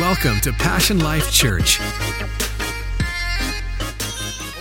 Welcome 0.00 0.40
to 0.40 0.52
Passion 0.54 0.98
Life 1.00 1.30
Church. 1.30 1.78
Well, 1.78 1.88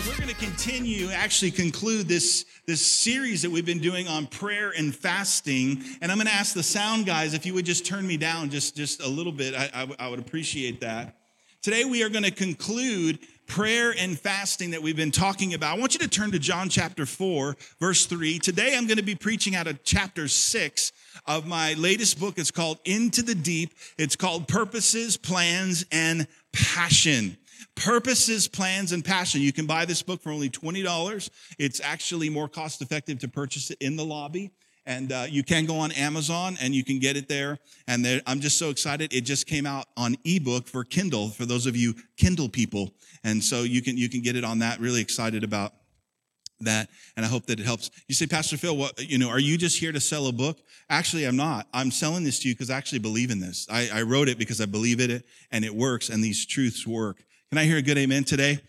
we're 0.05 0.17
going 0.17 0.27
to 0.27 0.35
continue, 0.35 1.09
actually 1.11 1.51
conclude 1.51 2.09
this, 2.09 2.43
this 2.67 2.85
series 2.85 3.43
that 3.43 3.49
we've 3.49 3.65
been 3.65 3.79
doing 3.79 4.09
on 4.09 4.27
prayer 4.27 4.73
and 4.77 4.93
fasting. 4.93 5.81
And 6.01 6.11
I'm 6.11 6.17
going 6.17 6.27
to 6.27 6.33
ask 6.33 6.53
the 6.53 6.61
sound 6.61 7.05
guys 7.05 7.33
if 7.33 7.45
you 7.45 7.53
would 7.53 7.65
just 7.65 7.85
turn 7.85 8.05
me 8.05 8.17
down 8.17 8.49
just, 8.49 8.75
just 8.75 9.01
a 9.01 9.07
little 9.07 9.31
bit. 9.31 9.55
I, 9.55 9.69
I, 9.73 9.87
I 9.97 10.09
would 10.09 10.19
appreciate 10.19 10.81
that. 10.81 11.15
Today, 11.61 11.83
we 11.83 12.03
are 12.03 12.09
going 12.09 12.23
to 12.23 12.31
conclude 12.31 13.19
prayer 13.45 13.93
and 13.99 14.17
fasting 14.17 14.71
that 14.71 14.81
we've 14.81 14.95
been 14.95 15.11
talking 15.11 15.53
about. 15.53 15.75
I 15.75 15.79
want 15.79 15.93
you 15.93 15.99
to 15.99 16.07
turn 16.07 16.31
to 16.31 16.39
John 16.39 16.69
chapter 16.69 17.05
4, 17.05 17.57
verse 17.81 18.05
3. 18.05 18.39
Today, 18.39 18.77
I'm 18.77 18.87
going 18.87 18.95
to 18.95 19.03
be 19.03 19.13
preaching 19.13 19.55
out 19.55 19.67
of 19.67 19.83
chapter 19.83 20.29
6 20.29 20.91
of 21.25 21.45
my 21.45 21.73
latest 21.73 22.17
book. 22.17 22.37
It's 22.37 22.49
called 22.49 22.79
Into 22.85 23.23
the 23.23 23.35
Deep. 23.35 23.73
It's 23.97 24.15
called 24.15 24.47
Purposes, 24.47 25.17
Plans, 25.17 25.85
and 25.91 26.27
Passion. 26.53 27.35
Purposes, 27.75 28.47
Plans, 28.47 28.93
and 28.93 29.03
Passion. 29.03 29.41
You 29.41 29.51
can 29.51 29.65
buy 29.65 29.83
this 29.83 30.01
book 30.01 30.21
for 30.21 30.31
only 30.31 30.49
$20. 30.49 31.29
It's 31.59 31.81
actually 31.81 32.29
more 32.29 32.47
cost 32.47 32.81
effective 32.81 33.19
to 33.19 33.27
purchase 33.27 33.69
it 33.69 33.79
in 33.81 33.97
the 33.97 34.05
lobby. 34.05 34.51
And 34.89 35.11
uh, 35.11 35.27
you 35.29 35.43
can 35.43 35.67
go 35.67 35.77
on 35.77 35.91
Amazon 35.91 36.57
and 36.59 36.73
you 36.73 36.83
can 36.83 36.97
get 36.97 37.15
it 37.15 37.27
there. 37.29 37.59
And 37.87 38.03
there, 38.03 38.21
I'm 38.25 38.39
just 38.39 38.57
so 38.57 38.71
excited. 38.71 39.13
It 39.13 39.21
just 39.21 39.45
came 39.45 39.67
out 39.67 39.85
on 39.95 40.15
ebook 40.25 40.67
for 40.67 40.83
Kindle 40.83 41.29
for 41.29 41.45
those 41.45 41.67
of 41.67 41.77
you 41.77 41.93
Kindle 42.17 42.49
people. 42.49 42.95
And 43.23 43.43
so 43.43 43.61
you 43.61 43.83
can, 43.83 43.97
you 43.97 44.09
can 44.09 44.23
get 44.23 44.35
it 44.35 44.43
on 44.43 44.57
that. 44.59 44.79
Really 44.79 44.99
excited 44.99 45.43
about 45.43 45.73
that. 46.61 46.89
And 47.15 47.23
I 47.23 47.29
hope 47.29 47.45
that 47.45 47.59
it 47.59 47.65
helps. 47.67 47.91
You 48.07 48.15
say, 48.15 48.25
Pastor 48.25 48.57
Phil, 48.57 48.75
what, 48.75 48.99
you 48.99 49.19
know, 49.19 49.29
are 49.29 49.37
you 49.37 49.59
just 49.59 49.79
here 49.79 49.91
to 49.91 49.99
sell 49.99 50.25
a 50.25 50.31
book? 50.31 50.57
Actually, 50.89 51.25
I'm 51.25 51.37
not. 51.37 51.67
I'm 51.71 51.91
selling 51.91 52.23
this 52.23 52.39
to 52.39 52.47
you 52.47 52.55
because 52.55 52.71
I 52.71 52.77
actually 52.77 52.97
believe 52.97 53.29
in 53.29 53.39
this. 53.39 53.67
I, 53.69 53.89
I 53.93 54.01
wrote 54.01 54.27
it 54.27 54.39
because 54.39 54.59
I 54.59 54.65
believe 54.65 54.99
in 54.99 55.11
it 55.11 55.23
and 55.51 55.63
it 55.63 55.75
works 55.75 56.09
and 56.09 56.23
these 56.23 56.47
truths 56.47 56.87
work. 56.87 57.23
Can 57.51 57.59
I 57.59 57.65
hear 57.65 57.77
a 57.77 57.83
good 57.83 57.99
amen 57.99 58.23
today? 58.23 58.59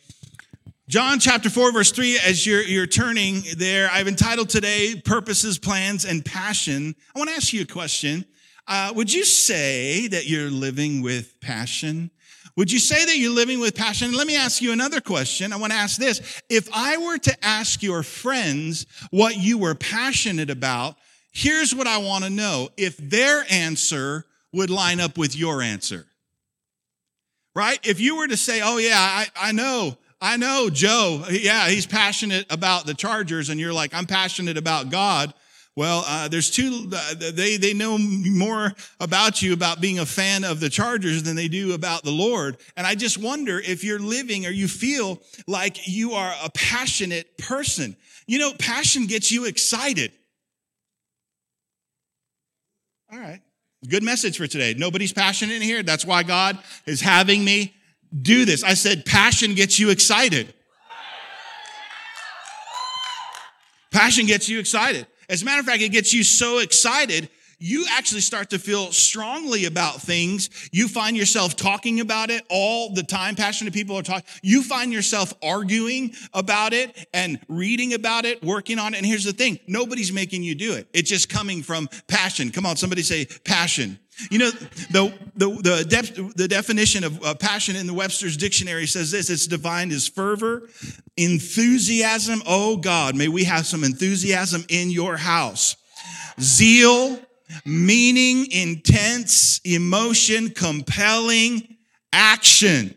John 0.90 1.20
chapter 1.20 1.48
4, 1.48 1.70
verse 1.70 1.92
3, 1.92 2.18
as 2.18 2.44
you're, 2.44 2.62
you're 2.62 2.84
turning 2.84 3.44
there, 3.56 3.88
I've 3.92 4.08
entitled 4.08 4.48
today 4.48 5.00
Purposes, 5.00 5.56
Plans, 5.56 6.04
and 6.04 6.24
Passion. 6.24 6.96
I 7.14 7.18
want 7.20 7.30
to 7.30 7.36
ask 7.36 7.52
you 7.52 7.62
a 7.62 7.64
question. 7.64 8.24
Uh, 8.66 8.92
would 8.96 9.12
you 9.12 9.24
say 9.24 10.08
that 10.08 10.28
you're 10.28 10.50
living 10.50 11.00
with 11.00 11.40
passion? 11.40 12.10
Would 12.56 12.72
you 12.72 12.80
say 12.80 13.04
that 13.04 13.16
you're 13.16 13.32
living 13.32 13.60
with 13.60 13.76
passion? 13.76 14.12
Let 14.14 14.26
me 14.26 14.36
ask 14.36 14.60
you 14.60 14.72
another 14.72 15.00
question. 15.00 15.52
I 15.52 15.58
want 15.58 15.72
to 15.72 15.78
ask 15.78 15.96
this. 15.96 16.42
If 16.48 16.68
I 16.74 16.96
were 16.96 17.18
to 17.18 17.44
ask 17.44 17.84
your 17.84 18.02
friends 18.02 18.84
what 19.12 19.36
you 19.36 19.58
were 19.58 19.76
passionate 19.76 20.50
about, 20.50 20.96
here's 21.30 21.72
what 21.72 21.86
I 21.86 21.98
want 21.98 22.24
to 22.24 22.30
know. 22.30 22.68
If 22.76 22.96
their 22.96 23.44
answer 23.48 24.26
would 24.52 24.70
line 24.70 24.98
up 24.98 25.16
with 25.16 25.36
your 25.36 25.62
answer, 25.62 26.06
right? 27.54 27.78
If 27.86 28.00
you 28.00 28.16
were 28.16 28.26
to 28.26 28.36
say, 28.36 28.60
oh 28.60 28.78
yeah, 28.78 28.98
I, 28.98 29.26
I 29.36 29.52
know 29.52 29.96
I 30.20 30.36
know 30.36 30.68
Joe, 30.70 31.24
yeah, 31.30 31.68
he's 31.68 31.86
passionate 31.86 32.46
about 32.50 32.84
the 32.84 32.94
Chargers, 32.94 33.48
and 33.48 33.58
you're 33.58 33.72
like, 33.72 33.94
I'm 33.94 34.06
passionate 34.06 34.58
about 34.58 34.90
God. 34.90 35.32
Well, 35.76 36.04
uh, 36.06 36.28
there's 36.28 36.50
two, 36.50 36.90
uh, 36.92 37.14
they, 37.32 37.56
they 37.56 37.72
know 37.72 37.96
more 37.96 38.72
about 38.98 39.40
you 39.40 39.54
about 39.54 39.80
being 39.80 39.98
a 39.98 40.04
fan 40.04 40.44
of 40.44 40.60
the 40.60 40.68
Chargers 40.68 41.22
than 41.22 41.36
they 41.36 41.48
do 41.48 41.72
about 41.72 42.02
the 42.02 42.10
Lord. 42.10 42.58
And 42.76 42.86
I 42.86 42.94
just 42.94 43.16
wonder 43.16 43.58
if 43.58 43.82
you're 43.82 44.00
living 44.00 44.44
or 44.44 44.50
you 44.50 44.68
feel 44.68 45.22
like 45.46 45.88
you 45.88 46.12
are 46.12 46.34
a 46.44 46.50
passionate 46.50 47.38
person. 47.38 47.96
You 48.26 48.40
know, 48.40 48.52
passion 48.58 49.06
gets 49.06 49.32
you 49.32 49.46
excited. 49.46 50.12
All 53.10 53.18
right. 53.18 53.40
Good 53.88 54.02
message 54.02 54.36
for 54.36 54.46
today. 54.46 54.74
Nobody's 54.76 55.12
passionate 55.12 55.54
in 55.54 55.62
here. 55.62 55.82
That's 55.82 56.04
why 56.04 56.24
God 56.24 56.58
is 56.84 57.00
having 57.00 57.42
me 57.44 57.74
do 58.18 58.44
this. 58.44 58.62
I 58.64 58.74
said, 58.74 59.04
passion 59.04 59.54
gets 59.54 59.78
you 59.78 59.90
excited. 59.90 60.52
Passion 63.90 64.26
gets 64.26 64.48
you 64.48 64.58
excited. 64.58 65.06
As 65.28 65.42
a 65.42 65.44
matter 65.44 65.60
of 65.60 65.66
fact, 65.66 65.82
it 65.82 65.90
gets 65.90 66.12
you 66.12 66.22
so 66.22 66.58
excited, 66.58 67.28
you 67.62 67.84
actually 67.90 68.22
start 68.22 68.50
to 68.50 68.58
feel 68.58 68.90
strongly 68.90 69.66
about 69.66 70.00
things. 70.00 70.48
You 70.72 70.88
find 70.88 71.14
yourself 71.14 71.56
talking 71.56 72.00
about 72.00 72.30
it 72.30 72.42
all 72.48 72.94
the 72.94 73.02
time. 73.02 73.36
Passionate 73.36 73.74
people 73.74 73.96
are 73.96 74.02
talking. 74.02 74.24
You 74.42 74.62
find 74.62 74.92
yourself 74.92 75.34
arguing 75.42 76.14
about 76.32 76.72
it 76.72 77.06
and 77.12 77.38
reading 77.48 77.92
about 77.92 78.24
it, 78.24 78.42
working 78.42 78.78
on 78.78 78.94
it. 78.94 78.96
And 78.96 79.06
here's 79.06 79.24
the 79.24 79.34
thing 79.34 79.60
nobody's 79.68 80.10
making 80.10 80.42
you 80.42 80.54
do 80.54 80.72
it. 80.72 80.88
It's 80.94 81.10
just 81.10 81.28
coming 81.28 81.62
from 81.62 81.88
passion. 82.08 82.50
Come 82.50 82.64
on, 82.64 82.76
somebody 82.76 83.02
say 83.02 83.26
passion. 83.44 83.98
You 84.30 84.38
know, 84.38 84.50
the, 84.50 85.14
the, 85.36 85.50
the, 85.50 85.86
def, 85.88 86.34
the 86.34 86.48
definition 86.48 87.04
of 87.04 87.22
uh, 87.22 87.34
passion 87.34 87.76
in 87.76 87.86
the 87.86 87.94
Webster's 87.94 88.36
dictionary 88.36 88.86
says 88.86 89.10
this 89.10 89.30
it's 89.30 89.46
defined 89.46 89.92
as 89.92 90.08
fervor, 90.08 90.68
enthusiasm. 91.16 92.42
Oh 92.46 92.76
God, 92.76 93.16
may 93.16 93.28
we 93.28 93.44
have 93.44 93.66
some 93.66 93.84
enthusiasm 93.84 94.64
in 94.68 94.90
your 94.90 95.16
house. 95.16 95.76
Zeal, 96.40 97.18
meaning, 97.64 98.50
intense, 98.50 99.60
emotion, 99.64 100.50
compelling, 100.50 101.76
action. 102.12 102.94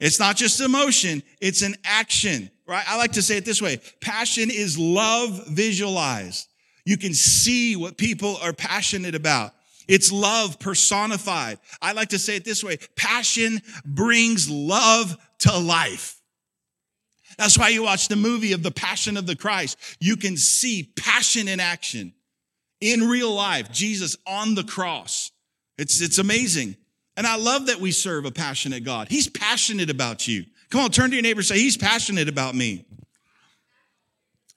It's 0.00 0.20
not 0.20 0.36
just 0.36 0.60
emotion, 0.60 1.22
it's 1.40 1.62
an 1.62 1.74
action, 1.84 2.50
right? 2.66 2.84
I 2.86 2.96
like 2.96 3.12
to 3.12 3.22
say 3.22 3.36
it 3.36 3.44
this 3.44 3.60
way 3.60 3.80
passion 4.00 4.50
is 4.50 4.78
love 4.78 5.46
visualized. 5.48 6.48
You 6.84 6.96
can 6.96 7.12
see 7.12 7.76
what 7.76 7.98
people 7.98 8.38
are 8.42 8.52
passionate 8.52 9.14
about. 9.14 9.52
It's 9.88 10.12
love 10.12 10.58
personified. 10.58 11.58
I 11.80 11.92
like 11.92 12.10
to 12.10 12.18
say 12.18 12.36
it 12.36 12.44
this 12.44 12.62
way 12.62 12.76
passion 12.94 13.60
brings 13.84 14.48
love 14.48 15.16
to 15.40 15.58
life. 15.58 16.20
That's 17.38 17.56
why 17.56 17.68
you 17.68 17.84
watch 17.84 18.08
the 18.08 18.16
movie 18.16 18.52
of 18.52 18.62
the 18.62 18.70
Passion 18.70 19.16
of 19.16 19.26
the 19.26 19.36
Christ. 19.36 19.78
You 20.00 20.16
can 20.16 20.36
see 20.36 20.92
passion 20.96 21.46
in 21.46 21.60
action 21.60 22.12
in 22.80 23.08
real 23.08 23.32
life, 23.32 23.70
Jesus 23.70 24.16
on 24.26 24.54
the 24.54 24.64
cross. 24.64 25.30
It's, 25.78 26.00
it's 26.00 26.18
amazing. 26.18 26.76
And 27.16 27.26
I 27.26 27.36
love 27.36 27.66
that 27.66 27.80
we 27.80 27.92
serve 27.92 28.24
a 28.24 28.30
passionate 28.30 28.84
God. 28.84 29.08
He's 29.08 29.28
passionate 29.28 29.88
about 29.88 30.26
you. 30.26 30.44
Come 30.70 30.82
on, 30.82 30.90
turn 30.90 31.10
to 31.10 31.16
your 31.16 31.22
neighbor 31.22 31.40
and 31.40 31.46
say, 31.46 31.58
He's 31.58 31.76
passionate 31.76 32.28
about 32.28 32.54
me. 32.54 32.84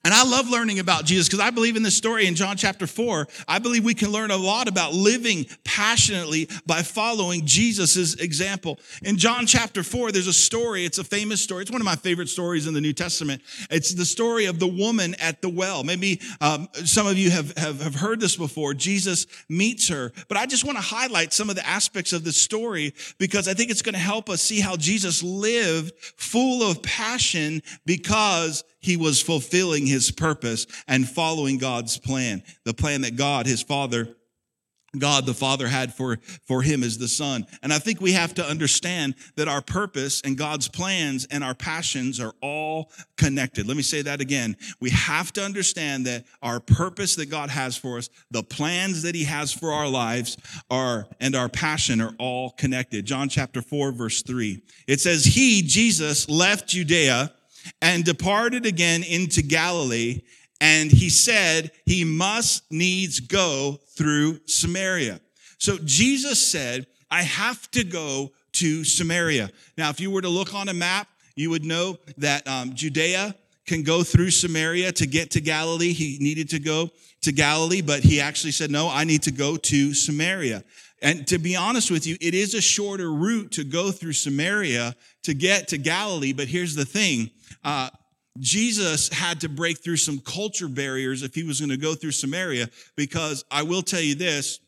And 0.04 0.12
I 0.12 0.24
love 0.24 0.48
learning 0.48 0.80
about 0.80 1.04
Jesus 1.04 1.28
because 1.28 1.38
I 1.38 1.50
believe 1.50 1.76
in 1.76 1.84
this 1.84 1.96
story 1.96 2.26
in 2.26 2.34
John 2.34 2.56
chapter 2.56 2.88
4. 2.88 3.28
I 3.46 3.60
believe 3.60 3.84
we 3.84 3.94
can 3.94 4.10
learn 4.10 4.32
a 4.32 4.36
lot 4.36 4.66
about 4.66 4.94
living 4.94 5.46
passionately 5.64 6.48
by 6.66 6.82
following 6.82 7.46
Jesus' 7.46 8.14
example. 8.14 8.80
In 9.02 9.16
John 9.16 9.46
chapter 9.46 9.84
4, 9.84 10.10
there's 10.10 10.26
a 10.26 10.32
story. 10.32 10.84
It's 10.84 10.98
a 10.98 11.04
famous 11.04 11.40
story. 11.40 11.62
It's 11.62 11.70
one 11.70 11.80
of 11.80 11.84
my 11.84 11.94
favorite 11.94 12.28
stories 12.28 12.66
in 12.66 12.74
the 12.74 12.80
New 12.80 12.92
Testament. 12.92 13.42
It's 13.70 13.94
the 13.94 14.04
story 14.04 14.46
of 14.46 14.58
the 14.58 14.66
woman 14.66 15.14
at 15.20 15.40
the 15.40 15.48
well. 15.48 15.84
Maybe 15.84 16.20
um, 16.40 16.68
some 16.84 17.06
of 17.06 17.16
you 17.16 17.30
have, 17.30 17.56
have, 17.56 17.80
have 17.80 17.94
heard 17.94 18.18
this 18.18 18.36
before. 18.36 18.74
Jesus 18.74 19.28
meets 19.48 19.86
her. 19.88 20.10
But 20.26 20.36
I 20.36 20.46
just 20.46 20.64
want 20.64 20.78
to 20.78 20.82
highlight 20.82 21.32
some 21.32 21.48
of 21.48 21.54
the 21.54 21.66
aspects 21.66 22.12
of 22.12 22.24
this 22.24 22.36
story 22.36 22.92
because 23.18 23.46
I 23.46 23.54
think 23.54 23.70
it's 23.70 23.82
going 23.82 23.94
to 23.94 24.00
help 24.00 24.28
us 24.28 24.42
see 24.42 24.58
how 24.58 24.76
Jesus 24.76 25.22
lived 25.22 25.92
full 26.16 26.68
of 26.68 26.82
passion 26.82 27.62
because 27.86 28.64
he 28.82 28.96
was 28.96 29.22
fulfilling 29.22 29.86
his 29.86 30.10
purpose 30.10 30.66
and 30.86 31.08
following 31.08 31.58
God's 31.58 31.96
plan, 31.98 32.42
the 32.64 32.74
plan 32.74 33.02
that 33.02 33.16
God, 33.16 33.46
his 33.46 33.62
father, 33.62 34.16
God 34.98 35.24
the 35.24 35.34
Father 35.34 35.68
had 35.68 35.94
for, 35.94 36.18
for 36.46 36.60
him 36.60 36.82
as 36.82 36.98
the 36.98 37.08
Son. 37.08 37.46
And 37.62 37.72
I 37.72 37.78
think 37.78 38.00
we 38.00 38.12
have 38.12 38.34
to 38.34 38.44
understand 38.44 39.14
that 39.36 39.48
our 39.48 39.62
purpose 39.62 40.20
and 40.22 40.36
God's 40.36 40.68
plans 40.68 41.26
and 41.30 41.42
our 41.42 41.54
passions 41.54 42.20
are 42.20 42.34
all 42.42 42.90
connected. 43.16 43.66
Let 43.66 43.76
me 43.76 43.82
say 43.82 44.02
that 44.02 44.20
again. 44.20 44.56
We 44.80 44.90
have 44.90 45.32
to 45.34 45.42
understand 45.42 46.06
that 46.06 46.24
our 46.42 46.60
purpose 46.60 47.16
that 47.16 47.30
God 47.30 47.48
has 47.48 47.76
for 47.76 47.98
us, 47.98 48.10
the 48.30 48.42
plans 48.42 49.02
that 49.02 49.14
he 49.14 49.24
has 49.24 49.52
for 49.52 49.72
our 49.72 49.88
lives 49.88 50.36
are, 50.70 51.06
and 51.20 51.34
our 51.34 51.48
passion 51.48 52.00
are 52.02 52.14
all 52.18 52.50
connected. 52.50 53.06
John 53.06 53.28
chapter 53.30 53.62
4, 53.62 53.92
verse 53.92 54.22
3. 54.22 54.60
It 54.86 55.00
says, 55.00 55.24
He, 55.24 55.62
Jesus, 55.62 56.28
left 56.28 56.68
Judea 56.68 57.32
and 57.80 58.04
departed 58.04 58.66
again 58.66 59.02
into 59.02 59.42
Galilee. 59.42 60.22
And 60.60 60.90
he 60.90 61.10
said 61.10 61.72
he 61.86 62.04
must 62.04 62.70
needs 62.70 63.20
go 63.20 63.80
through 63.96 64.40
Samaria. 64.46 65.20
So 65.58 65.78
Jesus 65.84 66.50
said, 66.50 66.86
I 67.10 67.22
have 67.22 67.70
to 67.72 67.84
go 67.84 68.32
to 68.52 68.84
Samaria. 68.84 69.50
Now, 69.76 69.90
if 69.90 70.00
you 70.00 70.10
were 70.10 70.22
to 70.22 70.28
look 70.28 70.54
on 70.54 70.68
a 70.68 70.74
map, 70.74 71.08
you 71.34 71.50
would 71.50 71.64
know 71.64 71.98
that 72.18 72.46
um, 72.46 72.74
Judea 72.74 73.34
can 73.66 73.82
go 73.82 74.02
through 74.02 74.30
Samaria 74.30 74.92
to 74.92 75.06
get 75.06 75.30
to 75.32 75.40
Galilee. 75.40 75.92
He 75.92 76.18
needed 76.20 76.50
to 76.50 76.58
go 76.58 76.90
to 77.22 77.32
Galilee, 77.32 77.82
but 77.82 78.00
he 78.00 78.20
actually 78.20 78.52
said, 78.52 78.70
No, 78.70 78.88
I 78.88 79.04
need 79.04 79.22
to 79.22 79.30
go 79.30 79.56
to 79.56 79.94
Samaria. 79.94 80.64
And 81.00 81.26
to 81.28 81.38
be 81.38 81.56
honest 81.56 81.90
with 81.90 82.06
you, 82.06 82.16
it 82.20 82.32
is 82.32 82.54
a 82.54 82.60
shorter 82.60 83.12
route 83.12 83.52
to 83.52 83.64
go 83.64 83.90
through 83.90 84.12
Samaria 84.12 84.94
to 85.24 85.34
get 85.34 85.68
to 85.68 85.78
Galilee. 85.78 86.32
But 86.32 86.46
here's 86.46 86.74
the 86.74 86.84
thing 86.84 87.30
uh, 87.64 87.90
Jesus 88.38 89.08
had 89.08 89.40
to 89.40 89.48
break 89.48 89.82
through 89.82 89.96
some 89.96 90.20
culture 90.20 90.68
barriers 90.68 91.22
if 91.22 91.34
he 91.34 91.42
was 91.42 91.60
going 91.60 91.70
to 91.70 91.76
go 91.76 91.94
through 91.94 92.12
Samaria, 92.12 92.68
because 92.96 93.44
I 93.50 93.62
will 93.62 93.82
tell 93.82 94.00
you 94.00 94.14
this 94.14 94.60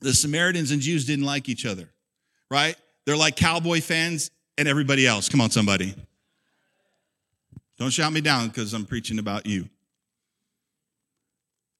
the 0.00 0.12
Samaritans 0.12 0.70
and 0.70 0.82
Jews 0.82 1.06
didn't 1.06 1.24
like 1.24 1.48
each 1.48 1.64
other, 1.64 1.88
right? 2.50 2.76
They're 3.06 3.16
like 3.16 3.36
cowboy 3.36 3.80
fans 3.80 4.30
and 4.58 4.68
everybody 4.68 5.06
else. 5.06 5.28
Come 5.28 5.40
on, 5.40 5.50
somebody. 5.50 5.94
Don't 7.78 7.90
shout 7.90 8.12
me 8.12 8.20
down 8.20 8.48
because 8.48 8.72
I'm 8.72 8.86
preaching 8.86 9.18
about 9.18 9.46
you. 9.46 9.68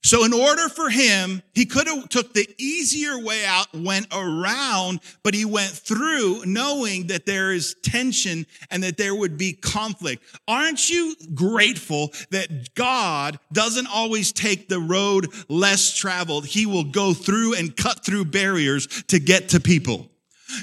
So 0.04 0.26
in 0.26 0.34
order 0.34 0.68
for 0.68 0.90
him, 0.90 1.42
he 1.54 1.64
could 1.64 1.86
have 1.86 2.10
took 2.10 2.34
the 2.34 2.46
easier 2.58 3.18
way 3.18 3.42
out, 3.46 3.72
went 3.72 4.06
around, 4.12 5.00
but 5.22 5.32
he 5.32 5.46
went 5.46 5.70
through 5.70 6.44
knowing 6.44 7.06
that 7.06 7.24
there 7.24 7.52
is 7.52 7.74
tension 7.82 8.44
and 8.70 8.82
that 8.82 8.98
there 8.98 9.14
would 9.14 9.38
be 9.38 9.54
conflict. 9.54 10.22
Aren't 10.46 10.90
you 10.90 11.16
grateful 11.32 12.12
that 12.32 12.74
God 12.74 13.38
doesn't 13.50 13.86
always 13.86 14.30
take 14.30 14.68
the 14.68 14.78
road 14.78 15.28
less 15.48 15.96
traveled? 15.96 16.44
He 16.44 16.66
will 16.66 16.84
go 16.84 17.14
through 17.14 17.54
and 17.54 17.74
cut 17.74 18.04
through 18.04 18.26
barriers 18.26 18.86
to 19.04 19.18
get 19.18 19.48
to 19.48 19.58
people. 19.58 20.10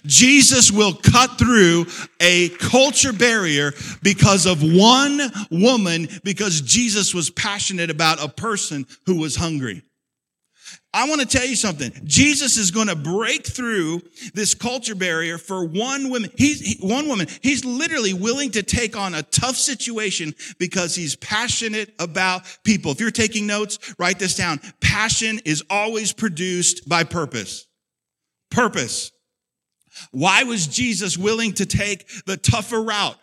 Jesus 0.05 0.71
will 0.71 0.93
cut 0.93 1.37
through 1.37 1.85
a 2.19 2.49
culture 2.49 3.13
barrier 3.13 3.73
because 4.01 4.45
of 4.45 4.61
one 4.61 5.21
woman, 5.49 6.07
because 6.23 6.61
Jesus 6.61 7.13
was 7.13 7.29
passionate 7.29 7.89
about 7.89 8.23
a 8.23 8.29
person 8.29 8.85
who 9.05 9.19
was 9.19 9.35
hungry. 9.35 9.83
I 10.93 11.07
want 11.07 11.21
to 11.21 11.27
tell 11.27 11.45
you 11.45 11.55
something. 11.55 11.93
Jesus 12.03 12.57
is 12.57 12.69
going 12.69 12.87
to 12.87 12.97
break 12.97 13.47
through 13.47 14.01
this 14.33 14.53
culture 14.53 14.95
barrier 14.95 15.37
for 15.37 15.65
one 15.65 16.09
woman. 16.09 16.29
He's 16.37 16.59
he, 16.59 16.85
one 16.85 17.07
woman. 17.07 17.27
He's 17.41 17.63
literally 17.63 18.13
willing 18.13 18.51
to 18.51 18.63
take 18.63 18.97
on 18.97 19.15
a 19.15 19.23
tough 19.23 19.55
situation 19.55 20.35
because 20.59 20.93
he's 20.93 21.15
passionate 21.15 21.93
about 21.97 22.43
people. 22.65 22.91
If 22.91 22.99
you're 22.99 23.09
taking 23.09 23.47
notes, 23.47 23.95
write 23.97 24.19
this 24.19 24.35
down. 24.35 24.59
Passion 24.81 25.39
is 25.45 25.63
always 25.69 26.11
produced 26.11 26.89
by 26.89 27.05
purpose. 27.05 27.67
Purpose. 28.49 29.13
Why 30.11 30.43
was 30.43 30.67
Jesus 30.67 31.17
willing 31.17 31.53
to 31.53 31.65
take 31.65 32.07
the 32.25 32.37
tougher 32.37 32.81
route 32.81 33.17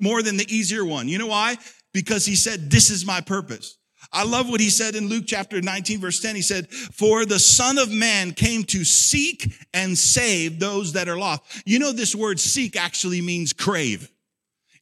more 0.00 0.22
than 0.22 0.36
the 0.36 0.54
easier 0.54 0.84
one? 0.84 1.08
You 1.08 1.18
know 1.18 1.26
why? 1.26 1.56
Because 1.92 2.24
he 2.24 2.34
said, 2.34 2.70
This 2.70 2.90
is 2.90 3.06
my 3.06 3.20
purpose. 3.20 3.76
I 4.12 4.24
love 4.24 4.48
what 4.48 4.60
he 4.60 4.68
said 4.68 4.94
in 4.94 5.08
Luke 5.08 5.24
chapter 5.26 5.60
19, 5.62 6.00
verse 6.00 6.20
10. 6.20 6.36
He 6.36 6.42
said, 6.42 6.68
For 6.70 7.24
the 7.24 7.38
Son 7.38 7.78
of 7.78 7.90
Man 7.90 8.32
came 8.32 8.64
to 8.64 8.84
seek 8.84 9.52
and 9.72 9.96
save 9.96 10.58
those 10.58 10.94
that 10.94 11.08
are 11.08 11.16
lost. 11.16 11.42
You 11.64 11.78
know, 11.78 11.92
this 11.92 12.14
word 12.14 12.40
seek 12.40 12.76
actually 12.76 13.20
means 13.20 13.52
crave. 13.52 14.10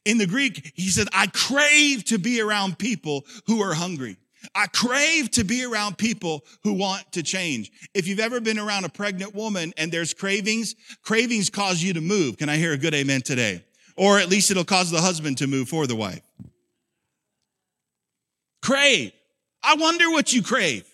In 0.03 0.17
the 0.17 0.27
Greek, 0.27 0.73
he 0.75 0.89
said, 0.89 1.07
I 1.13 1.27
crave 1.27 2.03
to 2.05 2.17
be 2.17 2.41
around 2.41 2.79
people 2.79 3.25
who 3.45 3.61
are 3.61 3.73
hungry. 3.73 4.17
I 4.55 4.67
crave 4.67 5.31
to 5.31 5.43
be 5.43 5.63
around 5.63 5.97
people 5.97 6.45
who 6.63 6.73
want 6.73 7.11
to 7.13 7.23
change. 7.23 7.71
If 7.93 8.07
you've 8.07 8.19
ever 8.19 8.39
been 8.39 8.59
around 8.59 8.85
a 8.85 8.89
pregnant 8.89 9.35
woman 9.35 9.73
and 9.77 9.91
there's 9.91 10.13
cravings, 10.13 10.75
cravings 11.03 11.49
cause 11.49 11.81
you 11.81 11.93
to 11.93 12.01
move. 12.01 12.37
Can 12.37 12.49
I 12.49 12.57
hear 12.57 12.73
a 12.73 12.77
good 12.77 12.93
amen 12.93 13.21
today? 13.21 13.63
Or 13.95 14.19
at 14.19 14.29
least 14.29 14.51
it'll 14.51 14.63
cause 14.63 14.89
the 14.89 15.01
husband 15.01 15.37
to 15.39 15.47
move 15.47 15.69
for 15.69 15.87
the 15.87 15.95
wife. 15.95 16.21
Crave. 18.61 19.11
I 19.63 19.75
wonder 19.75 20.09
what 20.09 20.33
you 20.33 20.41
crave. 20.41 20.85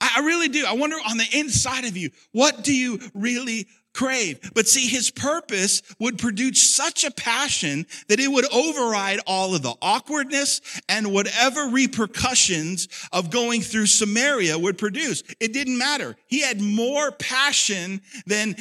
I 0.00 0.20
really 0.20 0.48
do. 0.48 0.64
I 0.66 0.74
wonder 0.74 0.96
on 0.96 1.16
the 1.16 1.26
inside 1.32 1.84
of 1.84 1.96
you, 1.96 2.10
what 2.32 2.62
do 2.62 2.74
you 2.74 3.00
really 3.14 3.66
crave. 3.96 4.52
But 4.54 4.68
see, 4.68 4.86
his 4.86 5.10
purpose 5.10 5.82
would 5.98 6.18
produce 6.18 6.74
such 6.74 7.02
a 7.02 7.10
passion 7.10 7.86
that 8.08 8.20
it 8.20 8.28
would 8.28 8.44
override 8.52 9.20
all 9.26 9.54
of 9.54 9.62
the 9.62 9.74
awkwardness 9.82 10.60
and 10.88 11.12
whatever 11.12 11.68
repercussions 11.68 12.88
of 13.12 13.30
going 13.30 13.62
through 13.62 13.86
Samaria 13.86 14.58
would 14.58 14.78
produce. 14.78 15.22
It 15.40 15.52
didn't 15.52 15.78
matter. 15.78 16.14
He 16.26 16.42
had 16.42 16.60
more 16.60 17.10
passion 17.10 18.02
than 18.26 18.54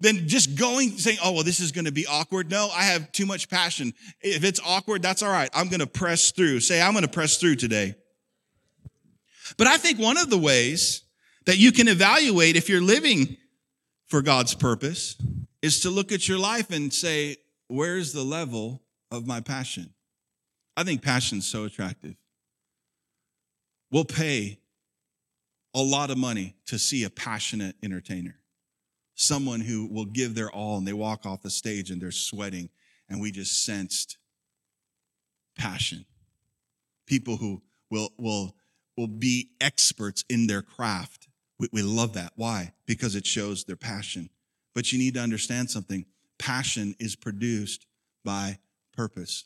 than 0.00 0.26
just 0.26 0.56
going 0.56 0.90
saying, 0.98 1.18
oh, 1.22 1.30
well, 1.30 1.44
this 1.44 1.60
is 1.60 1.70
going 1.70 1.84
to 1.84 1.92
be 1.92 2.06
awkward. 2.08 2.50
No, 2.50 2.68
I 2.74 2.82
have 2.82 3.12
too 3.12 3.24
much 3.24 3.48
passion. 3.48 3.94
If 4.20 4.42
it's 4.42 4.58
awkward, 4.66 5.00
that's 5.00 5.22
all 5.22 5.30
right. 5.30 5.48
I'm 5.54 5.68
going 5.68 5.78
to 5.78 5.86
press 5.86 6.32
through. 6.32 6.58
Say, 6.58 6.82
I'm 6.82 6.92
going 6.92 7.04
to 7.04 7.10
press 7.10 7.36
through 7.36 7.54
today. 7.54 7.94
But 9.56 9.68
I 9.68 9.76
think 9.76 10.00
one 10.00 10.18
of 10.18 10.28
the 10.28 10.38
ways 10.38 11.02
that 11.46 11.58
you 11.58 11.70
can 11.70 11.86
evaluate 11.86 12.56
if 12.56 12.68
you're 12.68 12.80
living 12.80 13.36
for 14.12 14.20
God's 14.20 14.54
purpose 14.54 15.16
is 15.62 15.80
to 15.80 15.88
look 15.88 16.12
at 16.12 16.28
your 16.28 16.38
life 16.38 16.70
and 16.70 16.92
say, 16.92 17.38
where's 17.68 18.12
the 18.12 18.22
level 18.22 18.82
of 19.10 19.26
my 19.26 19.40
passion? 19.40 19.88
I 20.76 20.84
think 20.84 21.00
passion's 21.00 21.46
so 21.46 21.64
attractive. 21.64 22.14
We'll 23.90 24.04
pay 24.04 24.58
a 25.74 25.80
lot 25.80 26.10
of 26.10 26.18
money 26.18 26.56
to 26.66 26.78
see 26.78 27.04
a 27.04 27.08
passionate 27.08 27.74
entertainer, 27.82 28.36
someone 29.14 29.62
who 29.62 29.86
will 29.86 30.04
give 30.04 30.34
their 30.34 30.50
all 30.50 30.76
and 30.76 30.86
they 30.86 30.92
walk 30.92 31.24
off 31.24 31.40
the 31.40 31.48
stage 31.48 31.90
and 31.90 31.98
they're 31.98 32.10
sweating, 32.10 32.68
and 33.08 33.18
we 33.18 33.32
just 33.32 33.64
sensed 33.64 34.18
passion. 35.56 36.04
People 37.06 37.38
who 37.38 37.62
will, 37.90 38.10
will, 38.18 38.56
will 38.94 39.08
be 39.08 39.52
experts 39.58 40.22
in 40.28 40.48
their 40.48 40.60
craft 40.60 41.28
we, 41.62 41.68
we 41.72 41.82
love 41.82 42.14
that. 42.14 42.32
Why? 42.34 42.72
Because 42.86 43.14
it 43.14 43.24
shows 43.24 43.62
their 43.64 43.76
passion. 43.76 44.28
But 44.74 44.92
you 44.92 44.98
need 44.98 45.14
to 45.14 45.20
understand 45.20 45.70
something 45.70 46.04
passion 46.38 46.96
is 46.98 47.14
produced 47.14 47.86
by 48.24 48.58
purpose. 48.92 49.44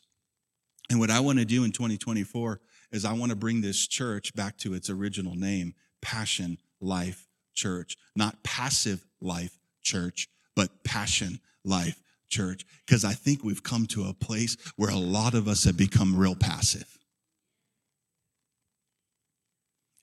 And 0.89 0.99
what 0.99 1.11
I 1.11 1.19
want 1.19 1.37
to 1.37 1.45
do 1.45 1.63
in 1.63 1.71
2024 1.71 2.59
is 2.91 3.05
I 3.05 3.13
want 3.13 3.29
to 3.29 3.35
bring 3.35 3.61
this 3.61 3.85
church 3.85 4.33
back 4.33 4.57
to 4.59 4.73
its 4.73 4.89
original 4.89 5.35
name, 5.35 5.75
Passion 6.01 6.57
Life 6.81 7.27
Church. 7.53 7.97
Not 8.15 8.41
passive 8.43 9.05
life 9.21 9.59
church, 9.83 10.27
but 10.55 10.83
passion 10.83 11.39
life 11.63 12.01
church. 12.29 12.65
Because 12.85 13.05
I 13.05 13.13
think 13.13 13.43
we've 13.43 13.63
come 13.63 13.85
to 13.87 14.05
a 14.05 14.13
place 14.13 14.57
where 14.75 14.89
a 14.89 14.97
lot 14.97 15.35
of 15.35 15.47
us 15.47 15.65
have 15.65 15.77
become 15.77 16.17
real 16.17 16.35
passive. 16.35 16.97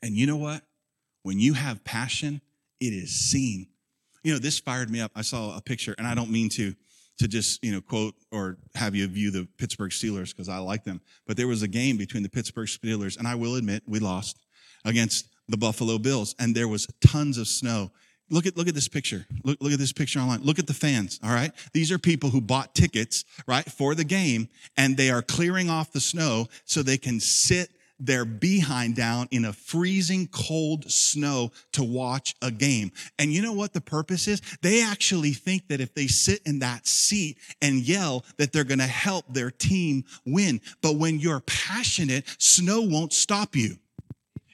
And 0.01 0.15
you 0.15 0.27
know 0.29 0.37
what? 0.37 0.63
When 1.25 1.41
you 1.41 1.55
have 1.55 1.83
passion, 1.85 2.41
it 2.81 2.93
is 2.93 3.11
seen. 3.11 3.67
You 4.23 4.35
know, 4.35 4.39
this 4.39 4.59
fired 4.59 4.91
me 4.91 5.01
up. 5.01 5.11
I 5.17 5.23
saw 5.23 5.57
a 5.57 5.61
picture, 5.61 5.95
and 5.99 6.07
I 6.07 6.15
don't 6.15 6.31
mean 6.31 6.49
to 6.51 6.75
to 7.19 7.29
just 7.29 7.65
you 7.65 7.73
know 7.73 7.81
quote 7.81 8.15
or 8.31 8.59
have 8.75 8.95
you 8.95 9.07
view 9.09 9.31
the 9.31 9.49
Pittsburgh 9.57 9.91
Steelers 9.91 10.31
because 10.31 10.49
I 10.49 10.59
like 10.59 10.85
them. 10.85 11.01
But 11.27 11.37
there 11.37 11.49
was 11.49 11.63
a 11.63 11.69
game 11.69 11.97
between 11.97 12.23
the 12.23 12.29
Pittsburgh 12.29 12.69
Steelers, 12.69 13.19
and 13.19 13.27
I 13.27 13.35
will 13.35 13.57
admit 13.57 13.83
we 13.87 13.99
lost 14.01 14.39
against 14.85 15.29
the 15.49 15.57
Buffalo 15.57 15.99
Bills, 15.99 16.35
and 16.39 16.55
there 16.55 16.69
was 16.69 16.87
tons 17.01 17.39
of 17.39 17.49
snow. 17.49 17.91
Look 18.29 18.45
at 18.45 18.57
look 18.57 18.69
at 18.69 18.75
this 18.75 18.89
picture. 18.89 19.27
Look, 19.45 19.59
look 19.63 19.73
at 19.73 19.79
this 19.79 19.93
picture 19.93 20.19
online. 20.21 20.43
Look 20.43 20.59
at 20.59 20.67
the 20.67 20.75
fans. 20.75 21.21
All 21.25 21.33
right. 21.33 21.53
These 21.73 21.91
are 21.91 21.99
people 21.99 22.31
who 22.31 22.43
bought 22.43 22.75
tickets, 22.75 23.25
right, 23.47 23.65
for 23.65 23.95
the 23.95 24.05
game, 24.05 24.49
and 24.77 24.97
they 24.97 25.11
are 25.11 25.23
clearing 25.23 25.71
off 25.71 25.93
the 25.93 26.01
snow 26.01 26.49
so 26.67 26.83
they 26.83 26.99
can 26.99 27.19
sit 27.19 27.71
their 28.07 28.25
behind 28.25 28.97
down 28.97 29.29
in 29.31 29.45
a 29.45 29.53
freezing 29.53 30.29
cold 30.29 30.91
snow 30.91 31.53
to 31.73 31.83
watch 31.83 32.35
a 32.43 32.51
game. 32.51 32.93
And 33.19 33.33
you 33.33 33.43
know 33.43 33.53
what 33.53 33.73
the 33.73 33.81
purpose 33.81 34.29
is? 34.29 34.41
They 34.63 34.83
actually 34.83 35.33
think 35.33 35.69
that 35.69 35.81
if 35.81 35.95
they 35.95 36.07
sit 36.07 36.41
in 36.45 36.61
that 36.61 36.87
seat 36.87 37.39
and 37.63 37.81
yell 37.81 38.25
that 38.37 38.53
they're 38.53 38.65
going 38.65 38.79
to 38.79 38.87
help 38.87 39.25
their 39.29 39.51
team 39.51 40.05
win. 40.27 40.61
But 40.83 40.97
when 40.97 41.19
you're 41.19 41.41
passionate, 41.41 42.25
snow 42.39 42.83
won't 42.83 43.13
stop 43.13 43.57
you. 43.57 43.77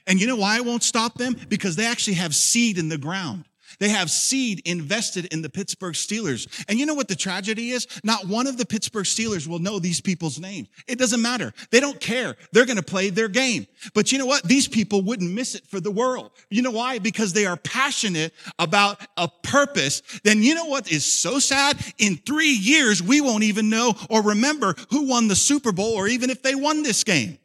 And 0.07 0.19
you 0.19 0.27
know 0.27 0.35
why 0.35 0.57
it 0.57 0.65
won't 0.65 0.83
stop 0.83 1.17
them? 1.17 1.35
Because 1.47 1.75
they 1.75 1.85
actually 1.85 2.15
have 2.15 2.35
seed 2.35 2.77
in 2.77 2.89
the 2.89 2.97
ground. 2.97 3.45
They 3.81 3.89
have 3.89 4.11
seed 4.11 4.61
invested 4.65 5.25
in 5.33 5.41
the 5.41 5.49
Pittsburgh 5.49 5.95
Steelers. 5.95 6.63
And 6.69 6.79
you 6.79 6.85
know 6.85 6.93
what 6.93 7.07
the 7.07 7.15
tragedy 7.15 7.71
is? 7.71 7.87
Not 8.03 8.27
one 8.27 8.45
of 8.45 8.55
the 8.57 8.65
Pittsburgh 8.65 9.05
Steelers 9.05 9.47
will 9.47 9.57
know 9.57 9.79
these 9.79 9.99
people's 9.99 10.39
names. 10.39 10.67
It 10.87 10.99
doesn't 10.99 11.19
matter. 11.19 11.51
They 11.71 11.79
don't 11.79 11.99
care. 11.99 12.35
They're 12.51 12.67
going 12.67 12.77
to 12.77 12.83
play 12.83 13.09
their 13.09 13.27
game. 13.27 13.65
But 13.95 14.11
you 14.11 14.19
know 14.19 14.27
what? 14.27 14.43
These 14.43 14.67
people 14.67 15.01
wouldn't 15.01 15.33
miss 15.33 15.55
it 15.55 15.65
for 15.65 15.79
the 15.79 15.89
world. 15.89 16.29
You 16.51 16.61
know 16.61 16.69
why? 16.69 16.99
Because 16.99 17.33
they 17.33 17.47
are 17.47 17.57
passionate 17.57 18.35
about 18.59 19.01
a 19.17 19.27
purpose. 19.27 20.03
Then 20.23 20.43
you 20.43 20.53
know 20.53 20.65
what 20.65 20.91
is 20.91 21.03
so 21.03 21.39
sad? 21.39 21.75
In 21.97 22.17
three 22.17 22.53
years, 22.53 23.01
we 23.01 23.19
won't 23.19 23.45
even 23.45 23.71
know 23.71 23.95
or 24.11 24.21
remember 24.21 24.75
who 24.91 25.07
won 25.07 25.27
the 25.27 25.35
Super 25.35 25.71
Bowl 25.71 25.95
or 25.95 26.07
even 26.07 26.29
if 26.29 26.43
they 26.43 26.53
won 26.53 26.83
this 26.83 27.03
game. 27.03 27.39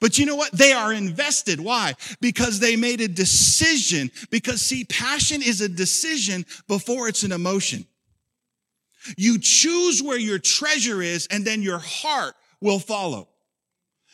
But 0.00 0.18
you 0.18 0.26
know 0.26 0.36
what? 0.36 0.52
They 0.52 0.72
are 0.72 0.92
invested. 0.92 1.60
Why? 1.60 1.94
Because 2.20 2.58
they 2.58 2.76
made 2.76 3.00
a 3.00 3.08
decision. 3.08 4.10
Because 4.30 4.62
see, 4.62 4.84
passion 4.84 5.42
is 5.42 5.60
a 5.60 5.68
decision 5.68 6.46
before 6.68 7.08
it's 7.08 7.22
an 7.22 7.32
emotion. 7.32 7.86
You 9.18 9.38
choose 9.38 10.02
where 10.02 10.18
your 10.18 10.38
treasure 10.38 11.02
is 11.02 11.26
and 11.30 11.44
then 11.44 11.62
your 11.62 11.78
heart 11.78 12.34
will 12.60 12.78
follow. 12.78 13.28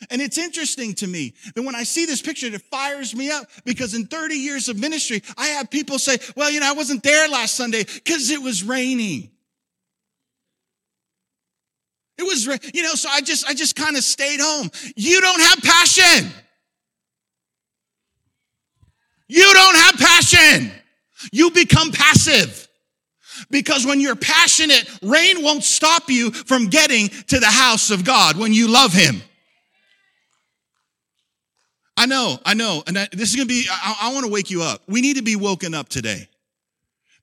And 0.09 0.21
it's 0.21 0.37
interesting 0.37 0.93
to 0.95 1.07
me 1.07 1.35
that 1.55 1.61
when 1.61 1.75
I 1.75 1.83
see 1.83 2.05
this 2.05 2.21
picture, 2.21 2.47
it 2.47 2.61
fires 2.63 3.15
me 3.15 3.29
up 3.29 3.45
because 3.65 3.93
in 3.93 4.07
30 4.07 4.35
years 4.35 4.67
of 4.67 4.79
ministry, 4.79 5.21
I 5.37 5.47
have 5.47 5.69
people 5.69 5.99
say, 5.99 6.17
well, 6.35 6.49
you 6.49 6.59
know, 6.59 6.69
I 6.69 6.73
wasn't 6.73 7.03
there 7.03 7.29
last 7.29 7.55
Sunday 7.55 7.83
because 7.83 8.31
it 8.31 8.41
was 8.41 8.63
raining. 8.63 9.31
It 12.21 12.25
was, 12.25 12.45
you 12.75 12.83
know, 12.83 12.93
so 12.93 13.09
I 13.09 13.21
just, 13.21 13.49
I 13.49 13.55
just 13.55 13.75
kind 13.75 13.97
of 13.97 14.03
stayed 14.03 14.39
home. 14.39 14.69
You 14.95 15.21
don't 15.21 15.41
have 15.41 15.57
passion. 15.63 16.31
You 19.27 19.51
don't 19.51 19.75
have 19.75 19.95
passion. 19.95 20.71
You 21.31 21.49
become 21.49 21.91
passive. 21.91 22.67
Because 23.49 23.87
when 23.87 23.99
you're 23.99 24.15
passionate, 24.15 24.87
rain 25.01 25.41
won't 25.41 25.63
stop 25.63 26.11
you 26.11 26.29
from 26.29 26.67
getting 26.67 27.09
to 27.09 27.39
the 27.39 27.47
house 27.47 27.89
of 27.89 28.05
God 28.05 28.37
when 28.37 28.53
you 28.53 28.67
love 28.67 28.93
Him. 28.93 29.23
I 31.97 32.05
know, 32.05 32.37
I 32.45 32.53
know. 32.53 32.83
And 32.85 32.97
this 33.13 33.31
is 33.31 33.35
going 33.35 33.47
to 33.47 33.53
be, 33.53 33.65
I, 33.67 33.97
I 34.01 34.13
want 34.13 34.27
to 34.27 34.31
wake 34.31 34.51
you 34.51 34.61
up. 34.61 34.83
We 34.87 35.01
need 35.01 35.15
to 35.15 35.23
be 35.23 35.35
woken 35.35 35.73
up 35.73 35.89
today 35.89 36.27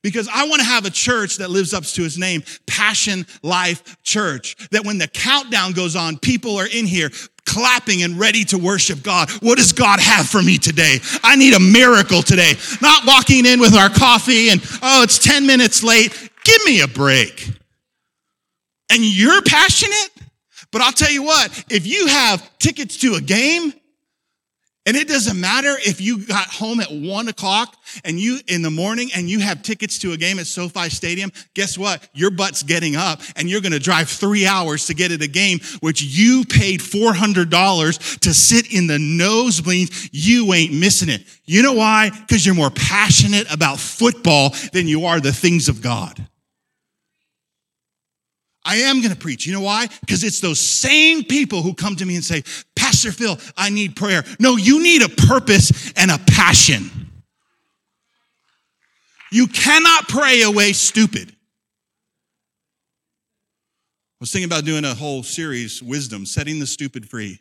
because 0.01 0.27
I 0.33 0.47
want 0.47 0.61
to 0.61 0.67
have 0.67 0.85
a 0.85 0.89
church 0.89 1.37
that 1.37 1.49
lives 1.49 1.73
up 1.73 1.83
to 1.83 2.03
his 2.03 2.17
name, 2.17 2.43
Passion 2.67 3.25
Life 3.43 4.01
Church. 4.03 4.55
That 4.71 4.85
when 4.85 4.97
the 4.97 5.07
countdown 5.07 5.73
goes 5.73 5.95
on, 5.95 6.17
people 6.17 6.57
are 6.57 6.67
in 6.67 6.85
here 6.85 7.09
clapping 7.45 8.03
and 8.03 8.19
ready 8.19 8.43
to 8.45 8.57
worship 8.57 9.01
God. 9.01 9.29
What 9.41 9.57
does 9.57 9.73
God 9.73 9.99
have 9.99 10.27
for 10.27 10.41
me 10.41 10.57
today? 10.57 10.97
I 11.23 11.35
need 11.35 11.55
a 11.55 11.59
miracle 11.59 12.21
today. 12.21 12.53
Not 12.81 13.05
walking 13.07 13.45
in 13.45 13.59
with 13.59 13.73
our 13.73 13.89
coffee 13.89 14.49
and, 14.49 14.61
oh, 14.81 15.03
it's 15.03 15.17
10 15.19 15.47
minutes 15.47 15.83
late. 15.83 16.11
Give 16.43 16.63
me 16.65 16.81
a 16.81 16.87
break. 16.87 17.49
And 18.91 19.03
you're 19.03 19.41
passionate? 19.41 20.09
But 20.71 20.81
I'll 20.81 20.91
tell 20.91 21.11
you 21.11 21.23
what, 21.23 21.65
if 21.69 21.87
you 21.87 22.07
have 22.07 22.57
tickets 22.59 22.97
to 22.97 23.15
a 23.15 23.21
game, 23.21 23.73
and 24.89 24.97
it 24.97 25.07
doesn't 25.07 25.39
matter 25.39 25.75
if 25.85 26.01
you 26.01 26.25
got 26.25 26.47
home 26.47 26.79
at 26.79 26.91
one 26.91 27.27
o'clock 27.27 27.77
and 28.03 28.19
you 28.19 28.39
in 28.47 28.63
the 28.63 28.71
morning 28.71 29.11
and 29.15 29.29
you 29.29 29.39
have 29.39 29.61
tickets 29.61 29.99
to 29.99 30.13
a 30.13 30.17
game 30.17 30.39
at 30.39 30.47
SoFi 30.47 30.89
Stadium. 30.89 31.31
Guess 31.53 31.77
what? 31.77 32.09
Your 32.15 32.31
butt's 32.31 32.63
getting 32.63 32.95
up 32.95 33.21
and 33.35 33.47
you're 33.47 33.61
going 33.61 33.73
to 33.73 33.79
drive 33.79 34.09
three 34.09 34.47
hours 34.47 34.87
to 34.87 34.95
get 34.95 35.11
at 35.11 35.21
a 35.21 35.27
game, 35.27 35.59
which 35.81 36.01
you 36.01 36.43
paid 36.43 36.79
$400 36.79 38.19
to 38.21 38.33
sit 38.33 38.73
in 38.73 38.87
the 38.87 38.97
nosebleeds. 38.97 40.09
You 40.11 40.51
ain't 40.55 40.73
missing 40.73 41.09
it. 41.09 41.21
You 41.45 41.61
know 41.61 41.73
why? 41.73 42.09
Because 42.09 42.43
you're 42.43 42.55
more 42.55 42.71
passionate 42.71 43.53
about 43.53 43.77
football 43.77 44.55
than 44.73 44.87
you 44.87 45.05
are 45.05 45.19
the 45.19 45.31
things 45.31 45.69
of 45.69 45.83
God. 45.83 46.27
I 48.65 48.77
am 48.77 49.01
going 49.01 49.13
to 49.13 49.19
preach. 49.19 49.45
You 49.45 49.53
know 49.53 49.61
why? 49.61 49.87
Because 50.01 50.23
it's 50.23 50.41
those 50.41 50.59
same 50.59 51.23
people 51.23 51.61
who 51.61 51.73
come 51.73 51.95
to 51.95 52.05
me 52.05 52.15
and 52.15 52.23
say, 52.23 52.43
Pastor 52.75 53.11
Phil, 53.11 53.37
I 53.55 53.69
need 53.69 53.95
prayer. 53.95 54.23
No, 54.39 54.57
you 54.57 54.83
need 54.83 55.01
a 55.01 55.09
purpose 55.09 55.93
and 55.95 56.11
a 56.11 56.17
passion. 56.17 56.91
You 59.31 59.47
cannot 59.47 60.07
pray 60.07 60.41
away 60.41 60.73
stupid. 60.73 61.29
I 61.29 61.35
was 64.19 64.31
thinking 64.31 64.49
about 64.49 64.65
doing 64.65 64.83
a 64.83 64.93
whole 64.93 65.23
series, 65.23 65.81
Wisdom, 65.81 66.25
Setting 66.25 66.59
the 66.59 66.67
Stupid 66.67 67.07
Free. 67.07 67.39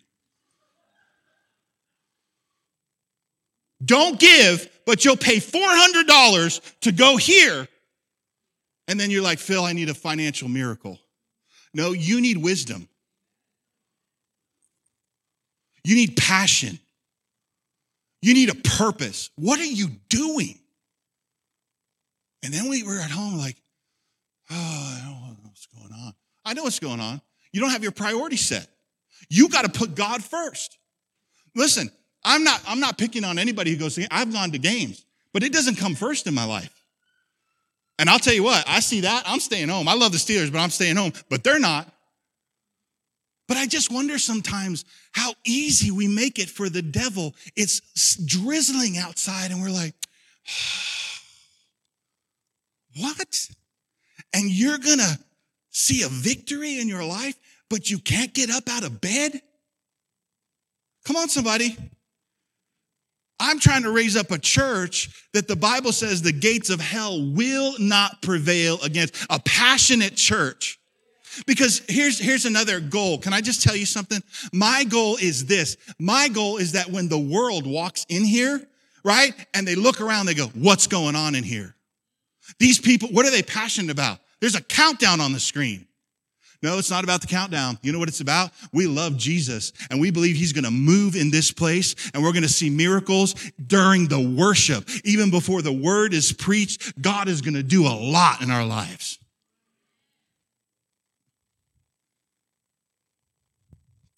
Don't 3.84 4.18
give, 4.20 4.68
but 4.87 5.04
you'll 5.04 5.16
pay 5.16 5.38
$400 5.38 6.80
to 6.82 6.92
go 6.92 7.16
here. 7.16 7.66
And 8.87 8.98
then 8.98 9.10
you're 9.10 9.22
like, 9.22 9.38
Phil, 9.38 9.64
I 9.64 9.72
need 9.72 9.88
a 9.88 9.94
financial 9.94 10.48
miracle. 10.48 10.98
No, 11.75 11.92
you 11.92 12.20
need 12.20 12.38
wisdom. 12.38 12.88
You 15.84 15.94
need 15.94 16.16
passion. 16.16 16.78
You 18.20 18.34
need 18.34 18.50
a 18.50 18.54
purpose. 18.54 19.30
What 19.37 19.60
are 19.60 19.64
you 19.64 19.88
doing? 20.08 20.58
And 22.42 22.52
then 22.52 22.68
we 22.68 22.82
were 22.82 22.98
at 22.98 23.10
home 23.10 23.38
like, 23.38 23.56
oh, 24.50 24.54
I 24.54 25.00
don't 25.04 25.20
know 25.20 25.37
what's 25.44 25.66
going 25.66 25.92
on. 25.92 26.14
I 26.44 26.54
know 26.54 26.64
what's 26.64 26.78
going 26.78 27.00
on. 27.00 27.20
You 27.52 27.60
don't 27.60 27.70
have 27.70 27.82
your 27.82 27.92
priority 27.92 28.37
set. 28.37 28.66
You 29.28 29.48
got 29.48 29.64
to 29.64 29.70
put 29.70 29.94
God 29.94 30.22
first. 30.22 30.78
Listen, 31.54 31.90
I'm 32.25 32.44
not, 32.44 32.60
I'm 32.66 32.80
not 32.80 32.98
picking 32.98 33.25
on 33.25 33.38
anybody 33.38 33.70
who 33.70 33.76
goes, 33.76 33.98
I've 34.10 34.32
gone 34.32 34.52
to 34.52 34.58
games, 34.58 35.04
but 35.32 35.42
it 35.42 35.52
doesn't 35.52 35.76
come 35.76 35.94
first 35.94 36.26
in 36.26 36.34
my 36.34 36.44
life. 36.44 36.77
And 37.99 38.09
I'll 38.09 38.21
tell 38.21 38.35
you 38.35 38.45
what, 38.45 38.64
I 38.69 38.81
see 38.81 39.00
that, 39.00 39.25
I'm 39.26 39.40
staying 39.40 39.69
home. 39.69 39.88
I 39.88 39.95
love 39.95 40.12
the 40.12 40.19
Steelers, 40.19 40.52
but 40.52 40.59
I'm 40.59 40.71
staying 40.71 40.97
home, 40.97 41.12
but 41.28 41.43
they're 41.43 41.59
not. 41.59 41.93
But 43.49 43.57
I 43.57 43.67
just 43.67 43.90
wonder 43.90 44.19
sometimes 44.19 44.85
how 45.12 45.35
easy 45.45 45.90
we 45.90 46.07
make 46.07 46.38
it 46.38 46.49
for 46.49 46.69
the 46.69 46.83
devil. 46.83 47.35
It's 47.57 48.17
drizzling 48.17 48.99
outside, 48.99 49.50
and 49.50 49.61
we're 49.61 49.71
like, 49.71 49.95
what? 52.99 53.49
And 54.35 54.50
you're 54.50 54.78
gonna 54.78 55.19
see 55.71 56.02
a 56.02 56.09
victory 56.09 56.78
in 56.78 56.88
your 56.88 57.05
life, 57.05 57.37
but 57.71 57.90
you 57.90 57.99
can't 57.99 58.35
get 58.35 58.50
up 58.50 58.69
out 58.69 58.85
of 58.85 59.00
bed? 59.00 59.40
Come 61.05 61.17
on, 61.17 61.28
somebody. 61.28 61.76
I'm 63.40 63.61
trying 63.61 63.83
to 63.85 63.92
raise 63.92 64.16
up 64.16 64.30
a 64.30 64.38
church 64.38 65.28
that 65.33 65.47
the 65.47 65.57
Bible 65.57 65.92
says 65.92 66.23
the 66.23 66.33
gates 66.33 66.71
of 66.71 66.80
hell 66.80 67.25
will 67.33 67.75
not 67.78 68.21
prevail 68.23 68.78
against. 68.83 69.14
A 69.30 69.38
passionate 69.40 70.16
church. 70.16 70.78
Because 71.47 71.83
here's, 71.88 72.18
here's 72.18 72.47
another 72.47 72.80
goal. 72.80 73.18
Can 73.18 73.33
I 73.33 73.40
just 73.40 73.62
tell 73.62 73.76
you 73.76 73.87
something? 73.87 74.21
My 74.52 74.85
goal 74.85 75.16
is 75.16 75.47
this. 75.47 75.76
My 75.99 76.28
goal 76.28 76.57
is 76.57 76.73
that 76.73 76.90
when 76.90 77.09
the 77.09 77.18
world 77.18 77.66
walks 77.66 78.04
in 78.09 78.25
here, 78.25 78.66
right? 79.04 79.33
And 79.54 79.66
they 79.66 79.75
look 79.75 80.00
around, 80.00 80.26
they 80.26 80.35
go, 80.35 80.47
what's 80.54 80.87
going 80.87 81.14
on 81.14 81.35
in 81.35 81.45
here? 81.45 81.76
These 82.59 82.80
people, 82.80 83.11
what 83.11 83.26
are 83.26 83.30
they 83.30 83.42
passionate 83.42 83.90
about? 83.90 84.18
There's 84.40 84.54
a 84.54 84.62
countdown 84.62 85.21
on 85.21 85.33
the 85.33 85.40
screen. 85.40 85.88
No, 86.60 86.78
it's 86.78 86.90
not 86.90 87.04
about 87.04 87.20
the 87.20 87.28
countdown. 87.28 87.78
You 87.82 87.92
know 87.92 88.00
what 88.00 88.08
it's 88.08 88.20
about? 88.20 88.50
We 88.72 88.88
love 88.88 89.16
Jesus 89.16 89.72
and 89.90 90.00
we 90.00 90.10
believe 90.10 90.34
he's 90.34 90.52
going 90.52 90.64
to 90.64 90.72
move 90.72 91.14
in 91.14 91.30
this 91.30 91.52
place 91.52 91.94
and 92.12 92.22
we're 92.22 92.32
going 92.32 92.42
to 92.42 92.48
see 92.48 92.68
miracles 92.68 93.34
during 93.64 94.08
the 94.08 94.20
worship. 94.20 94.88
Even 95.04 95.30
before 95.30 95.62
the 95.62 95.72
word 95.72 96.12
is 96.12 96.32
preached, 96.32 97.00
God 97.00 97.28
is 97.28 97.42
going 97.42 97.54
to 97.54 97.62
do 97.62 97.86
a 97.86 97.94
lot 97.94 98.42
in 98.42 98.50
our 98.50 98.66
lives. 98.66 99.20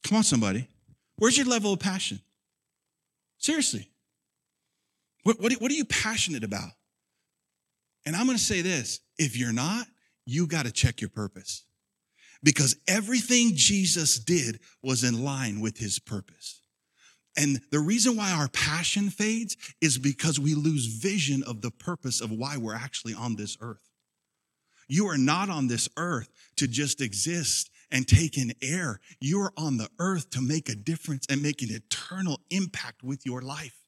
Come 0.04 0.16
on, 0.16 0.24
somebody. 0.24 0.66
Where's 1.16 1.36
your 1.36 1.46
level 1.46 1.74
of 1.74 1.78
passion? 1.78 2.20
Seriously. 3.36 3.90
What, 5.24 5.38
what, 5.40 5.52
what 5.54 5.70
are 5.70 5.74
you 5.74 5.84
passionate 5.84 6.42
about? 6.42 6.70
And 8.06 8.16
I'm 8.16 8.24
going 8.24 8.38
to 8.38 8.42
say 8.42 8.62
this 8.62 9.00
if 9.18 9.36
you're 9.36 9.52
not, 9.52 9.86
you 10.24 10.46
got 10.46 10.64
to 10.64 10.72
check 10.72 11.02
your 11.02 11.10
purpose 11.10 11.64
because 12.42 12.76
everything 12.88 13.52
Jesus 13.54 14.18
did 14.18 14.60
was 14.82 15.04
in 15.04 15.24
line 15.24 15.60
with 15.60 15.78
his 15.78 15.98
purpose. 15.98 16.60
And 17.36 17.60
the 17.70 17.78
reason 17.78 18.16
why 18.16 18.32
our 18.32 18.48
passion 18.48 19.08
fades 19.10 19.56
is 19.80 19.98
because 19.98 20.40
we 20.40 20.54
lose 20.54 20.86
vision 20.86 21.42
of 21.44 21.60
the 21.60 21.70
purpose 21.70 22.20
of 22.20 22.30
why 22.30 22.56
we're 22.56 22.74
actually 22.74 23.14
on 23.14 23.36
this 23.36 23.56
earth. 23.60 23.88
You 24.88 25.06
are 25.06 25.18
not 25.18 25.48
on 25.48 25.68
this 25.68 25.88
earth 25.96 26.28
to 26.56 26.66
just 26.66 27.00
exist 27.00 27.70
and 27.92 28.06
take 28.06 28.36
in 28.36 28.52
air. 28.60 29.00
You 29.20 29.40
are 29.40 29.52
on 29.56 29.76
the 29.76 29.88
earth 29.98 30.30
to 30.30 30.40
make 30.40 30.68
a 30.68 30.74
difference 30.74 31.26
and 31.30 31.42
make 31.42 31.62
an 31.62 31.70
eternal 31.70 32.40
impact 32.50 33.02
with 33.02 33.24
your 33.24 33.42
life. 33.42 33.80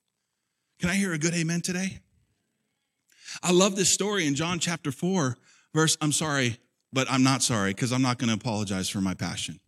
Can 0.81 0.91
I 0.91 0.95
hear 0.95 1.13
a 1.13 1.19
good 1.19 1.35
amen 1.35 1.61
today? 1.61 2.01
I 3.43 3.53
love 3.53 3.77
this 3.77 3.89
story 3.89 4.27
in 4.27 4.35
John 4.35 4.59
chapter 4.59 4.93
4, 4.93 5.37
verse, 5.75 5.97
I'm 6.01 6.13
sorry, 6.13 6.59
but 6.93 7.11
I'm 7.11 7.23
not 7.23 7.43
sorry 7.43 7.71
because 7.71 7.93
I'm 7.93 8.03
not 8.03 8.19
going 8.19 8.29
to 8.29 8.35
apologize 8.35 8.89
for 8.89 9.01
my 9.01 9.15
passion. 9.15 9.61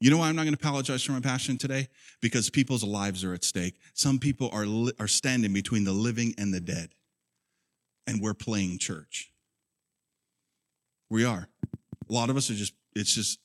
You 0.00 0.10
know 0.10 0.18
why 0.18 0.28
I'm 0.28 0.36
not 0.36 0.44
going 0.44 0.54
to 0.54 0.60
apologize 0.60 1.02
for 1.02 1.12
my 1.12 1.20
passion 1.20 1.58
today? 1.58 1.88
Because 2.20 2.50
people's 2.50 2.84
lives 2.84 3.24
are 3.24 3.34
at 3.34 3.42
stake. 3.42 3.74
Some 3.94 4.20
people 4.20 4.48
are, 4.52 4.64
li- 4.64 4.92
are 5.00 5.08
standing 5.08 5.52
between 5.52 5.82
the 5.82 5.92
living 5.92 6.34
and 6.38 6.54
the 6.54 6.60
dead, 6.60 6.90
and 8.06 8.20
we're 8.20 8.34
playing 8.34 8.78
church. 8.78 9.32
We 11.10 11.24
are. 11.24 11.48
A 12.08 12.12
lot 12.12 12.30
of 12.30 12.36
us 12.36 12.48
are 12.48 12.54
just, 12.54 12.74
it's 12.94 13.12
just, 13.12 13.40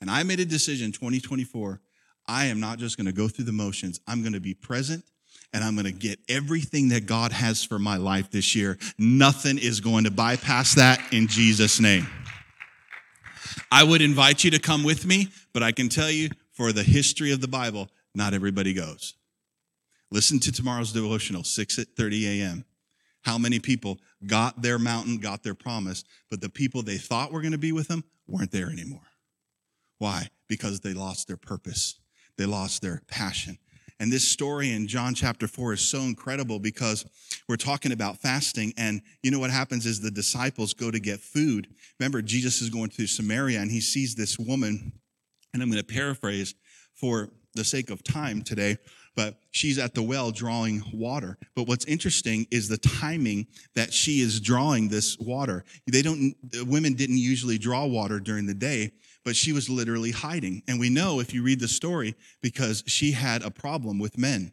and 0.00 0.08
I 0.08 0.22
made 0.22 0.38
a 0.38 0.44
decision 0.44 0.92
2024. 0.92 1.80
I 2.28 2.44
am 2.44 2.60
not 2.60 2.78
just 2.78 2.96
going 2.96 3.06
to 3.06 3.12
go 3.12 3.26
through 3.26 3.46
the 3.46 3.52
motions. 3.52 3.98
I'm 4.06 4.22
going 4.22 4.34
to 4.34 4.40
be 4.40 4.54
present 4.54 5.04
and 5.52 5.64
I'm 5.64 5.74
going 5.74 5.86
to 5.86 5.92
get 5.92 6.18
everything 6.28 6.88
that 6.90 7.06
God 7.06 7.32
has 7.32 7.64
for 7.64 7.78
my 7.78 7.96
life 7.96 8.30
this 8.30 8.54
year. 8.54 8.78
Nothing 8.98 9.58
is 9.58 9.80
going 9.80 10.04
to 10.04 10.10
bypass 10.10 10.74
that 10.74 11.00
in 11.12 11.26
Jesus' 11.26 11.80
name. 11.80 12.06
I 13.70 13.84
would 13.84 14.02
invite 14.02 14.44
you 14.44 14.50
to 14.52 14.58
come 14.58 14.84
with 14.84 15.06
me, 15.06 15.28
but 15.52 15.62
I 15.62 15.72
can 15.72 15.88
tell 15.88 16.10
you 16.10 16.30
for 16.52 16.72
the 16.72 16.82
history 16.82 17.32
of 17.32 17.40
the 17.40 17.48
Bible, 17.48 17.88
not 18.14 18.34
everybody 18.34 18.74
goes. 18.74 19.14
Listen 20.10 20.38
to 20.40 20.52
tomorrow's 20.52 20.92
devotional, 20.92 21.44
6 21.44 21.78
at 21.78 21.88
30 21.96 22.40
a.m. 22.40 22.64
How 23.22 23.36
many 23.36 23.58
people 23.58 23.98
got 24.26 24.62
their 24.62 24.78
mountain, 24.78 25.18
got 25.18 25.42
their 25.42 25.54
promise, 25.54 26.04
but 26.30 26.40
the 26.40 26.48
people 26.48 26.82
they 26.82 26.96
thought 26.96 27.32
were 27.32 27.42
going 27.42 27.52
to 27.52 27.58
be 27.58 27.72
with 27.72 27.88
them 27.88 28.04
weren't 28.26 28.52
there 28.52 28.70
anymore. 28.70 29.02
Why? 29.98 30.28
Because 30.48 30.80
they 30.80 30.94
lost 30.94 31.26
their 31.26 31.36
purpose. 31.36 31.98
They 32.36 32.46
lost 32.46 32.80
their 32.80 33.02
passion. 33.08 33.58
And 34.00 34.12
this 34.12 34.26
story 34.26 34.72
in 34.72 34.86
John 34.86 35.14
chapter 35.14 35.48
4 35.48 35.72
is 35.72 35.80
so 35.80 36.02
incredible 36.02 36.60
because 36.60 37.04
we're 37.48 37.56
talking 37.56 37.90
about 37.90 38.18
fasting. 38.18 38.72
And 38.76 39.02
you 39.22 39.30
know 39.30 39.40
what 39.40 39.50
happens 39.50 39.86
is 39.86 40.00
the 40.00 40.10
disciples 40.10 40.72
go 40.72 40.90
to 40.90 41.00
get 41.00 41.18
food. 41.18 41.66
Remember, 41.98 42.22
Jesus 42.22 42.62
is 42.62 42.70
going 42.70 42.90
through 42.90 43.08
Samaria 43.08 43.60
and 43.60 43.70
he 43.70 43.80
sees 43.80 44.14
this 44.14 44.38
woman, 44.38 44.92
and 45.52 45.62
I'm 45.62 45.70
going 45.70 45.82
to 45.82 45.94
paraphrase 45.94 46.54
for 46.94 47.30
the 47.54 47.64
sake 47.64 47.90
of 47.90 48.04
time 48.04 48.42
today, 48.42 48.76
but 49.18 49.34
she's 49.50 49.80
at 49.80 49.94
the 49.94 50.02
well 50.02 50.30
drawing 50.30 50.80
water. 50.94 51.38
But 51.56 51.66
what's 51.66 51.84
interesting 51.86 52.46
is 52.52 52.68
the 52.68 52.78
timing 52.78 53.48
that 53.74 53.92
she 53.92 54.20
is 54.20 54.38
drawing 54.38 54.86
this 54.86 55.18
water. 55.18 55.64
They 55.90 56.02
don't, 56.02 56.36
women 56.62 56.94
didn't 56.94 57.18
usually 57.18 57.58
draw 57.58 57.84
water 57.84 58.20
during 58.20 58.46
the 58.46 58.54
day, 58.54 58.92
but 59.24 59.34
she 59.34 59.52
was 59.52 59.68
literally 59.68 60.12
hiding. 60.12 60.62
And 60.68 60.78
we 60.78 60.88
know 60.88 61.18
if 61.18 61.34
you 61.34 61.42
read 61.42 61.58
the 61.58 61.66
story 61.66 62.14
because 62.42 62.84
she 62.86 63.10
had 63.10 63.42
a 63.42 63.50
problem 63.50 63.98
with 63.98 64.16
men. 64.16 64.52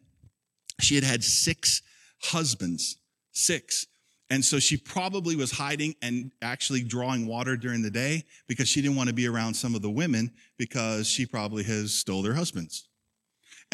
She 0.81 0.95
had 0.95 1.03
had 1.03 1.23
six 1.23 1.83
husbands, 2.23 2.97
six. 3.33 3.85
And 4.31 4.43
so 4.43 4.57
she 4.57 4.77
probably 4.77 5.35
was 5.35 5.51
hiding 5.51 5.93
and 6.01 6.31
actually 6.41 6.81
drawing 6.81 7.27
water 7.27 7.55
during 7.55 7.83
the 7.83 7.91
day 7.91 8.23
because 8.47 8.67
she 8.67 8.81
didn't 8.81 8.97
want 8.97 9.09
to 9.09 9.15
be 9.15 9.27
around 9.27 9.53
some 9.53 9.75
of 9.75 9.83
the 9.83 9.91
women 9.91 10.31
because 10.57 11.07
she 11.07 11.27
probably 11.27 11.63
has 11.65 11.93
stole 11.93 12.23
their 12.23 12.33
husbands. 12.33 12.84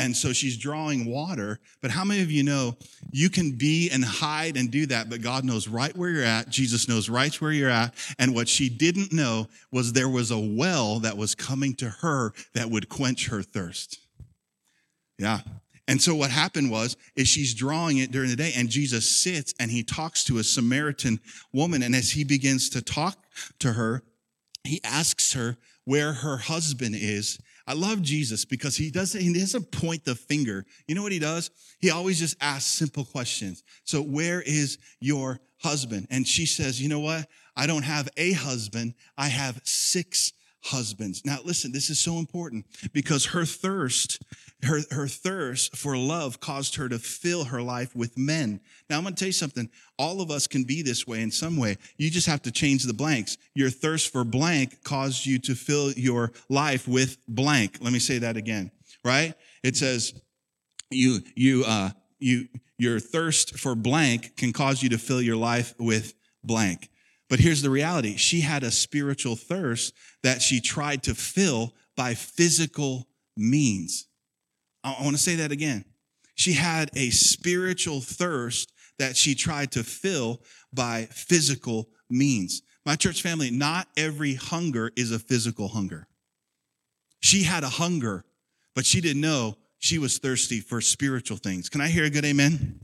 And 0.01 0.17
so 0.17 0.33
she's 0.33 0.57
drawing 0.57 1.05
water. 1.05 1.59
But 1.79 1.91
how 1.91 2.03
many 2.03 2.23
of 2.23 2.31
you 2.31 2.41
know 2.41 2.75
you 3.11 3.29
can 3.29 3.51
be 3.51 3.91
and 3.91 4.03
hide 4.03 4.57
and 4.57 4.71
do 4.71 4.87
that, 4.87 5.11
but 5.11 5.21
God 5.21 5.45
knows 5.45 5.67
right 5.67 5.95
where 5.95 6.09
you're 6.09 6.23
at. 6.23 6.49
Jesus 6.49 6.89
knows 6.89 7.07
right 7.07 7.39
where 7.39 7.51
you're 7.51 7.69
at. 7.69 7.93
And 8.17 8.33
what 8.33 8.49
she 8.49 8.67
didn't 8.67 9.13
know 9.13 9.47
was 9.71 9.93
there 9.93 10.09
was 10.09 10.31
a 10.31 10.39
well 10.39 10.97
that 11.01 11.17
was 11.17 11.35
coming 11.35 11.75
to 11.75 11.89
her 11.89 12.33
that 12.55 12.71
would 12.71 12.89
quench 12.89 13.27
her 13.27 13.43
thirst. 13.43 13.99
Yeah. 15.19 15.41
And 15.87 16.01
so 16.01 16.15
what 16.15 16.31
happened 16.31 16.71
was, 16.71 16.97
is 17.15 17.27
she's 17.27 17.53
drawing 17.53 17.99
it 17.99 18.09
during 18.09 18.31
the 18.31 18.35
day 18.35 18.53
and 18.57 18.69
Jesus 18.69 19.07
sits 19.07 19.53
and 19.59 19.69
he 19.69 19.83
talks 19.83 20.23
to 20.23 20.39
a 20.39 20.43
Samaritan 20.43 21.19
woman. 21.53 21.83
And 21.83 21.93
as 21.93 22.09
he 22.09 22.23
begins 22.23 22.71
to 22.71 22.81
talk 22.81 23.19
to 23.59 23.73
her, 23.73 24.01
he 24.63 24.81
asks 24.83 25.33
her 25.33 25.57
where 25.85 26.13
her 26.13 26.37
husband 26.37 26.95
is. 26.97 27.37
I 27.67 27.73
love 27.73 28.01
Jesus 28.01 28.45
because 28.45 28.75
he 28.75 28.91
doesn't, 28.91 29.21
he 29.21 29.33
doesn't 29.33 29.71
point 29.71 30.03
the 30.05 30.15
finger. 30.15 30.65
You 30.87 30.95
know 30.95 31.03
what 31.03 31.11
he 31.11 31.19
does? 31.19 31.51
He 31.79 31.89
always 31.91 32.19
just 32.19 32.37
asks 32.41 32.71
simple 32.71 33.05
questions. 33.05 33.63
So 33.83 34.01
where 34.01 34.41
is 34.41 34.77
your 34.99 35.39
husband? 35.59 36.07
And 36.09 36.27
she 36.27 36.45
says, 36.45 36.81
you 36.81 36.89
know 36.89 36.99
what? 36.99 37.27
I 37.55 37.67
don't 37.67 37.83
have 37.83 38.09
a 38.17 38.33
husband. 38.33 38.95
I 39.17 39.27
have 39.27 39.61
six 39.63 40.33
husbands. 40.63 41.23
Now 41.25 41.39
listen, 41.43 41.71
this 41.71 41.89
is 41.89 41.99
so 41.99 42.17
important 42.17 42.65
because 42.93 43.25
her 43.27 43.45
thirst, 43.45 44.21
her, 44.63 44.81
her 44.91 45.07
thirst 45.07 45.75
for 45.75 45.97
love 45.97 46.39
caused 46.39 46.75
her 46.75 46.87
to 46.89 46.99
fill 46.99 47.45
her 47.45 47.61
life 47.61 47.95
with 47.95 48.17
men. 48.17 48.59
Now 48.89 48.97
I'm 48.97 49.03
going 49.03 49.15
to 49.15 49.19
tell 49.19 49.27
you 49.27 49.33
something. 49.33 49.69
All 49.97 50.21
of 50.21 50.29
us 50.29 50.47
can 50.47 50.63
be 50.63 50.81
this 50.81 51.07
way 51.07 51.21
in 51.21 51.31
some 51.31 51.57
way. 51.57 51.77
You 51.97 52.09
just 52.09 52.27
have 52.27 52.41
to 52.43 52.51
change 52.51 52.83
the 52.83 52.93
blanks. 52.93 53.37
Your 53.55 53.69
thirst 53.69 54.11
for 54.11 54.23
blank 54.23 54.83
caused 54.83 55.25
you 55.25 55.39
to 55.39 55.55
fill 55.55 55.91
your 55.93 56.31
life 56.49 56.87
with 56.87 57.17
blank. 57.27 57.77
Let 57.81 57.93
me 57.93 57.99
say 57.99 58.19
that 58.19 58.37
again, 58.37 58.71
right? 59.03 59.33
It 59.63 59.75
says 59.75 60.13
you, 60.89 61.19
you, 61.35 61.63
uh, 61.65 61.89
you, 62.19 62.47
your 62.77 62.99
thirst 62.99 63.59
for 63.59 63.75
blank 63.75 64.35
can 64.37 64.53
cause 64.53 64.83
you 64.83 64.89
to 64.89 64.97
fill 64.97 65.21
your 65.21 65.37
life 65.37 65.73
with 65.79 66.13
blank. 66.43 66.89
But 67.29 67.39
here's 67.39 67.61
the 67.61 67.69
reality 67.69 68.17
she 68.17 68.41
had 68.41 68.63
a 68.63 68.71
spiritual 68.71 69.35
thirst 69.35 69.93
that 70.21 70.41
she 70.41 70.59
tried 70.59 71.03
to 71.03 71.15
fill 71.15 71.73
by 71.95 72.13
physical 72.13 73.07
means. 73.37 74.07
I 74.83 74.95
want 75.01 75.15
to 75.15 75.21
say 75.21 75.35
that 75.35 75.51
again. 75.51 75.85
She 76.35 76.53
had 76.53 76.89
a 76.95 77.09
spiritual 77.09 78.01
thirst 78.01 78.73
that 78.97 79.15
she 79.15 79.35
tried 79.35 79.71
to 79.73 79.83
fill 79.83 80.41
by 80.73 81.07
physical 81.11 81.89
means. 82.09 82.61
My 82.85 82.95
church 82.95 83.21
family, 83.21 83.51
not 83.51 83.87
every 83.95 84.35
hunger 84.35 84.91
is 84.95 85.11
a 85.11 85.19
physical 85.19 85.67
hunger. 85.67 86.07
She 87.19 87.43
had 87.43 87.63
a 87.63 87.69
hunger, 87.69 88.25
but 88.75 88.85
she 88.85 89.01
didn't 89.01 89.21
know 89.21 89.57
she 89.77 89.97
was 89.97 90.17
thirsty 90.17 90.59
for 90.59 90.81
spiritual 90.81 91.37
things. 91.37 91.69
Can 91.69 91.81
I 91.81 91.87
hear 91.87 92.05
a 92.05 92.09
good 92.09 92.25
amen? 92.25 92.79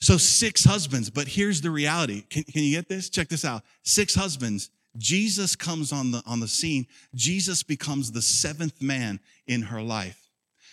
So 0.00 0.16
six 0.16 0.64
husbands, 0.64 1.10
but 1.10 1.28
here's 1.28 1.60
the 1.60 1.70
reality. 1.70 2.22
Can, 2.28 2.44
can 2.44 2.62
you 2.62 2.76
get 2.76 2.88
this? 2.88 3.08
Check 3.08 3.28
this 3.28 3.44
out. 3.44 3.62
Six 3.82 4.14
husbands. 4.14 4.70
Jesus 4.96 5.56
comes 5.56 5.92
on 5.92 6.10
the, 6.10 6.22
on 6.26 6.40
the 6.40 6.48
scene. 6.48 6.86
Jesus 7.14 7.62
becomes 7.62 8.12
the 8.12 8.22
seventh 8.22 8.80
man 8.80 9.20
in 9.46 9.62
her 9.62 9.82
life. 9.82 10.27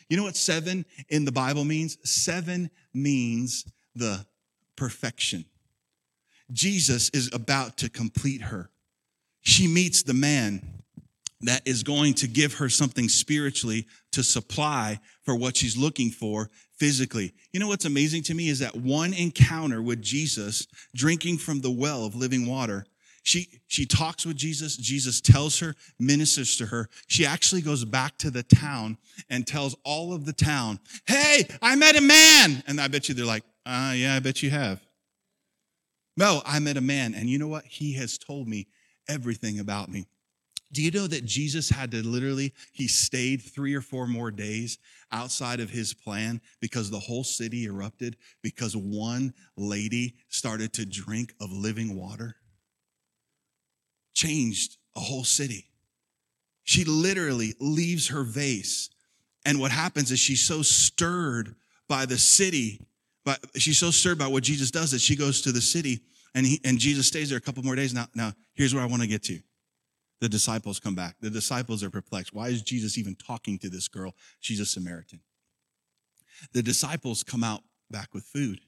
You 0.09 0.17
know 0.17 0.23
what 0.23 0.35
seven 0.35 0.85
in 1.09 1.25
the 1.25 1.31
Bible 1.31 1.65
means? 1.65 1.97
Seven 2.03 2.69
means 2.93 3.65
the 3.95 4.25
perfection. 4.75 5.45
Jesus 6.51 7.09
is 7.09 7.29
about 7.33 7.77
to 7.77 7.89
complete 7.89 8.41
her. 8.41 8.69
She 9.41 9.67
meets 9.67 10.03
the 10.03 10.13
man 10.13 10.61
that 11.41 11.61
is 11.65 11.83
going 11.83 12.13
to 12.15 12.27
give 12.27 12.55
her 12.55 12.69
something 12.69 13.09
spiritually 13.09 13.85
to 14.11 14.23
supply 14.23 14.99
for 15.23 15.35
what 15.35 15.57
she's 15.57 15.77
looking 15.77 16.09
for 16.09 16.49
physically. 16.77 17.33
You 17.51 17.59
know 17.59 17.67
what's 17.67 17.85
amazing 17.85 18.23
to 18.23 18.33
me 18.33 18.49
is 18.49 18.59
that 18.59 18.75
one 18.75 19.13
encounter 19.13 19.81
with 19.81 20.01
Jesus 20.01 20.67
drinking 20.95 21.37
from 21.37 21.61
the 21.61 21.71
well 21.71 22.05
of 22.05 22.15
living 22.15 22.47
water. 22.47 22.85
She, 23.25 23.47
she 23.65 23.87
talks 23.87 24.23
with 24.23 24.37
Jesus. 24.37 24.77
Jesus 24.77 25.19
tells 25.19 25.57
her, 25.57 25.73
ministers 25.99 26.57
to 26.57 26.67
her. 26.67 26.89
She 27.07 27.25
actually 27.25 27.63
goes 27.63 27.83
back 27.83 28.19
to 28.19 28.29
the 28.29 28.43
town 28.43 28.99
and 29.31 29.47
tells 29.47 29.75
all 29.83 30.13
of 30.13 30.25
the 30.25 30.31
town, 30.31 30.79
Hey, 31.07 31.47
I 31.59 31.75
met 31.75 31.95
a 31.95 32.01
man. 32.01 32.63
And 32.67 32.79
I 32.79 32.87
bet 32.87 33.09
you 33.09 33.15
they're 33.15 33.25
like, 33.25 33.43
uh, 33.65 33.93
yeah, 33.95 34.13
I 34.13 34.19
bet 34.19 34.43
you 34.43 34.51
have. 34.51 34.79
No, 36.15 36.43
I 36.45 36.59
met 36.59 36.77
a 36.77 36.81
man. 36.81 37.15
And 37.15 37.27
you 37.27 37.39
know 37.39 37.47
what? 37.47 37.65
He 37.65 37.95
has 37.95 38.19
told 38.19 38.47
me 38.47 38.67
everything 39.09 39.57
about 39.57 39.89
me. 39.89 40.05
Do 40.71 40.83
you 40.83 40.91
know 40.91 41.07
that 41.07 41.25
Jesus 41.25 41.67
had 41.67 41.89
to 41.91 42.05
literally, 42.05 42.53
he 42.73 42.87
stayed 42.87 43.41
three 43.41 43.73
or 43.73 43.81
four 43.81 44.05
more 44.05 44.29
days 44.29 44.77
outside 45.11 45.59
of 45.59 45.71
his 45.71 45.95
plan 45.95 46.41
because 46.61 46.91
the 46.91 46.99
whole 46.99 47.23
city 47.23 47.65
erupted 47.65 48.17
because 48.43 48.77
one 48.77 49.33
lady 49.57 50.13
started 50.29 50.73
to 50.73 50.85
drink 50.85 51.33
of 51.41 51.51
living 51.51 51.95
water? 51.95 52.35
Changed 54.15 54.77
a 54.95 54.99
whole 54.99 55.23
city. 55.23 55.65
She 56.63 56.83
literally 56.83 57.53
leaves 57.59 58.07
her 58.07 58.23
vase. 58.23 58.89
And 59.45 59.59
what 59.59 59.69
happens 59.69 60.11
is 60.11 60.19
she's 60.19 60.43
so 60.43 60.63
stirred 60.63 61.53
by 61.87 62.07
the 62.07 62.17
city, 62.17 62.81
but 63.23 63.39
she's 63.55 63.77
so 63.77 63.91
stirred 63.91 64.17
by 64.17 64.27
what 64.27 64.41
Jesus 64.41 64.71
does 64.71 64.89
that 64.91 65.01
she 65.01 65.15
goes 65.15 65.41
to 65.41 65.51
the 65.51 65.61
city 65.61 65.99
and, 66.35 66.45
he, 66.45 66.59
and 66.65 66.77
Jesus 66.77 67.07
stays 67.07 67.29
there 67.29 67.37
a 67.37 67.41
couple 67.41 67.63
more 67.63 67.75
days. 67.75 67.93
Now, 67.93 68.07
now 68.13 68.33
here's 68.53 68.73
where 68.73 68.83
I 68.83 68.87
want 68.87 69.01
to 69.01 69.07
get 69.07 69.23
to 69.23 69.39
the 70.21 70.29
disciples 70.29 70.79
come 70.79 70.95
back. 70.95 71.15
The 71.21 71.29
disciples 71.29 71.83
are 71.83 71.89
perplexed. 71.89 72.33
Why 72.33 72.47
is 72.47 72.61
Jesus 72.61 72.97
even 72.97 73.15
talking 73.15 73.59
to 73.59 73.69
this 73.69 73.87
girl? 73.87 74.15
She's 74.39 74.59
a 74.59 74.65
Samaritan. 74.65 75.21
The 76.53 76.63
disciples 76.63 77.23
come 77.23 77.43
out 77.43 77.61
back 77.89 78.13
with 78.13 78.23
food, 78.23 78.59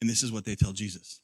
and 0.00 0.08
this 0.08 0.22
is 0.22 0.30
what 0.30 0.44
they 0.44 0.54
tell 0.54 0.72
Jesus 0.72 1.20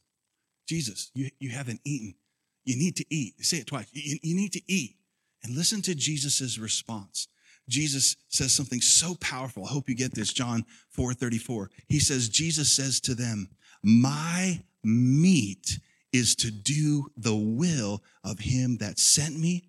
Jesus, 0.67 1.11
you, 1.15 1.31
you 1.41 1.51
haven't 1.51 1.81
eaten. 1.85 2.15
You 2.65 2.77
need 2.77 2.97
to 2.97 3.05
eat. 3.11 3.45
Say 3.45 3.59
it 3.59 3.67
twice. 3.67 3.87
You, 3.93 4.19
you 4.23 4.35
need 4.35 4.53
to 4.53 4.63
eat. 4.67 4.97
And 5.43 5.57
listen 5.57 5.83
to 5.83 5.95
Jesus' 5.95 6.59
response. 6.59 7.29
Jesus 7.69 8.17
says 8.29 8.55
something 8.55 8.81
so 8.81 9.15
powerful. 9.21 9.65
I 9.65 9.69
hope 9.69 9.89
you 9.89 9.95
get 9.95 10.15
this. 10.15 10.33
John 10.33 10.65
4 10.91 11.15
34. 11.15 11.71
He 11.89 12.01
says, 12.01 12.29
Jesus 12.29 12.75
says 12.75 13.01
to 13.01 13.15
them, 13.15 13.49
My 13.83 14.63
meat 14.83 15.79
is 16.13 16.35
to 16.37 16.51
do 16.51 17.11
the 17.17 17.35
will 17.35 18.03
of 18.25 18.41
him 18.41 18.77
that 18.79 18.99
sent 18.99 19.39
me 19.39 19.69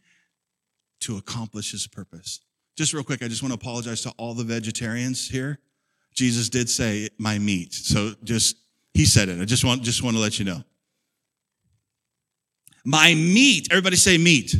to 1.02 1.18
accomplish 1.18 1.72
his 1.72 1.88
purpose. 1.88 2.42
Just 2.76 2.94
real 2.94 3.04
quick, 3.04 3.22
I 3.22 3.28
just 3.28 3.44
want 3.44 3.52
to 3.52 3.60
apologize 3.60 4.02
to 4.02 4.12
all 4.18 4.34
the 4.34 4.44
vegetarians 4.44 5.30
here. 5.30 5.60
Jesus 6.14 6.50
did 6.50 6.70
say 6.70 7.10
my 7.18 7.38
meat. 7.38 7.74
So 7.74 8.14
just 8.24 8.58
he 8.94 9.06
said 9.06 9.30
it. 9.30 9.40
I 9.40 9.46
just 9.46 9.64
want 9.64 9.84
just 9.84 10.04
want 10.04 10.16
to 10.16 10.22
let 10.22 10.40
you 10.40 10.46
know. 10.46 10.64
My 12.84 13.14
meat, 13.14 13.68
everybody 13.72 13.96
say 13.96 14.18
meat. 14.18 14.56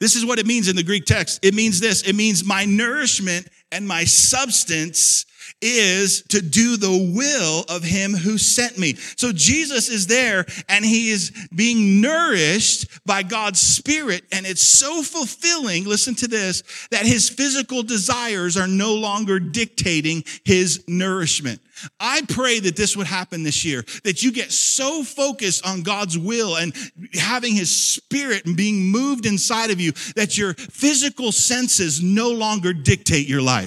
This 0.00 0.16
is 0.16 0.24
what 0.26 0.38
it 0.38 0.46
means 0.46 0.68
in 0.68 0.76
the 0.76 0.82
Greek 0.82 1.04
text. 1.04 1.44
It 1.44 1.54
means 1.54 1.80
this. 1.80 2.02
It 2.02 2.14
means 2.14 2.44
my 2.44 2.64
nourishment 2.64 3.48
and 3.74 3.86
my 3.86 4.04
substance 4.04 5.26
is 5.60 6.22
to 6.28 6.40
do 6.40 6.76
the 6.76 7.12
will 7.14 7.64
of 7.68 7.82
him 7.82 8.12
who 8.12 8.38
sent 8.38 8.78
me. 8.78 8.94
So 9.16 9.32
Jesus 9.32 9.88
is 9.88 10.06
there 10.06 10.44
and 10.68 10.84
he 10.84 11.10
is 11.10 11.32
being 11.54 12.00
nourished 12.00 12.86
by 13.06 13.22
God's 13.22 13.60
spirit. 13.60 14.24
And 14.30 14.46
it's 14.46 14.62
so 14.62 15.02
fulfilling, 15.02 15.84
listen 15.84 16.14
to 16.16 16.28
this, 16.28 16.62
that 16.90 17.06
his 17.06 17.28
physical 17.28 17.82
desires 17.82 18.56
are 18.56 18.68
no 18.68 18.94
longer 18.94 19.40
dictating 19.40 20.24
his 20.44 20.84
nourishment. 20.86 21.60
I 21.98 22.22
pray 22.28 22.60
that 22.60 22.76
this 22.76 22.96
would 22.96 23.06
happen 23.06 23.42
this 23.42 23.64
year, 23.64 23.84
that 24.04 24.22
you 24.22 24.32
get 24.32 24.52
so 24.52 25.02
focused 25.02 25.66
on 25.66 25.82
God's 25.82 26.16
will 26.16 26.56
and 26.56 26.72
having 27.14 27.54
his 27.54 27.74
spirit 27.74 28.46
and 28.46 28.56
being 28.56 28.90
moved 28.90 29.26
inside 29.26 29.70
of 29.70 29.80
you 29.80 29.92
that 30.14 30.38
your 30.38 30.54
physical 30.54 31.32
senses 31.32 32.02
no 32.02 32.30
longer 32.30 32.72
dictate 32.72 33.28
your 33.28 33.42
life. 33.42 33.63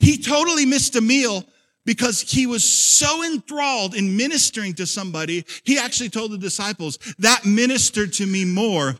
He 0.00 0.18
totally 0.18 0.66
missed 0.66 0.96
a 0.96 1.00
meal 1.00 1.44
because 1.84 2.20
he 2.20 2.46
was 2.46 2.68
so 2.68 3.22
enthralled 3.22 3.94
in 3.94 4.16
ministering 4.16 4.74
to 4.74 4.86
somebody. 4.86 5.44
He 5.64 5.78
actually 5.78 6.08
told 6.10 6.32
the 6.32 6.38
disciples, 6.38 6.98
that 7.18 7.44
ministered 7.44 8.12
to 8.14 8.26
me 8.26 8.44
more 8.44 8.96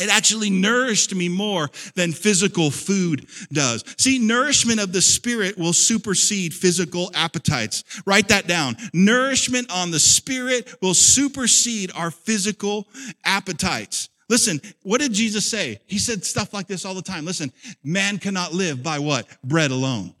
It 0.00 0.10
actually 0.10 0.48
nourished 0.48 1.14
me 1.14 1.28
more 1.28 1.70
than 1.94 2.12
physical 2.12 2.70
food 2.70 3.26
does. 3.52 3.84
See, 3.98 4.18
nourishment 4.18 4.80
of 4.80 4.92
the 4.92 5.02
spirit 5.02 5.58
will 5.58 5.74
supersede 5.74 6.54
physical 6.54 7.10
appetites. 7.14 7.84
Write 8.06 8.28
that 8.28 8.46
down. 8.46 8.76
Nourishment 8.94 9.70
on 9.70 9.90
the 9.90 10.00
spirit 10.00 10.76
will 10.80 10.94
supersede 10.94 11.92
our 11.94 12.10
physical 12.10 12.88
appetites. 13.24 14.08
Listen, 14.30 14.62
what 14.82 15.00
did 15.02 15.12
Jesus 15.12 15.44
say? 15.44 15.78
He 15.86 15.98
said 15.98 16.24
stuff 16.24 16.54
like 16.54 16.66
this 16.66 16.86
all 16.86 16.94
the 16.94 17.02
time. 17.02 17.26
Listen, 17.26 17.52
man 17.84 18.16
cannot 18.16 18.54
live 18.54 18.82
by 18.82 18.98
what? 18.98 19.26
Bread 19.44 19.70
alone. 19.70 20.14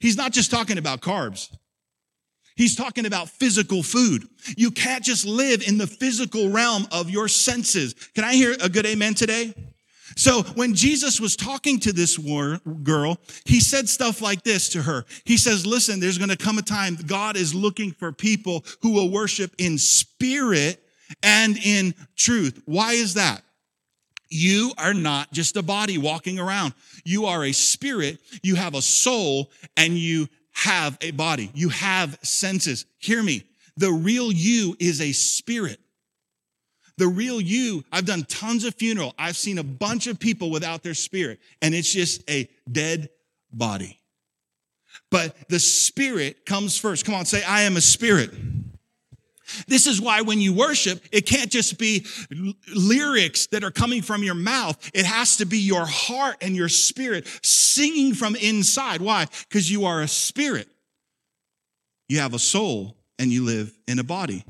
He's 0.00 0.16
not 0.16 0.32
just 0.32 0.50
talking 0.50 0.78
about 0.78 1.00
carbs. 1.00 1.54
He's 2.56 2.74
talking 2.74 3.06
about 3.06 3.28
physical 3.28 3.84
food. 3.84 4.26
You 4.56 4.72
can't 4.72 5.04
just 5.04 5.24
live 5.24 5.62
in 5.66 5.78
the 5.78 5.86
physical 5.86 6.50
realm 6.50 6.88
of 6.90 7.08
your 7.08 7.28
senses. 7.28 7.94
Can 8.14 8.24
I 8.24 8.34
hear 8.34 8.56
a 8.60 8.68
good 8.68 8.84
amen 8.84 9.14
today? 9.14 9.54
So 10.16 10.42
when 10.54 10.74
Jesus 10.74 11.20
was 11.20 11.36
talking 11.36 11.78
to 11.80 11.92
this 11.92 12.18
war, 12.18 12.58
girl, 12.82 13.18
he 13.44 13.60
said 13.60 13.88
stuff 13.88 14.20
like 14.20 14.42
this 14.42 14.70
to 14.70 14.82
her. 14.82 15.04
He 15.24 15.36
says, 15.36 15.64
listen, 15.64 16.00
there's 16.00 16.18
going 16.18 16.30
to 16.30 16.36
come 16.36 16.58
a 16.58 16.62
time 16.62 16.96
God 17.06 17.36
is 17.36 17.54
looking 17.54 17.92
for 17.92 18.10
people 18.10 18.64
who 18.82 18.92
will 18.92 19.10
worship 19.10 19.54
in 19.58 19.78
spirit 19.78 20.82
and 21.22 21.56
in 21.58 21.94
truth. 22.16 22.60
Why 22.64 22.94
is 22.94 23.14
that? 23.14 23.42
You 24.28 24.72
are 24.76 24.94
not 24.94 25.32
just 25.32 25.56
a 25.56 25.62
body 25.62 25.98
walking 25.98 26.38
around. 26.38 26.74
You 27.04 27.26
are 27.26 27.44
a 27.44 27.52
spirit. 27.52 28.18
You 28.42 28.56
have 28.56 28.74
a 28.74 28.82
soul 28.82 29.50
and 29.76 29.94
you 29.94 30.28
have 30.52 30.98
a 31.00 31.12
body. 31.12 31.50
You 31.54 31.70
have 31.70 32.18
senses. 32.22 32.84
Hear 32.98 33.22
me. 33.22 33.44
The 33.76 33.90
real 33.90 34.30
you 34.32 34.76
is 34.78 35.00
a 35.00 35.12
spirit. 35.12 35.80
The 36.98 37.06
real 37.06 37.40
you, 37.40 37.84
I've 37.92 38.06
done 38.06 38.24
tons 38.24 38.64
of 38.64 38.74
funeral. 38.74 39.14
I've 39.16 39.36
seen 39.36 39.58
a 39.58 39.62
bunch 39.62 40.08
of 40.08 40.18
people 40.18 40.50
without 40.50 40.82
their 40.82 40.94
spirit 40.94 41.38
and 41.62 41.74
it's 41.74 41.92
just 41.92 42.28
a 42.28 42.48
dead 42.70 43.08
body. 43.52 43.98
But 45.10 45.48
the 45.48 45.60
spirit 45.60 46.44
comes 46.44 46.76
first. 46.76 47.04
Come 47.04 47.14
on, 47.14 47.24
say, 47.24 47.42
I 47.44 47.62
am 47.62 47.76
a 47.76 47.80
spirit. 47.80 48.30
This 49.66 49.86
is 49.86 50.00
why 50.00 50.22
when 50.22 50.40
you 50.40 50.52
worship, 50.52 51.02
it 51.12 51.22
can't 51.22 51.50
just 51.50 51.78
be 51.78 52.06
lyrics 52.74 53.46
that 53.48 53.64
are 53.64 53.70
coming 53.70 54.02
from 54.02 54.22
your 54.22 54.34
mouth. 54.34 54.90
It 54.94 55.04
has 55.04 55.36
to 55.38 55.46
be 55.46 55.58
your 55.58 55.86
heart 55.86 56.36
and 56.40 56.54
your 56.54 56.68
spirit 56.68 57.26
singing 57.42 58.14
from 58.14 58.36
inside. 58.36 59.00
Why? 59.00 59.26
Because 59.48 59.70
you 59.70 59.84
are 59.86 60.02
a 60.02 60.08
spirit. 60.08 60.68
You 62.08 62.20
have 62.20 62.34
a 62.34 62.38
soul 62.38 62.96
and 63.18 63.30
you 63.30 63.44
live 63.44 63.76
in 63.86 63.98
a 63.98 64.04
body. 64.04 64.44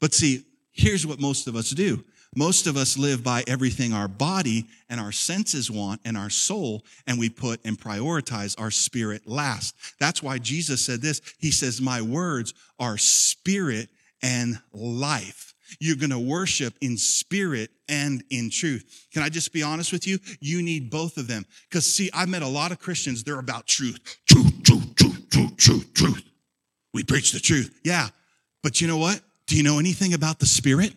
But 0.00 0.14
see, 0.14 0.44
here's 0.72 1.06
what 1.06 1.20
most 1.20 1.46
of 1.46 1.56
us 1.56 1.70
do. 1.70 2.04
Most 2.34 2.66
of 2.66 2.78
us 2.78 2.96
live 2.96 3.22
by 3.22 3.44
everything 3.46 3.92
our 3.92 4.08
body 4.08 4.66
and 4.88 4.98
our 4.98 5.12
senses 5.12 5.70
want 5.70 6.00
and 6.04 6.16
our 6.16 6.30
soul, 6.30 6.82
and 7.06 7.18
we 7.18 7.28
put 7.28 7.60
and 7.64 7.78
prioritize 7.78 8.58
our 8.58 8.70
spirit 8.70 9.26
last. 9.26 9.74
That's 10.00 10.22
why 10.22 10.38
Jesus 10.38 10.84
said 10.84 11.02
this. 11.02 11.20
He 11.38 11.50
says, 11.50 11.82
My 11.82 12.00
words 12.00 12.54
are 12.78 12.96
spirit 12.96 13.90
and 14.22 14.58
life. 14.72 15.54
You're 15.80 15.96
going 15.96 16.10
to 16.10 16.18
worship 16.18 16.74
in 16.80 16.96
spirit 16.98 17.70
and 17.88 18.22
in 18.30 18.50
truth. 18.50 19.06
Can 19.12 19.22
I 19.22 19.28
just 19.28 19.52
be 19.52 19.62
honest 19.62 19.92
with 19.92 20.06
you? 20.06 20.18
You 20.40 20.62
need 20.62 20.90
both 20.90 21.16
of 21.16 21.28
them. 21.28 21.46
Because, 21.68 21.90
see, 21.90 22.10
I've 22.12 22.28
met 22.28 22.42
a 22.42 22.48
lot 22.48 22.72
of 22.72 22.78
Christians, 22.78 23.24
they're 23.24 23.38
about 23.38 23.66
truth. 23.66 23.98
Truth, 24.26 24.62
truth, 24.62 24.94
truth, 24.94 25.30
truth, 25.30 25.56
truth, 25.56 25.94
truth. 25.94 26.22
We 26.92 27.04
preach 27.04 27.32
the 27.32 27.40
truth. 27.40 27.80
Yeah. 27.84 28.08
But 28.62 28.80
you 28.80 28.86
know 28.86 28.98
what? 28.98 29.20
Do 29.46 29.56
you 29.56 29.62
know 29.62 29.78
anything 29.78 30.14
about 30.14 30.38
the 30.38 30.46
spirit? 30.46 30.92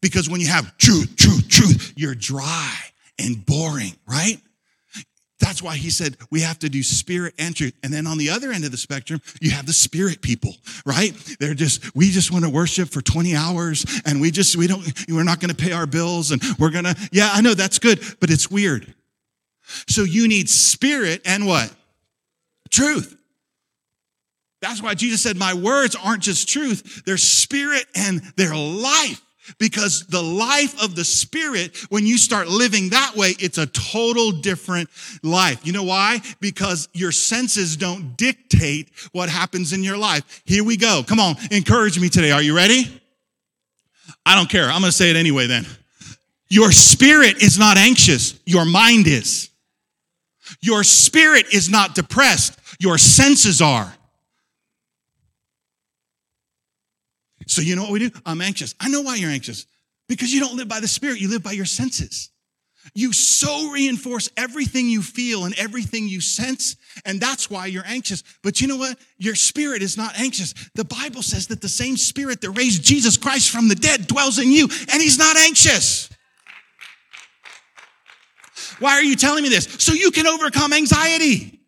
Because 0.00 0.28
when 0.28 0.40
you 0.40 0.48
have 0.48 0.76
truth, 0.78 1.16
truth, 1.16 1.48
truth, 1.48 1.92
you're 1.96 2.14
dry 2.14 2.74
and 3.18 3.44
boring, 3.46 3.92
right? 4.06 4.38
That's 5.38 5.62
why 5.62 5.76
he 5.76 5.90
said 5.90 6.16
we 6.30 6.40
have 6.40 6.58
to 6.60 6.68
do 6.68 6.82
spirit 6.82 7.34
and 7.38 7.54
truth. 7.54 7.74
And 7.82 7.92
then 7.92 8.06
on 8.06 8.16
the 8.16 8.30
other 8.30 8.52
end 8.52 8.64
of 8.64 8.70
the 8.70 8.78
spectrum, 8.78 9.20
you 9.40 9.50
have 9.50 9.66
the 9.66 9.72
spirit 9.72 10.22
people, 10.22 10.54
right? 10.86 11.12
They're 11.38 11.54
just, 11.54 11.94
we 11.94 12.10
just 12.10 12.32
want 12.32 12.44
to 12.44 12.50
worship 12.50 12.88
for 12.88 13.02
20 13.02 13.36
hours 13.36 13.84
and 14.06 14.20
we 14.20 14.30
just, 14.30 14.56
we 14.56 14.66
don't, 14.66 14.82
we're 15.08 15.24
not 15.24 15.40
going 15.40 15.54
to 15.54 15.56
pay 15.56 15.72
our 15.72 15.86
bills 15.86 16.30
and 16.30 16.42
we're 16.58 16.70
going 16.70 16.84
to, 16.84 16.96
yeah, 17.12 17.30
I 17.32 17.42
know 17.42 17.52
that's 17.52 17.78
good, 17.78 18.00
but 18.18 18.30
it's 18.30 18.50
weird. 18.50 18.94
So 19.88 20.04
you 20.04 20.26
need 20.26 20.48
spirit 20.48 21.20
and 21.26 21.46
what? 21.46 21.72
Truth. 22.70 23.14
That's 24.62 24.82
why 24.82 24.94
Jesus 24.94 25.22
said, 25.22 25.36
my 25.36 25.52
words 25.52 25.96
aren't 26.02 26.22
just 26.22 26.48
truth. 26.48 27.02
They're 27.04 27.18
spirit 27.18 27.84
and 27.94 28.22
they're 28.36 28.56
life 28.56 29.20
because 29.58 30.06
the 30.06 30.22
life 30.22 30.82
of 30.82 30.94
the 30.94 31.04
spirit, 31.04 31.76
when 31.88 32.06
you 32.06 32.18
start 32.18 32.48
living 32.48 32.90
that 32.90 33.14
way, 33.16 33.34
it's 33.38 33.58
a 33.58 33.66
total 33.66 34.32
different 34.32 34.88
life. 35.22 35.66
You 35.66 35.72
know 35.72 35.84
why? 35.84 36.20
Because 36.40 36.88
your 36.92 37.12
senses 37.12 37.76
don't 37.76 38.16
dictate 38.16 38.90
what 39.12 39.28
happens 39.28 39.72
in 39.72 39.82
your 39.82 39.96
life. 39.96 40.42
Here 40.44 40.64
we 40.64 40.76
go. 40.76 41.02
Come 41.06 41.20
on, 41.20 41.36
encourage 41.50 41.98
me 41.98 42.08
today. 42.08 42.30
Are 42.30 42.42
you 42.42 42.54
ready? 42.56 43.00
I 44.24 44.34
don't 44.34 44.48
care. 44.48 44.64
I'm 44.64 44.80
going 44.80 44.84
to 44.84 44.92
say 44.92 45.10
it 45.10 45.16
anyway 45.16 45.46
then. 45.46 45.66
Your 46.48 46.70
spirit 46.72 47.42
is 47.42 47.58
not 47.58 47.76
anxious. 47.76 48.38
Your 48.44 48.64
mind 48.64 49.06
is. 49.06 49.50
Your 50.60 50.84
spirit 50.84 51.46
is 51.52 51.68
not 51.68 51.94
depressed. 51.94 52.58
Your 52.78 52.98
senses 52.98 53.60
are. 53.60 53.95
So 57.46 57.62
you 57.62 57.76
know 57.76 57.82
what 57.82 57.92
we 57.92 57.98
do? 58.00 58.10
I'm 58.24 58.40
anxious. 58.40 58.74
I 58.80 58.88
know 58.88 59.02
why 59.02 59.16
you're 59.16 59.30
anxious. 59.30 59.66
Because 60.08 60.32
you 60.32 60.40
don't 60.40 60.56
live 60.56 60.68
by 60.68 60.80
the 60.80 60.88
Spirit, 60.88 61.20
you 61.20 61.28
live 61.28 61.42
by 61.42 61.52
your 61.52 61.64
senses. 61.64 62.30
You 62.94 63.12
so 63.12 63.70
reinforce 63.70 64.28
everything 64.36 64.88
you 64.88 65.02
feel 65.02 65.44
and 65.44 65.58
everything 65.58 66.08
you 66.08 66.20
sense, 66.20 66.76
and 67.04 67.20
that's 67.20 67.50
why 67.50 67.66
you're 67.66 67.86
anxious. 67.86 68.22
But 68.42 68.60
you 68.60 68.68
know 68.68 68.76
what? 68.76 68.98
Your 69.18 69.34
spirit 69.34 69.82
is 69.82 69.96
not 69.96 70.18
anxious. 70.18 70.54
The 70.74 70.84
Bible 70.84 71.22
says 71.22 71.48
that 71.48 71.60
the 71.60 71.68
same 71.68 71.96
spirit 71.96 72.40
that 72.42 72.50
raised 72.50 72.84
Jesus 72.84 73.16
Christ 73.16 73.50
from 73.50 73.68
the 73.68 73.74
dead 73.74 74.06
dwells 74.06 74.38
in 74.38 74.52
you, 74.52 74.68
and 74.92 75.02
he's 75.02 75.18
not 75.18 75.36
anxious. 75.36 76.08
Why 78.78 78.92
are 78.92 79.02
you 79.02 79.16
telling 79.16 79.42
me 79.42 79.48
this? 79.48 79.64
So 79.78 79.92
you 79.92 80.10
can 80.10 80.26
overcome 80.26 80.72
anxiety. 80.72 81.58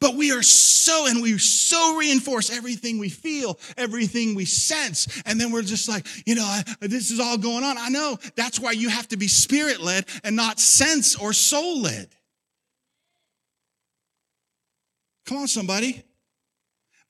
But 0.00 0.14
we 0.14 0.30
are 0.32 0.42
so, 0.42 1.06
and 1.08 1.20
we 1.20 1.38
so 1.38 1.96
reinforce 1.96 2.50
everything 2.50 2.98
we 2.98 3.08
feel, 3.08 3.58
everything 3.76 4.34
we 4.34 4.44
sense. 4.44 5.22
And 5.26 5.40
then 5.40 5.50
we're 5.50 5.62
just 5.62 5.88
like, 5.88 6.06
you 6.24 6.36
know, 6.36 6.44
I, 6.44 6.62
this 6.80 7.10
is 7.10 7.18
all 7.18 7.36
going 7.36 7.64
on. 7.64 7.76
I 7.76 7.88
know 7.88 8.16
that's 8.36 8.60
why 8.60 8.72
you 8.72 8.88
have 8.88 9.08
to 9.08 9.16
be 9.16 9.26
spirit 9.26 9.80
led 9.80 10.04
and 10.22 10.36
not 10.36 10.60
sense 10.60 11.16
or 11.16 11.32
soul 11.32 11.82
led. 11.82 12.08
Come 15.26 15.38
on, 15.38 15.48
somebody. 15.48 16.04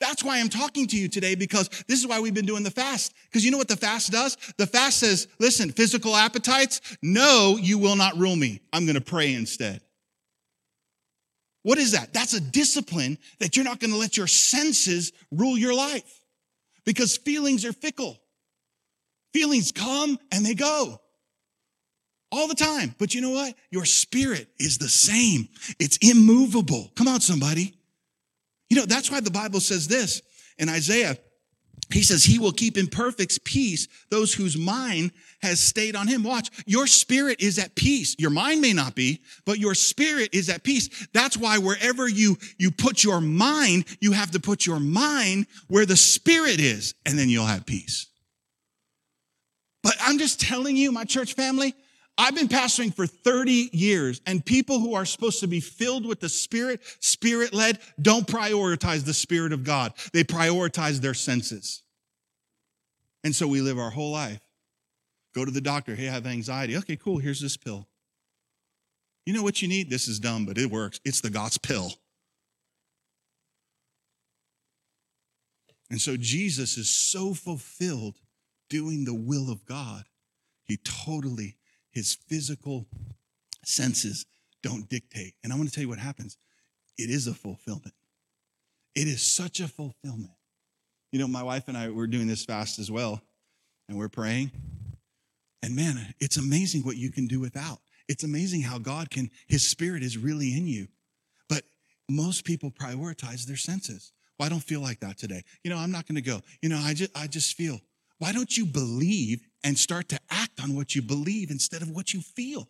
That's 0.00 0.22
why 0.22 0.38
I'm 0.38 0.48
talking 0.48 0.86
to 0.88 0.96
you 0.96 1.08
today 1.08 1.34
because 1.34 1.68
this 1.88 2.00
is 2.00 2.06
why 2.06 2.20
we've 2.20 2.34
been 2.34 2.46
doing 2.46 2.62
the 2.62 2.70
fast. 2.70 3.12
Because 3.28 3.44
you 3.44 3.50
know 3.50 3.58
what 3.58 3.68
the 3.68 3.76
fast 3.76 4.12
does? 4.12 4.36
The 4.56 4.66
fast 4.66 5.00
says, 5.00 5.28
listen, 5.38 5.72
physical 5.72 6.16
appetites, 6.16 6.80
no, 7.02 7.58
you 7.60 7.78
will 7.78 7.96
not 7.96 8.16
rule 8.16 8.36
me. 8.36 8.60
I'm 8.72 8.86
going 8.86 8.94
to 8.94 9.00
pray 9.00 9.34
instead. 9.34 9.80
What 11.62 11.78
is 11.78 11.92
that? 11.92 12.12
That's 12.12 12.34
a 12.34 12.40
discipline 12.40 13.18
that 13.40 13.56
you're 13.56 13.64
not 13.64 13.80
going 13.80 13.90
to 13.90 13.98
let 13.98 14.16
your 14.16 14.26
senses 14.26 15.12
rule 15.30 15.58
your 15.58 15.74
life 15.74 16.22
because 16.84 17.16
feelings 17.16 17.64
are 17.64 17.72
fickle. 17.72 18.18
Feelings 19.32 19.72
come 19.72 20.18
and 20.32 20.44
they 20.44 20.54
go 20.54 21.00
all 22.30 22.48
the 22.48 22.54
time. 22.54 22.94
But 22.98 23.14
you 23.14 23.20
know 23.20 23.30
what? 23.30 23.54
Your 23.70 23.84
spirit 23.84 24.48
is 24.58 24.78
the 24.78 24.88
same. 24.88 25.48
It's 25.78 25.98
immovable. 25.98 26.90
Come 26.96 27.08
on, 27.08 27.20
somebody. 27.20 27.74
You 28.70 28.76
know, 28.76 28.86
that's 28.86 29.10
why 29.10 29.20
the 29.20 29.30
Bible 29.30 29.60
says 29.60 29.88
this 29.88 30.22
in 30.58 30.68
Isaiah 30.68 31.16
he 31.90 32.02
says 32.02 32.24
he 32.24 32.38
will 32.38 32.52
keep 32.52 32.76
in 32.76 32.86
perfect 32.86 33.44
peace 33.44 33.88
those 34.10 34.34
whose 34.34 34.56
mind 34.56 35.12
has 35.40 35.60
stayed 35.60 35.96
on 35.96 36.06
him. 36.06 36.22
Watch, 36.22 36.50
your 36.66 36.86
spirit 36.86 37.40
is 37.40 37.58
at 37.58 37.74
peace. 37.74 38.14
Your 38.18 38.30
mind 38.30 38.60
may 38.60 38.72
not 38.72 38.94
be, 38.94 39.20
but 39.46 39.58
your 39.58 39.74
spirit 39.74 40.30
is 40.32 40.48
at 40.48 40.64
peace. 40.64 41.08
That's 41.14 41.36
why 41.36 41.58
wherever 41.58 42.06
you, 42.06 42.36
you 42.58 42.70
put 42.70 43.02
your 43.02 43.20
mind, 43.20 43.86
you 44.00 44.12
have 44.12 44.32
to 44.32 44.40
put 44.40 44.66
your 44.66 44.80
mind 44.80 45.46
where 45.68 45.86
the 45.86 45.96
spirit 45.96 46.60
is, 46.60 46.94
and 47.06 47.18
then 47.18 47.28
you'll 47.28 47.46
have 47.46 47.64
peace. 47.64 48.06
But 49.82 49.96
I'm 50.00 50.18
just 50.18 50.40
telling 50.40 50.76
you, 50.76 50.92
my 50.92 51.04
church 51.04 51.34
family, 51.34 51.74
I've 52.20 52.34
been 52.34 52.48
pastoring 52.48 52.92
for 52.92 53.06
30 53.06 53.70
years 53.72 54.20
and 54.26 54.44
people 54.44 54.80
who 54.80 54.94
are 54.94 55.04
supposed 55.04 55.38
to 55.40 55.46
be 55.46 55.60
filled 55.60 56.04
with 56.04 56.18
the 56.18 56.28
Spirit, 56.28 56.80
Spirit 56.98 57.54
led, 57.54 57.78
don't 58.02 58.26
prioritize 58.26 59.04
the 59.04 59.14
Spirit 59.14 59.52
of 59.52 59.62
God. 59.62 59.92
They 60.12 60.24
prioritize 60.24 61.00
their 61.00 61.14
senses. 61.14 61.84
And 63.22 63.34
so 63.34 63.46
we 63.46 63.60
live 63.60 63.78
our 63.78 63.90
whole 63.90 64.10
life. 64.10 64.40
Go 65.32 65.44
to 65.44 65.52
the 65.52 65.60
doctor. 65.60 65.94
Hey, 65.94 66.08
I 66.08 66.12
have 66.12 66.26
anxiety. 66.26 66.76
Okay, 66.78 66.96
cool. 66.96 67.18
Here's 67.18 67.40
this 67.40 67.56
pill. 67.56 67.86
You 69.24 69.32
know 69.32 69.42
what 69.42 69.62
you 69.62 69.68
need? 69.68 69.88
This 69.88 70.08
is 70.08 70.18
dumb, 70.18 70.44
but 70.44 70.58
it 70.58 70.70
works. 70.70 71.00
It's 71.04 71.20
the 71.20 71.30
God's 71.30 71.58
pill. 71.58 71.92
And 75.90 76.00
so 76.00 76.16
Jesus 76.16 76.76
is 76.76 76.90
so 76.90 77.32
fulfilled 77.32 78.16
doing 78.68 79.04
the 79.04 79.14
will 79.14 79.50
of 79.50 79.64
God, 79.64 80.04
he 80.64 80.78
totally 80.78 81.56
his 81.90 82.16
physical 82.28 82.86
senses 83.64 84.26
don't 84.62 84.88
dictate. 84.88 85.34
And 85.42 85.52
I 85.52 85.56
want 85.56 85.68
to 85.68 85.74
tell 85.74 85.82
you 85.82 85.88
what 85.88 85.98
happens. 85.98 86.36
It 86.96 87.10
is 87.10 87.26
a 87.26 87.34
fulfillment. 87.34 87.94
It 88.94 89.06
is 89.06 89.22
such 89.22 89.60
a 89.60 89.68
fulfillment. 89.68 90.32
You 91.12 91.18
know, 91.18 91.28
my 91.28 91.42
wife 91.42 91.68
and 91.68 91.76
I 91.76 91.88
were 91.90 92.06
doing 92.06 92.26
this 92.26 92.44
fast 92.44 92.78
as 92.78 92.90
well, 92.90 93.22
and 93.88 93.96
we're 93.96 94.08
praying. 94.08 94.50
And 95.62 95.74
man, 95.74 96.14
it's 96.20 96.36
amazing 96.36 96.82
what 96.82 96.96
you 96.96 97.10
can 97.10 97.26
do 97.26 97.40
without. 97.40 97.78
It's 98.08 98.24
amazing 98.24 98.62
how 98.62 98.78
God 98.78 99.10
can, 99.10 99.30
His 99.46 99.66
Spirit 99.66 100.02
is 100.02 100.18
really 100.18 100.56
in 100.56 100.66
you. 100.66 100.88
But 101.48 101.62
most 102.08 102.44
people 102.44 102.70
prioritize 102.70 103.46
their 103.46 103.56
senses. 103.56 104.12
Well, 104.38 104.46
I 104.46 104.48
don't 104.48 104.62
feel 104.62 104.80
like 104.80 105.00
that 105.00 105.18
today. 105.18 105.42
You 105.62 105.70
know, 105.70 105.78
I'm 105.78 105.90
not 105.90 106.06
going 106.06 106.16
to 106.16 106.22
go. 106.22 106.40
You 106.62 106.68
know, 106.68 106.78
I 106.78 106.94
just, 106.94 107.16
I 107.16 107.26
just 107.26 107.56
feel. 107.56 107.80
Why 108.18 108.32
don't 108.32 108.56
you 108.56 108.66
believe 108.66 109.40
and 109.64 109.78
start 109.78 110.08
to 110.08 110.17
on 110.60 110.74
what 110.74 110.94
you 110.94 111.02
believe 111.02 111.50
instead 111.50 111.82
of 111.82 111.90
what 111.90 112.12
you 112.12 112.20
feel? 112.20 112.68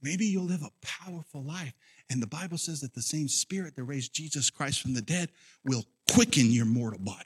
Maybe 0.00 0.26
you'll 0.26 0.44
live 0.44 0.62
a 0.62 0.86
powerful 0.86 1.42
life. 1.42 1.74
And 2.10 2.22
the 2.22 2.26
Bible 2.26 2.56
says 2.56 2.80
that 2.80 2.94
the 2.94 3.02
same 3.02 3.28
spirit 3.28 3.76
that 3.76 3.82
raised 3.82 4.14
Jesus 4.14 4.48
Christ 4.48 4.80
from 4.80 4.94
the 4.94 5.02
dead 5.02 5.30
will 5.64 5.84
quicken 6.10 6.50
your 6.50 6.66
mortal 6.66 7.00
body. 7.00 7.24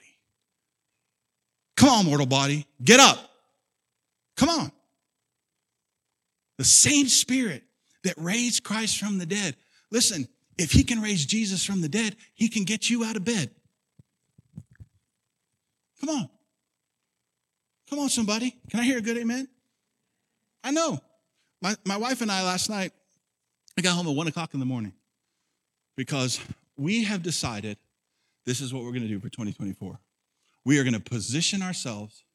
Come 1.77 1.89
on, 1.89 2.05
mortal 2.05 2.25
body, 2.25 2.65
get 2.83 2.99
up. 2.99 3.17
Come 4.37 4.49
on. 4.49 4.71
The 6.57 6.63
same 6.63 7.07
spirit 7.07 7.63
that 8.03 8.15
raised 8.17 8.63
Christ 8.63 8.99
from 8.99 9.17
the 9.17 9.25
dead. 9.25 9.55
Listen, 9.91 10.27
if 10.57 10.71
he 10.71 10.83
can 10.83 11.01
raise 11.01 11.25
Jesus 11.25 11.65
from 11.65 11.81
the 11.81 11.89
dead, 11.89 12.15
he 12.35 12.47
can 12.47 12.63
get 12.63 12.89
you 12.89 13.03
out 13.03 13.15
of 13.15 13.23
bed. 13.23 13.51
Come 16.03 16.17
on. 16.17 16.29
Come 17.89 17.99
on, 17.99 18.09
somebody. 18.09 18.53
Can 18.69 18.81
I 18.81 18.83
hear 18.83 18.97
a 18.97 19.01
good 19.01 19.17
amen? 19.17 19.47
I 20.61 20.71
know. 20.71 20.99
My, 21.61 21.75
my 21.85 21.95
wife 21.95 22.19
and 22.21 22.29
I 22.29 22.43
last 22.43 22.69
night, 22.69 22.91
I 23.77 23.81
got 23.81 23.95
home 23.95 24.07
at 24.07 24.13
one 24.13 24.27
o'clock 24.27 24.53
in 24.53 24.59
the 24.59 24.65
morning 24.65 24.91
because 25.95 26.41
we 26.75 27.05
have 27.05 27.23
decided 27.23 27.77
this 28.45 28.59
is 28.59 28.73
what 28.73 28.83
we're 28.83 28.89
going 28.89 29.03
to 29.03 29.07
do 29.07 29.19
for 29.19 29.29
2024. 29.29 29.97
We 30.65 30.77
are 30.77 30.83
going 30.83 30.93
to 30.93 30.99
position 30.99 31.61
ourselves 31.61 32.25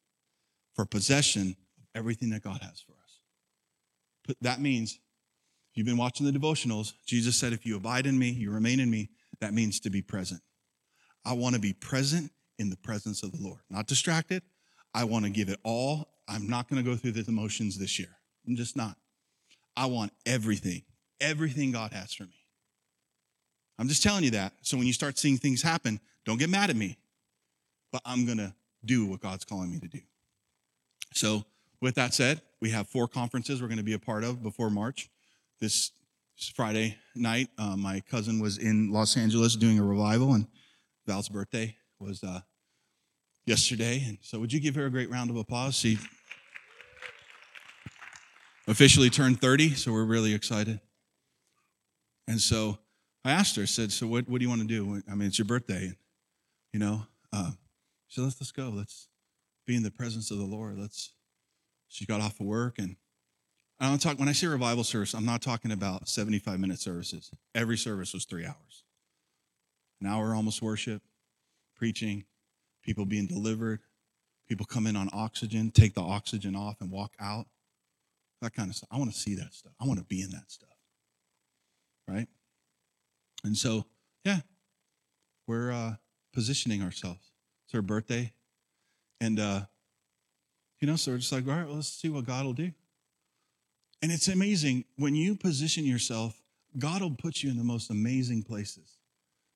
for 0.75 0.87
possession 0.87 1.55
of 1.79 1.85
everything 1.95 2.31
that 2.31 2.43
God 2.43 2.63
has 2.63 2.81
for 2.81 2.93
us. 2.93 3.21
But 4.27 4.37
that 4.41 4.63
means, 4.63 4.93
if 4.93 5.77
you've 5.77 5.87
been 5.87 5.99
watching 5.99 6.25
the 6.25 6.33
devotionals, 6.33 6.95
Jesus 7.05 7.37
said, 7.37 7.53
if 7.53 7.67
you 7.67 7.77
abide 7.77 8.07
in 8.07 8.19
me, 8.19 8.31
you 8.31 8.51
remain 8.51 8.81
in 8.81 8.91
me, 8.91 9.11
that 9.41 9.53
means 9.53 9.79
to 9.81 9.91
be 9.91 10.01
present. 10.01 10.41
I 11.23 11.35
want 11.35 11.55
to 11.55 11.61
be 11.61 11.75
present 11.75 12.31
in 12.59 12.71
the 12.71 12.77
presence 12.77 13.23
of 13.23 13.33
the 13.33 13.39
Lord, 13.41 13.61
not 13.71 13.87
distracted. 13.87 14.43
I 14.95 15.05
want 15.05 15.25
to 15.25 15.31
give 15.31 15.49
it 15.49 15.61
all. 15.65 16.09
I'm 16.29 16.49
not 16.49 16.69
going 16.69 16.83
to 16.83 16.89
go 16.89 16.97
through 16.97 17.13
the 17.13 17.25
emotions 17.29 17.79
this 17.79 17.99
year. 17.99 18.17
I'm 18.47 18.57
just 18.57 18.77
not. 18.77 18.97
I 19.77 19.87
want 19.87 20.13
everything, 20.27 20.83
everything 21.21 21.73
God 21.73 21.93
has 21.93 22.13
for 22.13 22.25
me. 22.25 22.45
I'm 23.79 23.89
just 23.89 24.03
telling 24.03 24.25
you 24.25 24.33
that. 24.33 24.53
So 24.63 24.77
when 24.77 24.87
you 24.87 24.93
start 24.93 25.19
seeing 25.19 25.37
things 25.37 25.63
happen, 25.63 26.01
don't 26.25 26.39
get 26.39 26.51
mad 26.51 26.69
at 26.69 26.77
me, 26.77 26.99
but 27.93 28.03
I'm 28.05 28.27
going 28.27 28.39
to 28.39 28.55
do 28.85 29.07
what 29.07 29.21
God's 29.21 29.45
calling 29.45 29.71
me 29.71 29.79
to 29.81 29.89
do. 29.89 30.01
So, 31.15 31.45
with 31.81 31.95
that 31.95 32.13
said, 32.13 32.43
we 32.61 32.71
have 32.71 32.89
four 32.89 33.07
conferences 33.07 33.63
we're 33.63 33.69
going 33.69 33.79
to 33.79 33.85
be 33.85 33.93
a 33.93 33.99
part 33.99 34.25
of 34.25 34.43
before 34.43 34.69
March. 34.69 35.09
This 35.61 35.93
Friday 36.55 36.97
night, 37.15 37.49
uh, 37.57 37.77
my 37.77 38.01
cousin 38.01 38.41
was 38.41 38.59
in 38.59 38.93
Los 38.93 39.17
Angeles 39.17 39.57
doing 39.57 39.79
a 39.79 39.85
revival, 39.85 40.35
and 40.35 40.47
Val's 41.07 41.29
birthday 41.29 41.77
was 41.99 42.23
uh, 42.23 42.41
yesterday. 43.49 44.05
And 44.07 44.19
so, 44.21 44.39
would 44.39 44.53
you 44.53 44.61
give 44.61 44.75
her 44.77 44.87
a 44.87 44.91
great 44.91 45.11
round 45.11 45.31
of 45.31 45.37
applause? 45.37 45.75
She 45.75 45.99
officially 48.69 49.11
turned 49.11 49.41
30, 49.41 49.75
so 49.75 49.93
we're 49.93 50.05
really 50.05 50.35
excited. 50.35 50.81
And 52.29 52.41
so 52.41 52.79
I 53.25 53.33
asked 53.33 53.57
her, 53.57 53.63
I 53.63 53.65
said, 53.65 53.91
So 53.91 54.07
what, 54.07 54.29
what 54.29 54.39
do 54.39 54.45
you 54.45 54.49
want 54.49 54.61
to 54.61 54.69
do? 54.69 55.03
I 55.11 55.15
mean, 55.15 55.29
it's 55.29 55.39
your 55.39 55.47
birthday. 55.47 55.93
You 56.73 56.81
know, 56.81 57.03
uh, 57.33 57.53
she 58.07 58.17
said, 58.17 58.25
let's, 58.25 58.41
let's 58.41 58.53
go. 58.53 58.69
Let's 58.69 59.09
be 59.67 59.75
in 59.75 59.83
the 59.83 59.91
presence 59.91 60.31
of 60.31 60.39
the 60.39 60.45
Lord. 60.45 60.79
Let's, 60.79 61.13
she 61.89 62.05
got 62.05 62.21
off 62.21 62.39
of 62.41 62.47
work. 62.47 62.79
And 62.79 62.97
I 63.81 63.89
don't 63.89 64.01
talk, 64.01 64.19
when 64.19 64.29
I 64.29 64.33
say 64.33 64.47
revival 64.47 64.85
service, 64.85 65.15
I'm 65.15 65.25
not 65.25 65.41
talking 65.41 65.73
about 65.73 66.09
75 66.09 66.61
minute 66.61 66.79
services. 66.79 67.31
Every 67.55 67.79
service 67.79 68.13
was 68.13 68.27
three 68.27 68.45
hours. 68.45 68.85
An 70.01 70.07
hour 70.07 70.35
almost 70.35 70.61
worship, 70.61 71.03
preaching, 71.75 72.25
people 72.89 73.05
being 73.05 73.27
delivered, 73.27 73.81
people 74.49 74.65
come 74.65 74.87
in 74.87 74.97
on 74.97 75.11
oxygen, 75.13 75.71
take 75.71 75.93
the 75.93 76.01
oxygen 76.01 76.57
off 76.57 76.81
and 76.81 76.91
walk 76.91 77.13
out. 77.21 77.45
That 78.41 78.55
kind 78.55 78.71
of 78.71 78.77
stuff. 78.77 78.89
I 78.91 78.97
want 78.97 79.13
to 79.13 79.19
see 79.19 79.35
that 79.35 79.53
stuff. 79.53 79.73
I 79.79 79.85
want 79.85 79.99
to 79.99 80.07
be 80.07 80.23
in 80.23 80.31
that 80.31 80.51
stuff. 80.51 80.71
Right? 82.09 82.29
And 83.45 83.55
so, 83.55 83.85
yeah, 84.25 84.39
we're 85.47 85.71
uh, 85.71 85.97
positioning 86.33 86.83
ourselves. 86.83 87.31
It's 87.67 87.75
her 87.75 87.83
birthday. 87.83 88.33
And, 89.21 89.39
uh, 89.39 89.61
you 90.81 90.89
know, 90.89 90.97
so 90.97 91.11
we're 91.11 91.19
just 91.19 91.31
like, 91.31 91.47
all 91.47 91.53
right, 91.53 91.67
well, 91.67 91.75
let's 91.75 91.89
see 91.89 92.09
what 92.09 92.25
God 92.25 92.47
will 92.47 92.55
do. 92.55 92.73
And 94.01 94.11
it's 94.11 94.29
amazing 94.29 94.85
when 94.97 95.15
you 95.15 95.35
position 95.35 95.85
yourself, 95.85 96.41
God 96.79 97.03
will 97.03 97.11
put 97.11 97.43
you 97.43 97.51
in 97.51 97.59
the 97.59 97.65
most 97.65 97.91
amazing 97.91 98.45
places. 98.45 98.97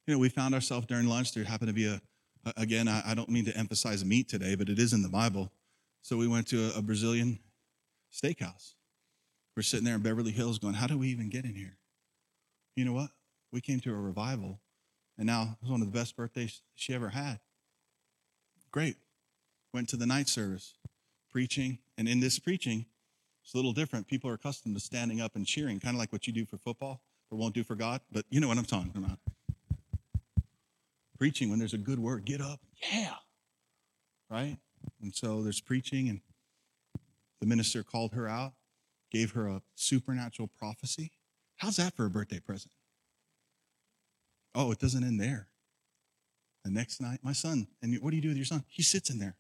You 0.07 0.13
know, 0.13 0.19
we 0.19 0.29
found 0.29 0.55
ourselves 0.55 0.87
during 0.87 1.07
lunch. 1.07 1.33
There 1.33 1.45
happened 1.45 1.69
to 1.69 1.75
be 1.75 1.87
a, 1.87 2.03
again, 2.57 2.89
I, 2.89 3.03
I 3.07 3.15
don't 3.15 3.29
mean 3.29 3.45
to 3.47 3.57
emphasize 3.57 4.05
meat 4.05 4.29
today, 4.29 4.55
but 4.55 4.69
it 4.69 4.79
is 4.79 4.93
in 4.93 5.03
the 5.03 5.09
Bible. 5.09 5.51
So 6.03 6.17
we 6.17 6.29
went 6.29 6.49
to 6.49 6.71
a, 6.71 6.79
a 6.79 6.83
Brazilian 6.83 7.39
steakhouse. 8.13 8.75
We're 9.57 9.63
sitting 9.63 9.85
there 9.85 9.95
in 9.95 10.03
Beverly 10.03 10.33
Hills 10.33 10.59
going, 10.59 10.75
how 10.75 10.87
do 10.87 10.99
we 10.99 11.09
even 11.09 11.29
get 11.29 11.45
in 11.45 11.55
here? 11.55 11.77
You 12.75 12.85
know 12.85 12.93
what? 12.93 13.11
We 13.53 13.61
came 13.61 13.81
to 13.81 13.93
a 13.93 13.97
revival, 13.97 14.61
and 15.19 15.27
now 15.27 15.43
it 15.61 15.63
was 15.63 15.71
one 15.71 15.83
of 15.83 15.93
the 15.93 15.99
best 15.99 16.17
birthdays 16.17 16.63
she 16.75 16.95
ever 16.95 17.11
had. 17.11 17.39
Great. 18.71 18.97
Went 19.75 19.89
to 19.91 19.97
the 19.97 20.07
night 20.07 20.29
service, 20.29 20.75
preaching, 21.31 21.79
and 21.99 22.09
in 22.09 22.21
this 22.21 22.39
preaching, 22.39 22.87
it's 23.45 23.53
a 23.53 23.57
little 23.57 23.73
different. 23.73 24.07
People 24.07 24.31
are 24.31 24.35
accustomed 24.35 24.75
to 24.75 24.81
standing 24.81 25.21
up 25.21 25.37
and 25.37 25.47
cheering, 25.47 25.81
kind 25.81 25.95
of 25.95 25.99
like 25.99 26.13
what 26.13 26.27
you 26.27 26.33
do 26.33 26.47
for 26.47 26.57
football 26.57 27.03
or 27.31 27.39
won't 27.39 27.55
do 27.55 27.65
for 27.65 27.75
God, 27.75 28.01
but 28.11 28.25
you 28.31 28.41
know 28.41 28.49
what 28.49 28.59
I'm 28.59 28.65
talking 28.65 28.93
about. 28.97 29.19
Preaching 31.23 31.51
when 31.51 31.61
there's 31.61 31.73
a 31.73 31.79
good 31.79 32.01
word, 32.01 32.25
get 32.25 32.41
up, 32.41 32.59
yeah, 32.93 33.15
right? 34.29 34.57
And 35.01 35.15
so 35.15 35.41
there's 35.41 35.61
preaching, 35.61 36.09
and 36.09 36.21
the 37.41 37.47
minister 37.47 37.85
called 37.85 38.13
her 38.15 38.29
out, 38.29 38.55
gave 39.09 39.31
her 39.31 39.47
a 39.47 39.63
supernatural 39.77 40.51
prophecy. 40.59 41.13
How's 41.59 41.77
that 41.77 41.95
for 41.95 42.07
a 42.07 42.11
birthday 42.11 42.41
present? 42.41 42.73
Oh, 44.57 44.73
it 44.73 44.81
doesn't 44.81 45.05
end 45.05 45.21
there. 45.21 45.47
The 46.65 46.73
next 46.73 47.01
night, 47.01 47.21
my 47.23 47.33
son, 47.33 47.69
and 47.81 47.97
what 48.03 48.11
do 48.11 48.17
you 48.17 48.23
do 48.23 48.31
with 48.31 48.37
your 48.37 48.45
son? 48.45 48.65
He 48.67 48.83
sits 48.83 49.09
in 49.09 49.21
there. 49.21 49.37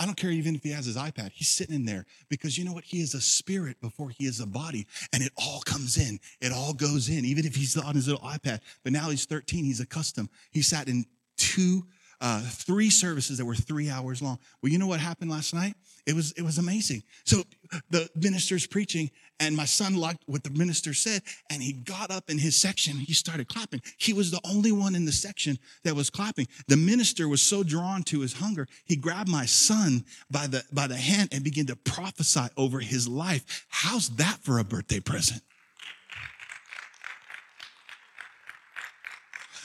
I 0.00 0.06
don't 0.06 0.16
care 0.16 0.30
even 0.30 0.56
if 0.56 0.62
he 0.62 0.70
has 0.70 0.86
his 0.86 0.96
iPad. 0.96 1.30
He's 1.32 1.50
sitting 1.50 1.74
in 1.74 1.84
there 1.84 2.06
because 2.30 2.56
you 2.56 2.64
know 2.64 2.72
what? 2.72 2.84
He 2.84 3.02
is 3.02 3.12
a 3.12 3.20
spirit 3.20 3.78
before 3.82 4.08
he 4.08 4.24
is 4.24 4.40
a 4.40 4.46
body, 4.46 4.86
and 5.12 5.22
it 5.22 5.30
all 5.36 5.60
comes 5.60 5.98
in. 5.98 6.18
It 6.40 6.52
all 6.52 6.72
goes 6.72 7.10
in, 7.10 7.26
even 7.26 7.44
if 7.44 7.54
he's 7.54 7.76
on 7.76 7.94
his 7.94 8.08
little 8.08 8.26
iPad. 8.26 8.60
But 8.82 8.94
now 8.94 9.10
he's 9.10 9.26
13. 9.26 9.62
He's 9.62 9.78
accustomed. 9.78 10.30
He 10.52 10.62
sat 10.62 10.88
in 10.88 11.04
two, 11.36 11.84
uh, 12.22 12.40
three 12.40 12.88
services 12.88 13.36
that 13.36 13.44
were 13.44 13.54
three 13.54 13.90
hours 13.90 14.22
long. 14.22 14.38
Well, 14.62 14.72
you 14.72 14.78
know 14.78 14.86
what 14.86 15.00
happened 15.00 15.30
last 15.30 15.52
night? 15.52 15.74
It 16.06 16.14
was 16.14 16.32
it 16.32 16.42
was 16.42 16.56
amazing. 16.56 17.02
So 17.24 17.42
the 17.90 18.08
minister's 18.16 18.66
preaching, 18.66 19.10
and 19.40 19.56
my 19.56 19.64
son 19.64 19.96
liked 19.96 20.22
what 20.26 20.44
the 20.44 20.50
minister 20.50 20.92
said, 20.94 21.22
and 21.48 21.62
he 21.62 21.72
got 21.72 22.10
up 22.10 22.28
in 22.28 22.38
his 22.38 22.54
section. 22.54 22.96
He 22.96 23.14
started 23.14 23.48
clapping. 23.48 23.80
He 23.96 24.12
was 24.12 24.30
the 24.30 24.40
only 24.44 24.70
one 24.70 24.94
in 24.94 25.06
the 25.06 25.12
section 25.12 25.58
that 25.82 25.96
was 25.96 26.10
clapping. 26.10 26.46
The 26.68 26.76
minister 26.76 27.26
was 27.26 27.40
so 27.40 27.62
drawn 27.62 28.02
to 28.04 28.20
his 28.20 28.34
hunger, 28.34 28.68
he 28.84 28.96
grabbed 28.96 29.28
my 29.28 29.46
son 29.46 30.04
by 30.30 30.46
the 30.46 30.62
by 30.72 30.86
the 30.86 30.96
hand 30.96 31.30
and 31.32 31.42
began 31.42 31.66
to 31.66 31.76
prophesy 31.76 32.46
over 32.56 32.80
his 32.80 33.08
life. 33.08 33.66
How's 33.68 34.10
that 34.10 34.38
for 34.42 34.58
a 34.58 34.64
birthday 34.64 35.00
present? 35.00 35.42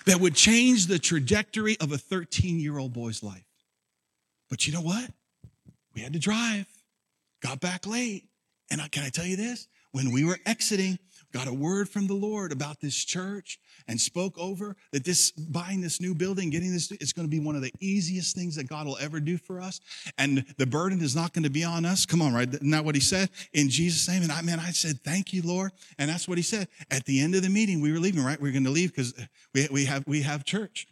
That 0.05 0.19
would 0.19 0.35
change 0.35 0.85
the 0.85 0.99
trajectory 0.99 1.77
of 1.81 1.91
a 1.91 1.97
13 1.97 2.59
year 2.59 2.77
old 2.77 2.93
boy's 2.93 3.23
life. 3.23 3.43
But 4.49 4.67
you 4.67 4.73
know 4.73 4.81
what? 4.81 5.09
We 5.93 6.01
had 6.01 6.13
to 6.13 6.19
drive, 6.19 6.67
got 7.41 7.59
back 7.59 7.87
late. 7.87 8.25
And 8.71 8.81
can 8.91 9.03
I 9.03 9.09
tell 9.09 9.25
you 9.25 9.35
this? 9.35 9.67
When 9.91 10.11
we 10.11 10.25
were 10.25 10.37
exiting, 10.45 10.99
got 11.31 11.47
a 11.47 11.53
word 11.53 11.87
from 11.87 12.07
the 12.07 12.13
Lord 12.13 12.51
about 12.51 12.81
this 12.81 13.03
church 13.03 13.59
and 13.87 13.99
spoke 13.99 14.37
over 14.37 14.75
that 14.91 15.05
this 15.05 15.31
buying 15.31 15.81
this 15.81 16.01
new 16.01 16.13
building, 16.13 16.49
getting 16.49 16.71
this, 16.71 16.91
it's 16.91 17.13
going 17.13 17.25
to 17.25 17.29
be 17.29 17.39
one 17.39 17.55
of 17.55 17.61
the 17.61 17.71
easiest 17.79 18.35
things 18.35 18.55
that 18.55 18.67
God 18.67 18.87
will 18.87 18.97
ever 18.99 19.19
do 19.19 19.37
for 19.37 19.61
us. 19.61 19.79
And 20.17 20.45
the 20.57 20.65
burden 20.65 21.01
is 21.01 21.15
not 21.15 21.33
going 21.33 21.43
to 21.43 21.49
be 21.49 21.63
on 21.63 21.85
us. 21.85 22.05
Come 22.05 22.21
on, 22.21 22.33
right? 22.33 22.47
Isn't 22.47 22.71
that 22.71 22.83
what 22.83 22.95
he 22.95 23.01
said? 23.01 23.29
In 23.53 23.69
Jesus' 23.69 24.07
name. 24.09 24.23
And 24.23 24.31
I 24.31 24.41
mean, 24.41 24.59
I 24.59 24.71
said, 24.71 25.01
thank 25.03 25.31
you, 25.31 25.41
Lord. 25.43 25.71
And 25.97 26.09
that's 26.09 26.27
what 26.27 26.37
he 26.37 26.43
said. 26.43 26.67
At 26.91 27.05
the 27.05 27.21
end 27.21 27.35
of 27.35 27.43
the 27.43 27.49
meeting, 27.49 27.79
we 27.79 27.91
were 27.91 27.99
leaving, 27.99 28.23
right? 28.23 28.39
We 28.39 28.49
are 28.49 28.53
going 28.53 28.65
to 28.65 28.69
leave 28.69 28.93
because 28.93 29.13
we, 29.53 29.67
we 29.71 29.85
have 29.85 30.05
we 30.07 30.21
have 30.23 30.43
church. 30.43 30.87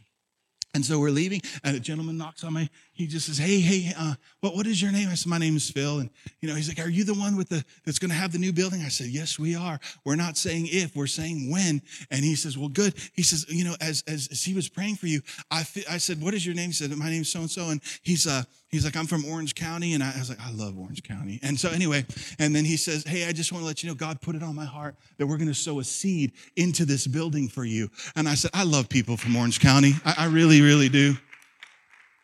And 0.76 0.84
so 0.84 1.00
we're 1.00 1.12
leaving, 1.12 1.40
and 1.64 1.76
a 1.76 1.80
gentleman 1.80 2.18
knocks 2.18 2.44
on 2.44 2.54
my. 2.54 2.68
He 2.94 3.06
just 3.06 3.28
says, 3.28 3.38
"Hey, 3.38 3.60
hey, 3.60 3.94
uh, 3.96 4.16
what 4.40 4.56
what 4.56 4.66
is 4.66 4.82
your 4.82 4.92
name?" 4.92 5.08
I 5.08 5.14
said, 5.14 5.30
"My 5.30 5.38
name 5.38 5.56
is 5.56 5.70
Phil." 5.70 6.00
And 6.00 6.10
you 6.42 6.50
know, 6.50 6.56
he's 6.56 6.68
like, 6.68 6.84
"Are 6.84 6.90
you 6.90 7.04
the 7.04 7.14
one 7.14 7.38
with 7.38 7.50
the 7.50 7.64
that's 7.86 8.00
going 8.00 8.10
to 8.10 8.18
have 8.18 8.32
the 8.32 8.40
new 8.40 8.52
building?" 8.52 8.82
I 8.82 8.88
said, 8.88 9.08
"Yes, 9.08 9.38
we 9.38 9.56
are. 9.56 9.80
We're 10.04 10.16
not 10.16 10.36
saying 10.36 10.70
if, 10.72 10.96
we're 10.96 11.06
saying 11.06 11.52
when." 11.52 11.84
And 12.10 12.26
he 12.26 12.36
says, 12.36 12.58
"Well, 12.58 12.70
good." 12.70 12.96
He 13.14 13.22
says, 13.22 13.46
"You 13.50 13.66
know, 13.66 13.76
as 13.82 14.04
as, 14.08 14.28
as 14.32 14.44
he 14.44 14.56
was 14.56 14.68
praying 14.68 14.96
for 14.96 15.06
you, 15.06 15.22
I 15.52 15.64
I 15.88 15.98
said, 15.98 16.20
"What 16.20 16.34
is 16.34 16.44
your 16.44 16.56
name?" 16.56 16.70
He 16.70 16.74
said, 16.74 16.90
"My 16.98 17.10
name's 17.10 17.32
so 17.32 17.42
and 17.42 17.52
so." 17.52 17.70
And 17.70 17.80
he's 18.02 18.26
uh 18.26 18.44
he's 18.70 18.84
like, 18.84 18.98
"I'm 18.98 19.08
from 19.08 19.26
Orange 19.26 19.54
County," 19.54 19.94
and 19.94 20.04
I, 20.04 20.12
I 20.16 20.20
was 20.20 20.30
like, 20.30 20.42
"I 20.42 20.52
love 20.52 20.78
Orange 20.78 21.04
County." 21.04 21.40
And 21.44 21.60
so 21.60 21.70
anyway, 21.70 22.06
and 22.40 22.56
then 22.56 22.66
he 22.66 22.78
says, 22.78 23.04
"Hey, 23.04 23.28
I 23.28 23.32
just 23.32 23.52
want 23.52 23.62
to 23.62 23.68
let 23.68 23.84
you 23.84 23.90
know, 23.90 23.96
God 23.96 24.22
put 24.22 24.36
it 24.36 24.42
on 24.42 24.56
my 24.56 24.66
heart 24.66 24.96
that 25.18 25.28
we're 25.28 25.38
going 25.38 25.48
to 25.50 25.54
sow 25.54 25.80
a 25.80 25.84
seed 25.84 26.34
into 26.56 26.84
this 26.84 27.06
building 27.06 27.48
for 27.48 27.64
you." 27.64 27.90
And 28.16 28.28
I 28.28 28.34
said, 28.34 28.52
"I 28.54 28.64
love 28.64 28.90
people 28.90 29.18
from 29.18 29.36
Orange 29.36 29.60
County. 29.60 29.94
I, 30.04 30.16
I 30.18 30.26
really, 30.26 30.62
really 30.64 30.90
do." 30.90 31.18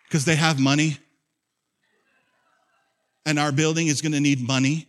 because 0.09 0.25
they 0.25 0.35
have 0.35 0.59
money. 0.59 0.97
And 3.25 3.37
our 3.37 3.51
building 3.51 3.87
is 3.87 4.01
going 4.01 4.13
to 4.13 4.19
need 4.19 4.45
money. 4.45 4.87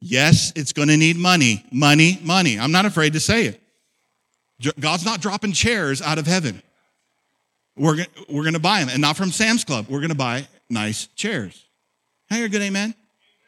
Yes, 0.00 0.52
it's 0.56 0.72
going 0.72 0.88
to 0.88 0.96
need 0.96 1.16
money, 1.16 1.64
money, 1.70 2.18
money. 2.22 2.58
I'm 2.58 2.72
not 2.72 2.84
afraid 2.84 3.12
to 3.12 3.20
say 3.20 3.46
it. 3.46 3.60
God's 4.80 5.04
not 5.04 5.20
dropping 5.20 5.52
chairs 5.52 6.02
out 6.02 6.18
of 6.18 6.26
heaven. 6.26 6.62
We're, 7.76 8.04
we're 8.28 8.42
going 8.42 8.54
to 8.54 8.60
buy 8.60 8.80
them, 8.80 8.88
and 8.88 9.00
not 9.00 9.16
from 9.16 9.30
Sam's 9.30 9.64
Club. 9.64 9.86
We're 9.88 10.00
going 10.00 10.10
to 10.10 10.16
buy 10.16 10.46
nice 10.68 11.06
chairs. 11.14 11.64
Hey, 12.28 12.40
you're 12.40 12.48
good, 12.48 12.62
amen? 12.62 12.94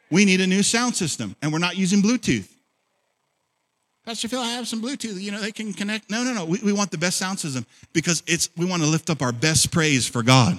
We 0.09 0.25
need 0.25 0.41
a 0.41 0.47
new 0.47 0.63
sound 0.63 0.95
system, 0.95 1.35
and 1.41 1.51
we're 1.51 1.59
not 1.59 1.77
using 1.77 2.01
Bluetooth. 2.01 2.49
Pastor 4.07 4.29
Phil, 4.29 4.39
I 4.39 4.51
have 4.51 4.69
some 4.69 4.81
Bluetooth. 4.81 5.19
You 5.19 5.33
know, 5.33 5.41
they 5.41 5.51
can 5.51 5.73
connect. 5.73 6.09
No, 6.09 6.23
no, 6.23 6.31
no. 6.33 6.45
We, 6.45 6.59
we 6.63 6.71
want 6.71 6.91
the 6.91 6.97
best 6.97 7.17
sound 7.17 7.39
system 7.39 7.65
because 7.91 8.23
it's 8.25 8.49
we 8.55 8.65
want 8.65 8.81
to 8.81 8.87
lift 8.87 9.09
up 9.09 9.21
our 9.21 9.33
best 9.33 9.69
praise 9.69 10.07
for 10.07 10.23
God. 10.23 10.57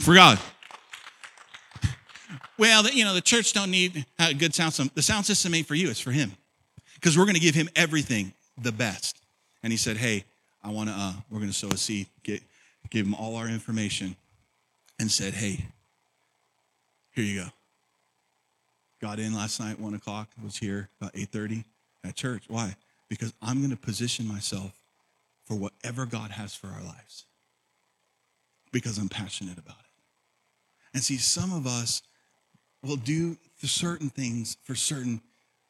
For 0.00 0.12
God. 0.12 0.38
Well, 2.58 2.86
you 2.90 3.02
know, 3.06 3.14
the 3.14 3.22
church 3.22 3.54
don't 3.54 3.70
need 3.70 4.04
a 4.18 4.34
good 4.34 4.54
sound 4.54 4.74
system. 4.74 4.90
The 4.94 5.00
sound 5.00 5.24
system 5.24 5.54
ain't 5.54 5.66
for 5.66 5.74
you, 5.74 5.88
it's 5.88 5.98
for 5.98 6.10
him. 6.10 6.32
Because 6.96 7.16
we're 7.16 7.24
going 7.24 7.34
to 7.34 7.40
give 7.40 7.54
him 7.54 7.70
everything 7.74 8.34
the 8.60 8.72
best. 8.72 9.18
And 9.62 9.72
he 9.72 9.78
said, 9.78 9.96
hey, 9.96 10.24
I 10.62 10.72
want 10.72 10.90
to, 10.90 10.94
uh, 10.94 11.14
we're 11.30 11.38
going 11.38 11.50
to 11.50 11.56
sow 11.56 11.68
a 11.68 11.78
seed, 11.78 12.08
get, 12.22 12.42
give 12.90 13.06
him 13.06 13.14
all 13.14 13.36
our 13.36 13.48
information, 13.48 14.16
and 15.00 15.10
said, 15.10 15.32
hey, 15.32 15.64
here 17.14 17.24
you 17.24 17.40
go. 17.40 17.46
Got 19.00 19.18
in 19.18 19.34
last 19.34 19.60
night, 19.60 19.80
one 19.80 19.94
o'clock, 19.94 20.28
was 20.44 20.58
here 20.58 20.90
about 21.00 21.14
8.30 21.14 21.64
at 22.06 22.16
church. 22.16 22.44
Why? 22.48 22.76
Because 23.08 23.32
I'm 23.42 23.58
going 23.58 23.70
to 23.70 23.76
position 23.76 24.26
myself 24.26 24.72
for 25.44 25.54
whatever 25.54 26.06
God 26.06 26.32
has 26.32 26.54
for 26.54 26.68
our 26.68 26.82
lives 26.82 27.24
because 28.72 28.98
I'm 28.98 29.08
passionate 29.08 29.58
about 29.58 29.78
it. 29.78 29.84
And 30.94 31.02
see, 31.02 31.16
some 31.16 31.52
of 31.52 31.66
us 31.66 32.02
will 32.82 32.96
do 32.96 33.36
certain 33.62 34.10
things 34.10 34.56
for 34.64 34.74
certain 34.74 35.20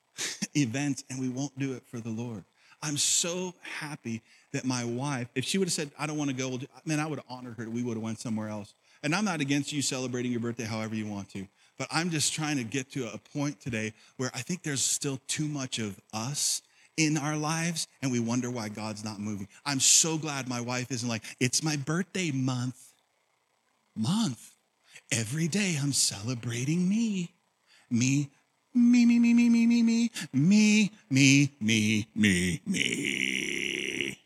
events 0.54 1.04
and 1.10 1.20
we 1.20 1.28
won't 1.28 1.58
do 1.58 1.72
it 1.74 1.82
for 1.90 1.98
the 1.98 2.10
Lord. 2.10 2.44
I'm 2.82 2.96
so 2.96 3.54
happy 3.62 4.22
that 4.52 4.64
my 4.64 4.84
wife, 4.84 5.28
if 5.34 5.44
she 5.44 5.58
would 5.58 5.68
have 5.68 5.72
said, 5.72 5.90
I 5.98 6.06
don't 6.06 6.18
want 6.18 6.30
to 6.30 6.36
go, 6.36 6.58
man, 6.84 7.00
I 7.00 7.06
would 7.06 7.18
have 7.18 7.26
honored 7.28 7.56
her. 7.56 7.68
We 7.68 7.82
would 7.82 7.94
have 7.94 8.02
went 8.02 8.20
somewhere 8.20 8.48
else. 8.48 8.74
And 9.02 9.14
I'm 9.14 9.24
not 9.24 9.40
against 9.40 9.72
you 9.72 9.82
celebrating 9.82 10.30
your 10.30 10.40
birthday 10.40 10.64
however 10.64 10.94
you 10.94 11.06
want 11.06 11.30
to. 11.30 11.46
But 11.78 11.88
I'm 11.90 12.10
just 12.10 12.32
trying 12.32 12.56
to 12.56 12.64
get 12.64 12.90
to 12.92 13.06
a 13.12 13.18
point 13.36 13.60
today 13.60 13.92
where 14.16 14.30
I 14.34 14.40
think 14.40 14.62
there's 14.62 14.82
still 14.82 15.20
too 15.26 15.46
much 15.46 15.78
of 15.78 16.00
us 16.12 16.62
in 16.96 17.18
our 17.18 17.36
lives 17.36 17.88
and 18.00 18.10
we 18.10 18.20
wonder 18.20 18.50
why 18.50 18.68
God's 18.68 19.04
not 19.04 19.20
moving. 19.20 19.48
I'm 19.66 19.80
so 19.80 20.16
glad 20.16 20.48
my 20.48 20.60
wife 20.60 20.90
isn't 20.90 21.08
like, 21.08 21.22
it's 21.40 21.62
my 21.62 21.76
birthday 21.76 22.30
month. 22.30 22.80
Month. 23.94 24.52
Every 25.12 25.48
day 25.48 25.76
I'm 25.80 25.92
celebrating 25.92 26.88
me. 26.88 27.32
Me, 27.90 28.28
me, 28.74 29.06
me, 29.06 29.18
me, 29.18 29.34
me, 29.34 29.48
me, 29.48 29.66
me, 29.66 29.84
me, 29.84 30.10
me, 30.32 30.90
me, 31.10 31.52
me, 31.60 32.06
me, 32.14 32.60
me. 32.66 34.18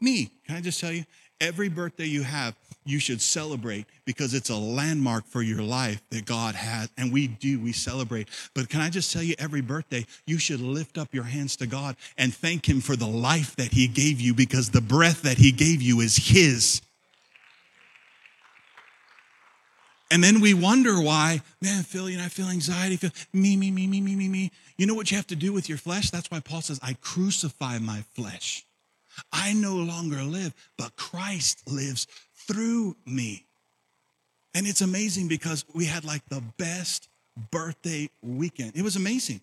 Me. 0.00 0.30
Can 0.46 0.56
I 0.56 0.60
just 0.60 0.80
tell 0.80 0.92
you? 0.92 1.04
Every 1.40 1.68
birthday 1.68 2.04
you 2.04 2.22
have, 2.22 2.54
you 2.84 2.98
should 2.98 3.22
celebrate 3.22 3.86
because 4.04 4.34
it's 4.34 4.50
a 4.50 4.56
landmark 4.56 5.24
for 5.24 5.42
your 5.42 5.62
life 5.62 6.02
that 6.10 6.26
God 6.26 6.54
has. 6.54 6.90
And 6.98 7.12
we 7.12 7.28
do, 7.28 7.60
we 7.60 7.72
celebrate. 7.72 8.28
But 8.54 8.68
can 8.68 8.80
I 8.80 8.90
just 8.90 9.12
tell 9.12 9.22
you, 9.22 9.34
every 9.38 9.60
birthday, 9.60 10.06
you 10.26 10.38
should 10.38 10.60
lift 10.60 10.98
up 10.98 11.14
your 11.14 11.24
hands 11.24 11.56
to 11.56 11.66
God 11.66 11.96
and 12.18 12.34
thank 12.34 12.68
Him 12.68 12.80
for 12.80 12.96
the 12.96 13.06
life 13.06 13.56
that 13.56 13.72
He 13.72 13.88
gave 13.88 14.20
you 14.20 14.34
because 14.34 14.70
the 14.70 14.80
breath 14.80 15.22
that 15.22 15.38
He 15.38 15.52
gave 15.52 15.80
you 15.80 16.00
is 16.00 16.16
His. 16.16 16.82
And 20.10 20.24
then 20.24 20.40
we 20.40 20.54
wonder 20.54 21.00
why, 21.00 21.40
man, 21.62 21.84
Phil, 21.84 22.10
you 22.10 22.18
know, 22.18 22.24
I 22.24 22.28
feel 22.28 22.48
anxiety, 22.48 22.96
feel 22.96 23.12
me, 23.32 23.56
me, 23.56 23.70
me, 23.70 23.86
me, 23.86 24.00
me, 24.00 24.16
me, 24.16 24.28
me. 24.28 24.50
You 24.76 24.86
know 24.86 24.94
what 24.94 25.10
you 25.10 25.16
have 25.16 25.26
to 25.28 25.36
do 25.36 25.52
with 25.52 25.68
your 25.68 25.78
flesh? 25.78 26.10
That's 26.10 26.30
why 26.30 26.40
Paul 26.40 26.62
says, 26.62 26.80
I 26.82 26.96
crucify 27.00 27.78
my 27.78 28.02
flesh. 28.14 28.64
I 29.32 29.52
no 29.52 29.76
longer 29.76 30.22
live, 30.22 30.54
but 30.76 30.96
Christ 30.96 31.70
lives 31.70 32.06
through 32.34 32.96
me. 33.06 33.46
And 34.54 34.66
it's 34.66 34.80
amazing 34.80 35.28
because 35.28 35.64
we 35.74 35.84
had 35.84 36.04
like 36.04 36.24
the 36.28 36.42
best 36.58 37.08
birthday 37.50 38.10
weekend. 38.22 38.72
It 38.74 38.82
was 38.82 38.96
amazing, 38.96 39.40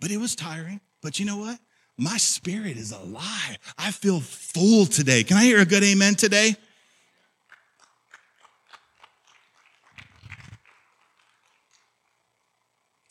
but 0.00 0.10
it 0.10 0.18
was 0.18 0.34
tiring. 0.34 0.80
But 1.02 1.18
you 1.18 1.24
know 1.24 1.38
what? 1.38 1.58
My 1.96 2.16
spirit 2.16 2.76
is 2.76 2.92
alive. 2.92 3.58
I 3.78 3.90
feel 3.90 4.20
full 4.20 4.86
today. 4.86 5.22
Can 5.22 5.36
I 5.36 5.44
hear 5.44 5.60
a 5.60 5.66
good 5.66 5.82
amen 5.82 6.14
today? 6.14 6.56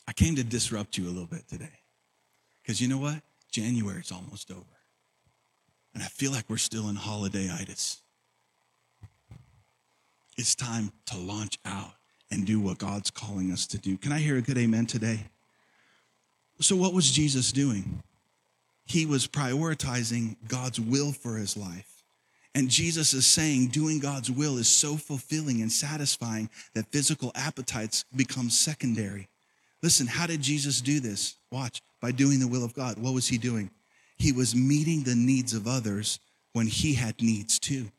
I 0.08 0.12
came 0.12 0.34
to 0.36 0.42
disrupt 0.42 0.98
you 0.98 1.06
a 1.06 1.12
little 1.12 1.26
bit 1.26 1.46
today. 1.48 1.70
Because 2.62 2.80
you 2.80 2.88
know 2.88 2.98
what? 2.98 3.22
January 3.52 4.00
is 4.00 4.10
almost 4.10 4.50
over. 4.50 4.79
And 5.94 6.02
I 6.02 6.06
feel 6.06 6.30
like 6.30 6.44
we're 6.48 6.56
still 6.56 6.88
in 6.88 6.96
holidayitis. 6.96 7.98
It's 10.36 10.54
time 10.54 10.92
to 11.06 11.18
launch 11.18 11.58
out 11.64 11.92
and 12.30 12.46
do 12.46 12.60
what 12.60 12.78
God's 12.78 13.10
calling 13.10 13.52
us 13.52 13.66
to 13.68 13.78
do. 13.78 13.96
Can 13.96 14.12
I 14.12 14.18
hear 14.18 14.36
a 14.36 14.42
good 14.42 14.56
amen 14.56 14.86
today? 14.86 15.20
So, 16.60 16.76
what 16.76 16.94
was 16.94 17.10
Jesus 17.10 17.52
doing? 17.52 18.02
He 18.86 19.06
was 19.06 19.26
prioritizing 19.26 20.36
God's 20.48 20.80
will 20.80 21.12
for 21.12 21.36
his 21.36 21.56
life. 21.56 22.02
And 22.54 22.68
Jesus 22.68 23.14
is 23.14 23.26
saying 23.26 23.68
doing 23.68 24.00
God's 24.00 24.30
will 24.30 24.58
is 24.58 24.68
so 24.68 24.96
fulfilling 24.96 25.62
and 25.62 25.70
satisfying 25.70 26.50
that 26.74 26.90
physical 26.90 27.30
appetites 27.34 28.04
become 28.14 28.50
secondary. 28.50 29.28
Listen, 29.82 30.06
how 30.06 30.26
did 30.26 30.42
Jesus 30.42 30.80
do 30.80 31.00
this? 31.00 31.36
Watch, 31.50 31.80
by 32.00 32.10
doing 32.10 32.40
the 32.40 32.48
will 32.48 32.64
of 32.64 32.74
God. 32.74 32.98
What 32.98 33.14
was 33.14 33.28
he 33.28 33.38
doing? 33.38 33.70
He 34.20 34.32
was 34.32 34.54
meeting 34.54 35.02
the 35.02 35.14
needs 35.14 35.54
of 35.54 35.66
others 35.66 36.20
when 36.52 36.66
he 36.66 36.92
had 36.92 37.22
needs 37.22 37.58
too. 37.58 37.90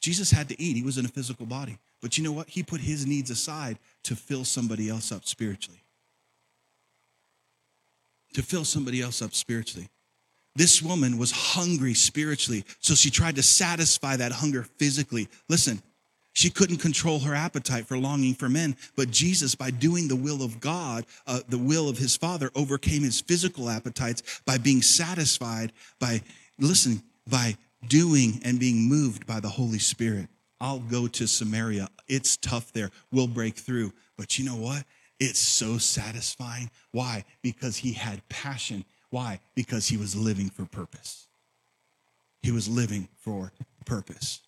Jesus 0.00 0.30
had 0.30 0.48
to 0.48 0.60
eat, 0.60 0.74
he 0.74 0.82
was 0.82 0.96
in 0.96 1.04
a 1.04 1.08
physical 1.08 1.44
body. 1.44 1.78
But 2.00 2.16
you 2.16 2.24
know 2.24 2.32
what? 2.32 2.48
He 2.48 2.62
put 2.62 2.80
his 2.80 3.06
needs 3.06 3.30
aside 3.30 3.78
to 4.04 4.16
fill 4.16 4.44
somebody 4.44 4.88
else 4.88 5.12
up 5.12 5.26
spiritually. 5.26 5.82
To 8.32 8.42
fill 8.42 8.64
somebody 8.64 9.02
else 9.02 9.20
up 9.20 9.34
spiritually. 9.34 9.88
This 10.54 10.80
woman 10.80 11.18
was 11.18 11.30
hungry 11.30 11.92
spiritually, 11.92 12.64
so 12.80 12.94
she 12.94 13.10
tried 13.10 13.36
to 13.36 13.42
satisfy 13.42 14.16
that 14.16 14.32
hunger 14.32 14.62
physically. 14.78 15.28
Listen, 15.50 15.82
she 16.36 16.50
couldn't 16.50 16.76
control 16.76 17.20
her 17.20 17.34
appetite 17.34 17.86
for 17.86 17.96
longing 17.96 18.34
for 18.34 18.50
men. 18.50 18.76
But 18.94 19.10
Jesus, 19.10 19.54
by 19.54 19.70
doing 19.70 20.06
the 20.06 20.14
will 20.14 20.42
of 20.42 20.60
God, 20.60 21.06
uh, 21.26 21.40
the 21.48 21.56
will 21.56 21.88
of 21.88 21.96
his 21.96 22.14
Father, 22.14 22.50
overcame 22.54 23.04
his 23.04 23.22
physical 23.22 23.70
appetites 23.70 24.42
by 24.44 24.58
being 24.58 24.82
satisfied, 24.82 25.72
by, 25.98 26.20
listen, 26.58 27.02
by 27.26 27.56
doing 27.88 28.38
and 28.44 28.60
being 28.60 28.86
moved 28.86 29.26
by 29.26 29.40
the 29.40 29.48
Holy 29.48 29.78
Spirit. 29.78 30.28
I'll 30.60 30.80
go 30.80 31.06
to 31.06 31.26
Samaria. 31.26 31.88
It's 32.06 32.36
tough 32.36 32.70
there. 32.74 32.90
We'll 33.10 33.28
break 33.28 33.56
through. 33.56 33.94
But 34.18 34.38
you 34.38 34.44
know 34.44 34.56
what? 34.56 34.84
It's 35.18 35.40
so 35.40 35.78
satisfying. 35.78 36.70
Why? 36.92 37.24
Because 37.40 37.78
he 37.78 37.94
had 37.94 38.28
passion. 38.28 38.84
Why? 39.08 39.40
Because 39.54 39.88
he 39.88 39.96
was 39.96 40.14
living 40.14 40.50
for 40.50 40.66
purpose. 40.66 41.28
He 42.42 42.52
was 42.52 42.68
living 42.68 43.08
for 43.16 43.52
purpose. 43.86 44.42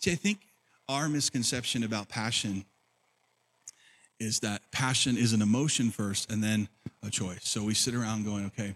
See, 0.00 0.12
I 0.12 0.16
think 0.16 0.40
our 0.88 1.08
misconception 1.08 1.84
about 1.84 2.08
passion 2.08 2.64
is 4.18 4.40
that 4.40 4.62
passion 4.72 5.16
is 5.16 5.32
an 5.32 5.42
emotion 5.42 5.90
first 5.90 6.30
and 6.30 6.42
then 6.42 6.68
a 7.06 7.10
choice. 7.10 7.40
So 7.42 7.62
we 7.62 7.74
sit 7.74 7.94
around 7.94 8.24
going, 8.24 8.46
okay, 8.46 8.74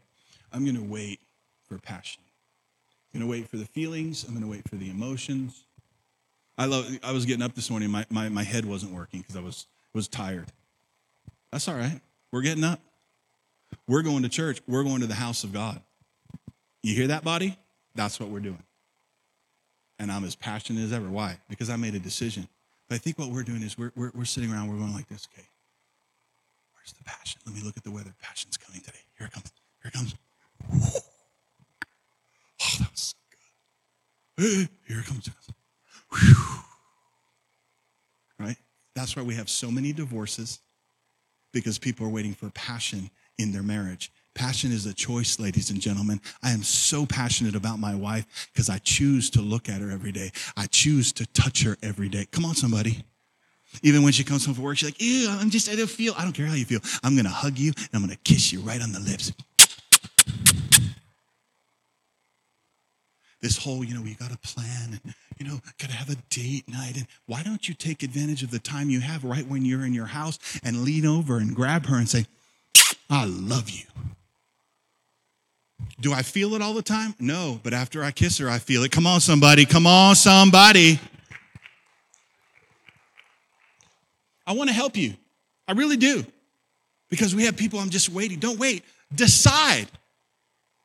I'm 0.53 0.65
going 0.65 0.77
to 0.77 0.83
wait 0.83 1.21
for 1.69 1.79
passion. 1.79 2.23
I'm 3.13 3.21
going 3.21 3.29
to 3.29 3.31
wait 3.31 3.49
for 3.49 3.57
the 3.57 3.65
feelings. 3.65 4.25
I'm 4.25 4.31
going 4.31 4.45
to 4.45 4.51
wait 4.51 4.69
for 4.69 4.77
the 4.77 4.91
emotions. 4.91 5.65
I 6.57 6.67
love. 6.67 6.87
I 7.03 7.13
was 7.13 7.25
getting 7.27 7.43
up 7.43 7.55
this 7.55 7.71
morning. 7.71 7.91
My, 7.91 8.07
my, 8.11 8.29
my 8.29 8.43
head 8.43 8.65
wasn't 8.65 8.93
working 8.93 9.21
because 9.21 9.37
I 9.37 9.41
was 9.41 9.67
was 9.95 10.09
tired. 10.09 10.47
That's 11.51 11.69
all 11.69 11.75
right. 11.75 12.01
We're 12.31 12.43
getting 12.43 12.65
up. 12.65 12.81
We're 13.87 14.03
going 14.03 14.23
to 14.23 14.29
church. 14.29 14.61
We're 14.67 14.85
going 14.85 15.01
to 15.01 15.07
the 15.07 15.15
house 15.15 15.45
of 15.45 15.53
God. 15.53 15.81
You 16.83 16.95
hear 16.95 17.09
that, 17.09 17.25
body? 17.25 17.59
That's 17.95 18.19
what 18.19 18.29
we're 18.29 18.41
doing. 18.41 18.63
And 20.03 20.11
I'm 20.11 20.25
as 20.25 20.35
passionate 20.35 20.83
as 20.83 20.93
ever. 20.93 21.09
Why? 21.09 21.39
Because 21.49 21.71
I 21.71 21.77
made 21.77 21.95
a 21.95 22.01
decision. 22.01 22.49
But 22.89 22.97
I 22.97 22.99
think 22.99 23.21
what 23.21 23.31
we're 23.31 23.45
doing 23.45 23.63
is 23.63 23.79
we're, 23.79 23.93
we're, 23.95 24.11
we're 24.15 24.25
sitting 24.25 24.53
around, 24.53 24.69
we're 24.69 24.77
going 24.77 24.93
like 24.93 25.09
this, 25.09 25.29
okay, 25.33 25.47
where's 26.75 26.93
the 26.93 27.05
passion? 27.05 27.41
Let 27.47 27.55
me 27.55 27.63
look 27.63 27.77
at 27.77 27.85
the 27.85 27.93
weather. 27.93 28.13
Passion's 28.21 28.57
coming 28.57 28.81
today. 28.81 28.99
Here 29.17 29.29
it 29.29 29.33
comes. 29.33 29.53
Here 29.81 29.93
it 29.95 29.97
comes. 29.97 30.15
Oh, 32.65 32.77
that 32.81 32.91
was 32.91 33.15
so 33.15 33.17
good. 34.37 34.69
Here 34.89 34.99
it 34.99 35.07
comes. 35.07 35.31
Whew. 36.11 36.35
Right? 38.41 38.57
That's 38.97 39.15
why 39.15 39.23
we 39.23 39.35
have 39.37 39.49
so 39.49 39.71
many 39.71 39.93
divorces 39.93 40.59
because 41.53 41.79
people 41.79 42.07
are 42.07 42.11
waiting 42.11 42.35
for 42.35 42.51
passion 42.51 43.09
in 43.39 43.53
their 43.53 43.63
marriage. 43.63 44.11
Passion 44.35 44.73
is 44.73 44.87
a 44.87 44.95
choice, 44.95 45.39
ladies 45.39 45.71
and 45.71 45.81
gentlemen. 45.81 46.21
I 46.43 46.53
am 46.53 46.63
so 46.63 47.05
passionate 47.05 47.55
about 47.55 47.79
my 47.79 47.95
wife 47.95 48.49
because 48.53 48.71
I 48.71 48.79
choose 48.79 49.29
to 49.31 49.43
look 49.43 49.69
at 49.69 49.81
her 49.81 49.91
every 49.91 50.13
day. 50.13 50.33
I 50.57 50.67
choose 50.67 51.13
to 51.15 51.27
touch 51.27 51.63
her 51.65 51.77
every 51.83 52.09
day. 52.09 52.27
Come 52.31 52.45
on, 52.45 52.55
somebody. 52.55 53.05
Even 53.83 54.03
when 54.03 54.13
she 54.13 54.25
comes 54.25 54.45
home 54.45 54.55
from 54.55 54.65
work, 54.65 54.79
she's 54.79 54.89
like, 54.89 55.01
ew, 55.01 55.29
I'm 55.29 55.51
just, 55.51 55.69
I 55.69 55.77
don't 55.77 55.89
feel, 55.89 56.15
I 56.17 56.25
don't 56.25 56.33
care 56.33 56.47
how 56.47 56.55
you 56.55 56.65
feel. 56.65 56.81
I'm 57.03 57.15
going 57.15 57.25
to 57.25 57.31
hug 57.31 57.59
you 57.59 57.73
and 57.77 57.89
I'm 57.93 58.01
going 58.01 58.11
to 58.11 58.23
kiss 58.23 58.53
you 58.53 58.61
right 58.61 58.81
on 58.83 58.93
the 58.93 59.01
lips. 59.01 59.33
This 63.41 63.59
whole, 63.59 63.83
you 63.83 63.95
know, 63.95 64.03
we 64.03 64.15
got 64.15 64.31
to 64.31 64.39
plan 64.39 65.01
and, 65.03 65.15
you 65.39 65.47
know, 65.47 65.61
got 65.79 65.91
to 65.91 65.97
have 65.97 66.11
a 66.11 66.17
date 66.31 66.69
night. 66.69 66.97
And 66.97 67.07
why 67.27 67.43
don't 67.43 67.69
you 67.69 67.75
take 67.75 68.03
advantage 68.03 68.43
of 68.43 68.51
the 68.51 68.61
time 68.61 68.89
you 68.89 69.01
have 69.01 69.25
right 69.25 69.47
when 69.47 69.65
you're 69.65 69.85
in 69.85 69.93
your 69.93 70.07
house 70.07 70.39
and 70.63 70.85
lean 70.85 71.05
over 71.05 71.39
and 71.39 71.55
grab 71.55 71.87
her 71.87 71.97
and 71.97 72.09
say, 72.09 72.27
I 73.11 73.25
love 73.25 73.69
you. 73.69 73.85
Do 76.01 76.13
I 76.13 76.23
feel 76.23 76.55
it 76.55 76.63
all 76.63 76.75
the 76.75 76.83
time? 76.83 77.15
No, 77.21 77.61
but 77.63 77.73
after 77.73 78.03
I 78.03 78.11
kiss 78.11 78.39
her, 78.39 78.49
I 78.49 78.59
feel 78.59 78.83
it. 78.83 78.91
Come 78.91 79.07
on, 79.07 79.21
somebody. 79.21 79.65
Come 79.65 79.87
on, 79.87 80.15
somebody. 80.17 80.99
I 84.47 84.53
want 84.53 84.69
to 84.69 84.75
help 84.75 84.97
you. 84.97 85.15
I 85.69 85.73
really 85.73 85.97
do. 85.97 86.25
Because 87.09 87.35
we 87.35 87.45
have 87.45 87.57
people, 87.57 87.79
I'm 87.79 87.91
just 87.91 88.09
waiting. 88.09 88.39
Don't 88.39 88.59
wait. 88.59 88.85
Decide. 89.15 89.87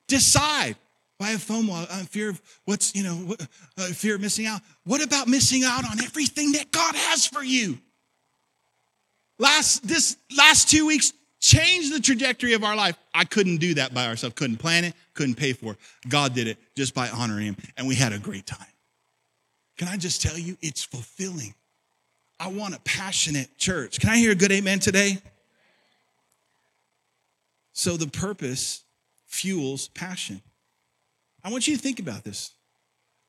Decide. 0.07 0.75
I 1.19 1.29
have 1.29 1.39
FOMO. 1.39 1.87
I'm 1.89 2.05
fear 2.05 2.29
of 2.29 2.41
what's, 2.65 2.93
you 2.93 3.03
know, 3.03 3.35
uh, 3.77 3.87
fear 3.87 4.15
of 4.15 4.21
missing 4.21 4.45
out. 4.45 4.61
What 4.83 5.03
about 5.03 5.27
missing 5.27 5.63
out 5.63 5.83
on 5.83 5.99
everything 6.03 6.51
that 6.51 6.71
God 6.71 6.93
has 6.95 7.25
for 7.25 7.43
you? 7.43 7.79
Last, 9.39 9.87
this 9.87 10.17
last 10.37 10.69
two 10.69 10.85
weeks 10.85 11.13
changed 11.39 11.93
the 11.93 11.99
trajectory 11.99 12.53
of 12.53 12.63
our 12.63 12.75
life. 12.75 12.97
I 13.13 13.25
couldn't 13.25 13.57
do 13.57 13.75
that 13.75 13.93
by 13.93 14.07
ourselves. 14.07 14.35
Couldn't 14.35 14.57
plan 14.57 14.83
it, 14.83 14.93
couldn't 15.13 15.35
pay 15.35 15.53
for 15.53 15.73
it. 15.73 15.77
God 16.07 16.33
did 16.33 16.47
it 16.47 16.57
just 16.75 16.93
by 16.93 17.09
honoring 17.09 17.45
him. 17.45 17.57
And 17.77 17.87
we 17.87 17.95
had 17.95 18.13
a 18.13 18.19
great 18.19 18.45
time. 18.45 18.67
Can 19.77 19.87
I 19.87 19.97
just 19.97 20.21
tell 20.21 20.37
you, 20.37 20.57
it's 20.61 20.83
fulfilling. 20.83 21.53
I 22.39 22.47
want 22.47 22.75
a 22.75 22.79
passionate 22.79 23.57
church. 23.57 23.99
Can 23.99 24.09
I 24.09 24.17
hear 24.17 24.31
a 24.31 24.35
good 24.35 24.51
amen 24.51 24.79
today? 24.79 25.19
So 27.73 27.97
the 27.97 28.07
purpose 28.07 28.83
fuels 29.27 29.89
passion. 29.89 30.41
I 31.43 31.51
want 31.51 31.67
you 31.67 31.75
to 31.75 31.81
think 31.81 31.99
about 31.99 32.23
this. 32.23 32.51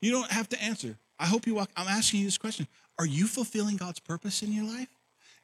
You 0.01 0.11
don't 0.11 0.31
have 0.31 0.49
to 0.49 0.61
answer. 0.61 0.97
I 1.19 1.25
hope 1.25 1.45
you 1.45 1.55
walk. 1.55 1.69
I'm 1.75 1.87
asking 1.87 2.21
you 2.21 2.25
this 2.25 2.37
question 2.37 2.67
Are 2.97 3.05
you 3.05 3.27
fulfilling 3.27 3.77
God's 3.77 3.99
purpose 3.99 4.41
in 4.41 4.51
your 4.51 4.65
life? 4.65 4.89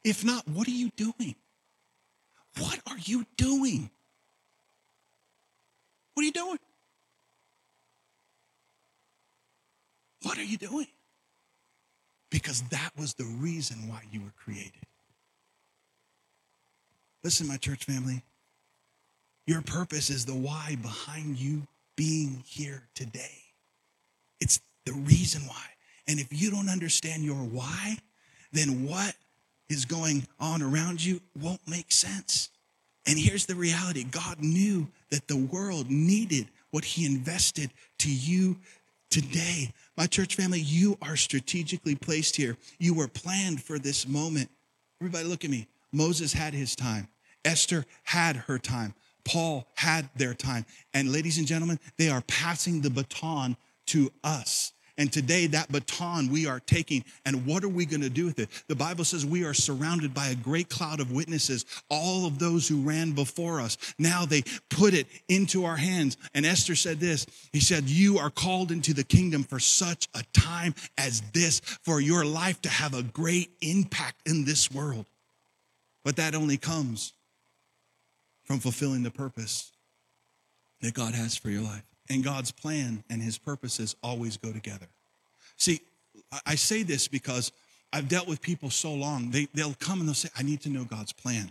If 0.02 0.24
not, 0.24 0.46
what 0.48 0.66
are 0.66 0.72
you 0.72 0.90
doing? 0.96 1.34
What 2.58 2.80
are 2.88 2.98
you 2.98 3.26
doing? 3.36 3.90
What 6.14 6.22
are 6.22 6.26
you 6.26 6.32
doing? 6.32 6.58
What 10.22 10.38
are 10.38 10.44
you 10.44 10.56
doing? 10.56 10.86
Because 12.30 12.62
that 12.70 12.90
was 12.98 13.14
the 13.14 13.24
reason 13.24 13.88
why 13.88 14.02
you 14.10 14.20
were 14.20 14.32
created. 14.36 14.72
Listen, 17.22 17.46
my 17.46 17.56
church 17.56 17.84
family, 17.84 18.22
your 19.46 19.62
purpose 19.62 20.10
is 20.10 20.24
the 20.24 20.34
why 20.34 20.76
behind 20.80 21.38
you 21.38 21.66
being 21.96 22.42
here 22.46 22.82
today. 22.94 23.42
It's 24.40 24.60
the 24.84 24.92
reason 24.92 25.42
why. 25.46 25.64
And 26.08 26.20
if 26.20 26.28
you 26.30 26.50
don't 26.50 26.68
understand 26.68 27.24
your 27.24 27.36
why, 27.36 27.98
then 28.52 28.86
what 28.86 29.14
is 29.68 29.84
going 29.84 30.26
on 30.38 30.62
around 30.62 31.04
you 31.04 31.20
won't 31.40 31.66
make 31.66 31.92
sense. 31.92 32.50
And 33.06 33.18
here's 33.18 33.46
the 33.46 33.54
reality 33.54 34.04
God 34.04 34.40
knew 34.40 34.88
that 35.10 35.28
the 35.28 35.36
world 35.36 35.90
needed 35.90 36.48
what 36.70 36.84
He 36.84 37.06
invested 37.06 37.70
to 37.98 38.10
you 38.10 38.56
today. 39.10 39.72
My 39.96 40.06
church 40.06 40.34
family, 40.34 40.60
you 40.60 40.98
are 41.00 41.16
strategically 41.16 41.94
placed 41.94 42.36
here. 42.36 42.56
You 42.78 42.94
were 42.94 43.08
planned 43.08 43.62
for 43.62 43.78
this 43.78 44.06
moment. 44.06 44.50
Everybody, 45.00 45.24
look 45.24 45.44
at 45.44 45.50
me. 45.50 45.68
Moses 45.92 46.32
had 46.32 46.52
his 46.52 46.76
time, 46.76 47.08
Esther 47.44 47.84
had 48.04 48.36
her 48.36 48.58
time. 48.58 48.94
Paul 49.24 49.66
had 49.74 50.08
their 50.14 50.34
time. 50.34 50.64
And 50.94 51.10
ladies 51.10 51.38
and 51.38 51.48
gentlemen, 51.48 51.80
they 51.96 52.08
are 52.10 52.22
passing 52.28 52.80
the 52.80 52.90
baton 52.90 53.56
to 53.86 54.12
us. 54.22 54.72
And 54.98 55.12
today, 55.12 55.46
that 55.48 55.70
baton 55.70 56.30
we 56.30 56.46
are 56.46 56.60
taking, 56.60 57.04
and 57.26 57.44
what 57.44 57.62
are 57.64 57.68
we 57.68 57.84
going 57.84 58.00
to 58.00 58.08
do 58.08 58.24
with 58.24 58.38
it? 58.38 58.48
The 58.68 58.74
Bible 58.74 59.04
says 59.04 59.26
we 59.26 59.44
are 59.44 59.52
surrounded 59.52 60.14
by 60.14 60.28
a 60.28 60.34
great 60.34 60.70
cloud 60.70 61.00
of 61.00 61.12
witnesses, 61.12 61.66
all 61.90 62.26
of 62.26 62.38
those 62.38 62.66
who 62.66 62.80
ran 62.80 63.12
before 63.12 63.60
us. 63.60 63.76
Now 63.98 64.24
they 64.24 64.42
put 64.70 64.94
it 64.94 65.06
into 65.28 65.64
our 65.66 65.76
hands. 65.76 66.16
And 66.34 66.46
Esther 66.46 66.74
said 66.74 66.98
this 66.98 67.26
He 67.52 67.60
said, 67.60 67.90
You 67.90 68.18
are 68.18 68.30
called 68.30 68.72
into 68.72 68.94
the 68.94 69.04
kingdom 69.04 69.42
for 69.42 69.58
such 69.58 70.08
a 70.14 70.22
time 70.32 70.74
as 70.96 71.20
this, 71.32 71.60
for 71.60 72.00
your 72.00 72.24
life 72.24 72.62
to 72.62 72.68
have 72.68 72.94
a 72.94 73.02
great 73.02 73.50
impact 73.60 74.26
in 74.26 74.44
this 74.44 74.72
world. 74.72 75.06
But 76.04 76.16
that 76.16 76.34
only 76.34 76.56
comes 76.56 77.12
from 78.44 78.60
fulfilling 78.60 79.02
the 79.02 79.10
purpose 79.10 79.72
that 80.80 80.94
God 80.94 81.14
has 81.14 81.36
for 81.36 81.50
your 81.50 81.62
life. 81.62 81.82
And 82.08 82.22
God's 82.22 82.52
plan 82.52 83.02
and 83.10 83.22
his 83.22 83.38
purposes 83.38 83.96
always 84.02 84.36
go 84.36 84.52
together. 84.52 84.86
See, 85.56 85.80
I 86.44 86.54
say 86.54 86.82
this 86.82 87.08
because 87.08 87.52
I've 87.92 88.08
dealt 88.08 88.28
with 88.28 88.40
people 88.40 88.70
so 88.70 88.92
long, 88.92 89.30
they, 89.30 89.48
they'll 89.54 89.74
come 89.80 90.00
and 90.00 90.08
they'll 90.08 90.14
say, 90.14 90.28
I 90.36 90.42
need 90.42 90.60
to 90.62 90.68
know 90.68 90.84
God's 90.84 91.12
plan. 91.12 91.50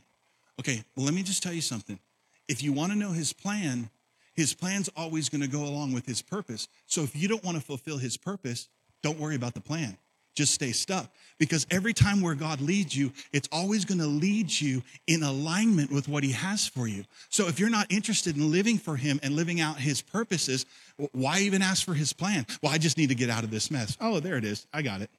Okay, 0.60 0.84
well, 0.95 1.06
let 1.06 1.14
me 1.14 1.24
just 1.24 1.43
tell 1.43 1.53
you 1.53 1.62
something. 1.62 1.99
If 2.47 2.64
you 2.64 2.72
want 2.72 2.91
to 2.91 2.97
know 2.97 3.12
his 3.12 3.34
plan, 3.34 3.89
his 4.34 4.53
plan's 4.53 4.89
always 4.95 5.30
going 5.30 5.41
to 5.41 5.47
go 5.47 5.64
along 5.64 5.93
with 5.93 6.06
his 6.06 6.22
purpose. 6.22 6.68
So 6.88 7.01
if 7.03 7.16
you 7.16 7.28
don't 7.28 7.43
want 7.43 7.58
to 7.58 7.64
fulfill 7.64 7.97
his 7.97 8.18
purpose, 8.18 8.70
don't 9.01 9.20
worry 9.20 9.36
about 9.36 9.53
the 9.53 9.62
plan 9.62 9.97
just 10.36 10.53
stay 10.53 10.71
stuck. 10.71 11.09
Because 11.38 11.67
every 11.69 11.93
time 11.93 12.21
where 12.21 12.36
God 12.36 12.61
leads 12.61 12.95
you, 12.95 13.11
it's 13.33 13.49
always 13.51 13.83
going 13.83 13.99
to 13.99 14.07
lead 14.07 14.49
you 14.61 14.83
in 15.07 15.21
alignment 15.23 15.91
with 15.91 16.07
what 16.07 16.23
He 16.23 16.31
has 16.31 16.67
for 16.67 16.88
you. 16.88 17.03
So 17.29 17.47
if 17.47 17.59
you're 17.59 17.69
not 17.69 17.91
interested 17.91 18.38
in 18.38 18.51
living 18.51 18.77
for 18.77 18.95
Him 18.95 19.19
and 19.21 19.36
living 19.36 19.59
out 19.59 19.77
His 19.77 20.01
purposes, 20.01 20.65
why 21.11 21.39
even 21.39 21.61
ask 21.61 21.83
for 21.86 21.93
His 21.93 22.13
plan? 22.13 22.45
Well, 22.61 22.71
I 22.71 22.77
just 22.77 22.97
need 22.97 23.09
to 23.09 23.15
get 23.15 23.29
out 23.29 23.43
of 23.43 23.51
this 23.51 23.69
mess. 23.69 23.97
Oh, 23.99 24.19
there 24.19 24.38
it 24.38 24.45
is. 24.45 24.65
I 24.73 24.81
got 24.81 25.01
it. 25.01 25.09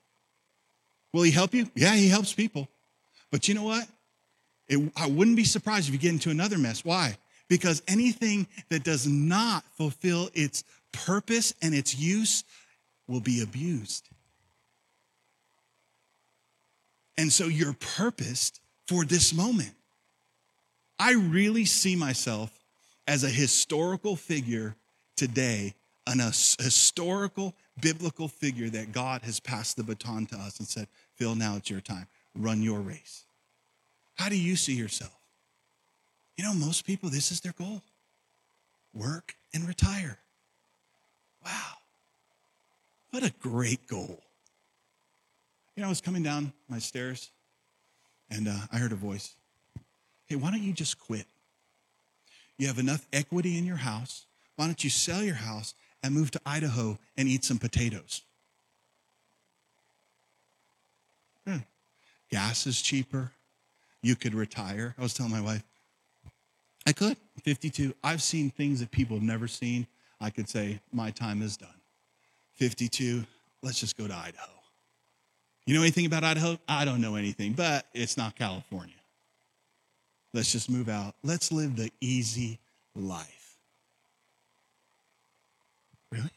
Will 1.12 1.22
He 1.22 1.30
help 1.30 1.52
you? 1.52 1.70
Yeah, 1.74 1.94
He 1.94 2.08
helps 2.08 2.32
people. 2.32 2.68
But 3.30 3.48
you 3.48 3.54
know 3.54 3.64
what? 3.64 3.86
It, 4.68 4.90
I 4.96 5.08
wouldn't 5.08 5.36
be 5.36 5.44
surprised 5.44 5.88
if 5.88 5.92
you 5.92 6.00
get 6.00 6.12
into 6.12 6.30
another 6.30 6.56
mess. 6.56 6.84
Why? 6.84 7.16
Because 7.48 7.82
anything 7.86 8.46
that 8.70 8.84
does 8.84 9.06
not 9.06 9.64
fulfill 9.76 10.30
its 10.34 10.64
purpose 10.92 11.52
and 11.60 11.74
its 11.74 11.94
use 11.94 12.42
will 13.06 13.20
be 13.20 13.42
abused. 13.42 14.08
And 17.18 17.32
so 17.32 17.46
you're 17.46 17.74
purposed 17.74 18.60
for 18.86 19.04
this 19.04 19.34
moment. 19.34 19.72
I 20.98 21.12
really 21.14 21.64
see 21.64 21.96
myself 21.96 22.50
as 23.06 23.24
a 23.24 23.28
historical 23.28 24.16
figure 24.16 24.74
today, 25.16 25.74
an 26.06 26.20
a 26.20 26.26
historical 26.26 27.54
biblical 27.80 28.28
figure 28.28 28.68
that 28.70 28.92
God 28.92 29.22
has 29.22 29.40
passed 29.40 29.76
the 29.76 29.82
baton 29.82 30.26
to 30.26 30.36
us 30.36 30.58
and 30.58 30.68
said, 30.68 30.88
Phil, 31.14 31.34
now 31.34 31.56
it's 31.56 31.70
your 31.70 31.80
time. 31.80 32.06
Run 32.34 32.62
your 32.62 32.80
race. 32.80 33.24
How 34.14 34.28
do 34.28 34.36
you 34.36 34.56
see 34.56 34.74
yourself? 34.74 35.12
You 36.36 36.44
know, 36.44 36.54
most 36.54 36.86
people, 36.86 37.08
this 37.08 37.32
is 37.32 37.40
their 37.40 37.52
goal 37.52 37.82
work 38.94 39.34
and 39.52 39.68
retire. 39.68 40.18
Wow. 41.44 41.74
What 43.10 43.22
a 43.22 43.32
great 43.40 43.86
goal. 43.86 44.22
You 45.76 45.82
know, 45.82 45.88
I 45.88 45.90
was 45.90 46.00
coming 46.00 46.22
down 46.22 46.52
my 46.68 46.78
stairs 46.78 47.30
and 48.30 48.48
uh, 48.48 48.56
I 48.72 48.78
heard 48.78 48.92
a 48.92 48.96
voice. 48.96 49.34
Hey, 50.26 50.36
why 50.36 50.50
don't 50.50 50.62
you 50.62 50.72
just 50.72 50.98
quit? 50.98 51.26
You 52.58 52.66
have 52.66 52.78
enough 52.78 53.06
equity 53.12 53.58
in 53.58 53.66
your 53.66 53.76
house. 53.76 54.24
Why 54.56 54.64
don't 54.64 54.82
you 54.82 54.88
sell 54.88 55.22
your 55.22 55.34
house 55.34 55.74
and 56.02 56.14
move 56.14 56.30
to 56.30 56.40
Idaho 56.46 56.98
and 57.16 57.28
eat 57.28 57.44
some 57.44 57.58
potatoes? 57.58 58.22
Hmm. 61.46 61.58
Gas 62.30 62.66
is 62.66 62.80
cheaper. 62.80 63.32
You 64.00 64.16
could 64.16 64.34
retire. 64.34 64.94
I 64.98 65.02
was 65.02 65.12
telling 65.12 65.32
my 65.32 65.42
wife, 65.42 65.62
I 66.86 66.92
could. 66.92 67.18
52. 67.42 67.94
I've 68.02 68.22
seen 68.22 68.50
things 68.50 68.80
that 68.80 68.90
people 68.90 69.16
have 69.16 69.22
never 69.22 69.46
seen. 69.46 69.86
I 70.20 70.30
could 70.30 70.48
say, 70.48 70.80
my 70.90 71.10
time 71.10 71.42
is 71.42 71.56
done. 71.56 71.68
52 72.54 73.24
let's 73.62 73.80
just 73.80 73.96
go 73.98 74.06
to 74.06 74.14
Idaho. 74.14 74.55
You 75.66 75.74
know 75.74 75.82
anything 75.82 76.06
about 76.06 76.22
Idaho? 76.22 76.58
I 76.68 76.84
don't 76.84 77.00
know 77.00 77.16
anything, 77.16 77.52
but 77.52 77.86
it's 77.92 78.16
not 78.16 78.36
California. 78.36 78.94
Let's 80.32 80.52
just 80.52 80.70
move 80.70 80.88
out. 80.88 81.14
Let's 81.24 81.50
live 81.50 81.76
the 81.76 81.90
easy 82.00 82.60
life. 82.94 83.56
Really? 86.12 86.30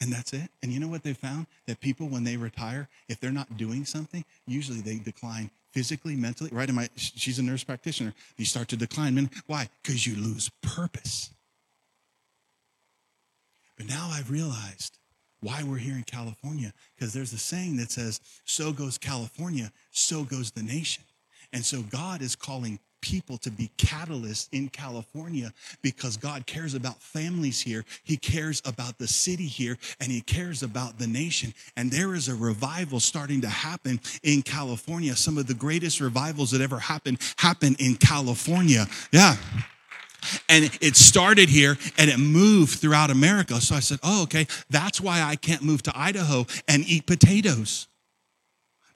And 0.00 0.10
that's 0.10 0.32
it. 0.32 0.48
And 0.62 0.72
you 0.72 0.80
know 0.80 0.88
what 0.88 1.02
they 1.02 1.12
found? 1.12 1.46
That 1.66 1.80
people, 1.80 2.08
when 2.08 2.24
they 2.24 2.38
retire, 2.38 2.88
if 3.08 3.20
they're 3.20 3.30
not 3.30 3.56
doing 3.58 3.84
something, 3.84 4.24
usually 4.46 4.80
they 4.80 4.96
decline 4.96 5.50
physically, 5.72 6.16
mentally. 6.16 6.50
Right? 6.52 6.68
In 6.68 6.74
my, 6.74 6.88
she's 6.96 7.38
a 7.38 7.42
nurse 7.42 7.64
practitioner. 7.64 8.14
You 8.38 8.46
start 8.46 8.68
to 8.68 8.76
decline. 8.76 9.30
Why? 9.46 9.68
Because 9.82 10.06
you 10.06 10.16
lose 10.16 10.50
purpose. 10.62 11.30
But 13.76 13.88
now 13.88 14.08
I've 14.10 14.30
realized 14.30 14.98
why 15.42 15.62
we're 15.62 15.76
here 15.76 15.96
in 15.96 16.04
California, 16.04 16.72
because 16.96 17.12
there's 17.12 17.32
a 17.32 17.38
saying 17.38 17.76
that 17.76 17.90
says, 17.90 18.20
so 18.44 18.72
goes 18.72 18.96
California, 18.96 19.70
so 19.90 20.22
goes 20.24 20.50
the 20.52 20.62
nation. 20.62 21.04
And 21.52 21.64
so 21.64 21.82
God 21.82 22.22
is 22.22 22.34
calling 22.34 22.78
people 23.02 23.36
to 23.36 23.50
be 23.50 23.70
catalysts 23.76 24.48
in 24.52 24.68
California 24.68 25.52
because 25.82 26.16
God 26.16 26.46
cares 26.46 26.74
about 26.74 27.02
families 27.02 27.60
here. 27.60 27.84
He 28.04 28.16
cares 28.16 28.62
about 28.64 28.96
the 28.96 29.08
city 29.08 29.46
here 29.46 29.76
and 30.00 30.10
he 30.10 30.20
cares 30.20 30.62
about 30.62 30.98
the 30.98 31.06
nation. 31.08 31.52
And 31.76 31.90
there 31.90 32.14
is 32.14 32.28
a 32.28 32.34
revival 32.34 33.00
starting 33.00 33.40
to 33.42 33.48
happen 33.48 34.00
in 34.22 34.42
California. 34.42 35.14
Some 35.16 35.36
of 35.36 35.48
the 35.48 35.54
greatest 35.54 36.00
revivals 36.00 36.52
that 36.52 36.60
ever 36.60 36.78
happened 36.78 37.18
happen 37.36 37.76
in 37.80 37.96
California. 37.96 38.86
Yeah. 39.10 39.36
And 40.48 40.70
it 40.80 40.96
started 40.96 41.48
here 41.48 41.76
and 41.98 42.10
it 42.10 42.18
moved 42.18 42.78
throughout 42.78 43.10
America. 43.10 43.60
So 43.60 43.74
I 43.74 43.80
said, 43.80 43.98
oh, 44.02 44.22
okay, 44.24 44.46
that's 44.70 45.00
why 45.00 45.22
I 45.22 45.36
can't 45.36 45.62
move 45.62 45.82
to 45.84 45.92
Idaho 45.94 46.46
and 46.68 46.84
eat 46.86 47.06
potatoes. 47.06 47.88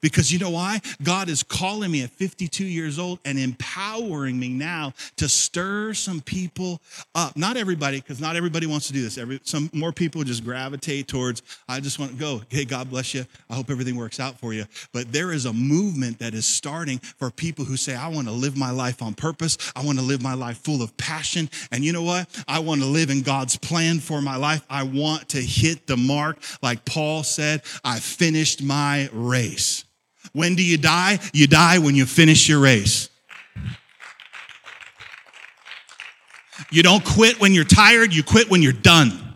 Because 0.01 0.31
you 0.31 0.39
know 0.39 0.49
why? 0.49 0.81
God 1.03 1.29
is 1.29 1.43
calling 1.43 1.91
me 1.91 2.03
at 2.03 2.11
52 2.11 2.63
years 2.63 2.99
old 2.99 3.19
and 3.25 3.37
empowering 3.37 4.39
me 4.39 4.49
now 4.49 4.93
to 5.17 5.27
stir 5.27 5.93
some 5.93 6.21
people 6.21 6.81
up. 7.15 7.35
Not 7.35 7.57
everybody, 7.57 7.99
because 7.99 8.19
not 8.19 8.35
everybody 8.35 8.65
wants 8.65 8.87
to 8.87 8.93
do 8.93 9.01
this. 9.01 9.17
Every, 9.17 9.39
some 9.43 9.69
more 9.73 9.91
people 9.91 10.23
just 10.23 10.43
gravitate 10.43 11.07
towards, 11.07 11.41
I 11.67 11.79
just 11.79 11.99
want 11.99 12.11
to 12.11 12.17
go. 12.17 12.41
Hey, 12.49 12.65
God 12.65 12.89
bless 12.89 13.13
you. 13.13 13.25
I 13.49 13.55
hope 13.55 13.69
everything 13.69 13.95
works 13.95 14.19
out 14.19 14.39
for 14.39 14.53
you. 14.53 14.65
But 14.93 15.11
there 15.11 15.31
is 15.31 15.45
a 15.45 15.53
movement 15.53 16.19
that 16.19 16.33
is 16.33 16.45
starting 16.45 16.99
for 16.99 17.31
people 17.31 17.65
who 17.65 17.77
say, 17.77 17.95
I 17.95 18.07
want 18.07 18.27
to 18.27 18.33
live 18.33 18.57
my 18.57 18.71
life 18.71 19.01
on 19.01 19.13
purpose. 19.13 19.57
I 19.75 19.83
want 19.83 19.97
to 19.99 20.03
live 20.05 20.21
my 20.21 20.33
life 20.33 20.57
full 20.57 20.81
of 20.81 20.95
passion. 20.97 21.49
And 21.71 21.83
you 21.83 21.93
know 21.93 22.03
what? 22.03 22.27
I 22.47 22.59
want 22.59 22.81
to 22.81 22.87
live 22.87 23.09
in 23.09 23.21
God's 23.21 23.57
plan 23.57 23.99
for 23.99 24.21
my 24.21 24.35
life. 24.35 24.65
I 24.69 24.83
want 24.83 25.29
to 25.29 25.41
hit 25.41 25.87
the 25.87 25.97
mark. 25.97 26.37
Like 26.61 26.85
Paul 26.85 27.23
said, 27.23 27.63
I 27.83 27.99
finished 27.99 28.63
my 28.63 29.09
race. 29.11 29.85
When 30.37 30.53
do 30.53 30.63
you 30.63 30.77
die? 30.77 31.17
You 31.33 31.47
die 31.47 31.79
when 31.79 31.95
you 31.95 32.05
finish 32.05 32.47
your 32.47 32.59
race. 32.59 33.09
You 36.69 36.83
don't 36.83 37.03
quit 37.03 37.41
when 37.41 37.55
you're 37.55 37.63
tired, 37.63 38.13
you 38.13 38.21
quit 38.21 38.47
when 38.47 38.61
you're 38.61 38.71
done. 38.71 39.35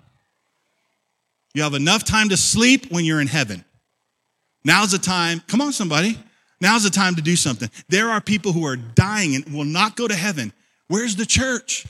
You 1.56 1.64
have 1.64 1.74
enough 1.74 2.04
time 2.04 2.30
to 2.30 2.38
sleep 2.38 2.92
when 2.92 3.04
you're 3.04 3.20
in 3.20 3.26
heaven. 3.26 3.66
Now's 4.64 4.92
the 4.92 5.00
time, 5.00 5.42
come 5.48 5.60
on, 5.60 5.74
somebody. 5.74 6.20
Now's 6.62 6.84
the 6.84 6.92
time 6.92 7.16
to 7.16 7.22
do 7.24 7.36
something. 7.36 7.72
There 7.90 8.12
are 8.12 8.22
people 8.22 8.52
who 8.52 8.64
are 8.68 8.76
dying 8.76 9.34
and 9.34 9.56
will 9.56 9.66
not 9.66 9.96
go 9.96 10.08
to 10.08 10.16
heaven. 10.16 10.54
Where's 10.88 11.16
the 11.16 11.26
church? 11.26 11.88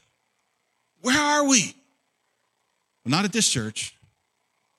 Where 1.02 1.20
are 1.20 1.44
we? 1.44 1.76
Well, 3.04 3.12
not 3.12 3.26
at 3.26 3.34
this 3.34 3.50
church. 3.50 3.94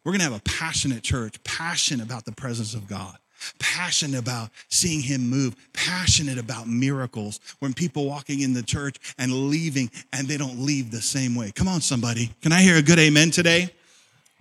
We're 0.07 0.12
going 0.12 0.20
to 0.20 0.30
have 0.30 0.41
a 0.41 0.43
passionate 0.43 1.03
church, 1.03 1.45
passionate 1.45 2.07
about 2.07 2.24
the 2.24 2.33
presence 2.33 2.72
of 2.72 2.89
God 2.89 3.18
passionate 3.59 4.18
about 4.18 4.51
seeing 4.68 5.01
him 5.01 5.28
move, 5.28 5.55
passionate 5.72 6.38
about 6.38 6.68
miracles. 6.68 7.40
When 7.59 7.74
people 7.74 8.07
walking 8.07 8.40
in 8.40 8.53
the 8.53 8.62
church 8.62 8.99
and 9.18 9.51
leaving 9.51 9.90
and 10.12 10.28
they 10.28 10.36
don't 10.36 10.61
leave 10.61 10.90
the 10.90 11.03
same 11.03 11.34
way. 11.34 11.53
Come 11.53 11.68
on, 11.68 11.80
somebody. 11.80 12.30
Can 12.40 12.53
I 12.53 12.62
hear 12.62 12.76
a 12.76 12.82
good 12.82 12.99
amen 12.99 13.30
today? 13.30 13.70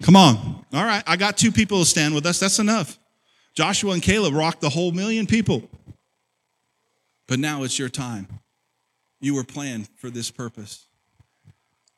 Come 0.02 0.16
on. 0.16 0.66
All 0.74 0.86
right. 0.86 1.04
I 1.06 1.16
got 1.16 1.38
two 1.38 1.52
people 1.52 1.80
to 1.80 1.86
stand 1.86 2.16
with 2.16 2.26
us. 2.26 2.40
That's 2.40 2.60
enough. 2.60 2.98
Joshua 3.54 3.94
and 3.94 4.02
Caleb 4.02 4.34
rocked 4.34 4.62
the 4.62 4.70
whole 4.70 4.92
million 4.92 5.28
people. 5.28 5.64
But 7.28 7.40
now 7.40 7.64
it's 7.64 7.78
your 7.78 7.90
time. 7.90 8.28
You 9.20 9.36
were 9.36 9.44
planned 9.44 9.88
for 9.96 10.10
this 10.10 10.32
purpose. 10.32 10.88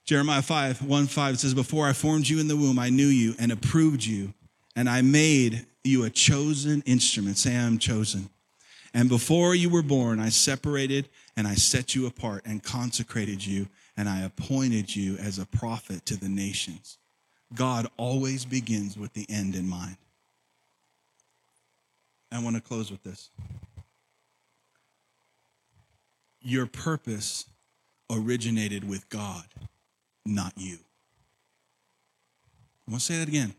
Jeremiah 0.06 0.42
5, 0.42 0.84
1 0.84 1.08
5 1.08 1.40
says, 1.40 1.54
Before 1.54 1.88
I 1.88 1.94
formed 1.94 2.28
you 2.28 2.40
in 2.40 2.48
the 2.48 2.58
womb, 2.58 2.78
I 2.78 2.90
knew 2.90 3.08
you 3.08 3.34
and 3.40 3.52
approved 3.52 4.04
you, 4.04 4.34
and 4.76 4.90
I 4.90 5.02
made 5.02 5.66
you 5.84 6.04
a 6.04 6.10
chosen 6.10 6.82
instrument. 6.86 7.38
Say, 7.38 7.56
I'm 7.56 7.78
chosen. 7.78 8.30
And 8.94 9.10
before 9.10 9.56
you 9.56 9.70
were 9.70 9.82
born, 9.82 10.20
I 10.20 10.30
separated 10.30 11.10
and 11.36 11.48
I 11.48 11.56
set 11.56 11.96
you 11.96 12.06
apart 12.06 12.44
and 12.46 12.62
consecrated 12.62 13.44
you, 13.46 13.68
and 13.98 14.08
I 14.08 14.22
appointed 14.22 14.96
you 14.96 15.18
as 15.18 15.40
a 15.40 15.46
prophet 15.46 16.06
to 16.06 16.16
the 16.16 16.30
nations. 16.30 17.00
God 17.56 17.88
always 17.98 18.46
begins 18.46 18.98
with 18.98 19.14
the 19.14 19.26
end 19.30 19.56
in 19.56 19.68
mind. 19.68 19.98
I 22.32 22.40
want 22.40 22.56
to 22.56 22.62
close 22.62 22.92
with 22.92 23.04
this. 23.04 23.30
Your 26.42 26.66
purpose 26.66 27.46
originated 28.12 28.88
with 28.88 29.08
God, 29.10 29.46
not 30.26 30.54
you. 30.56 30.78
I 32.88 32.92
want 32.92 33.02
to 33.02 33.06
say 33.06 33.20
that 33.20 33.28
again. 33.28 33.54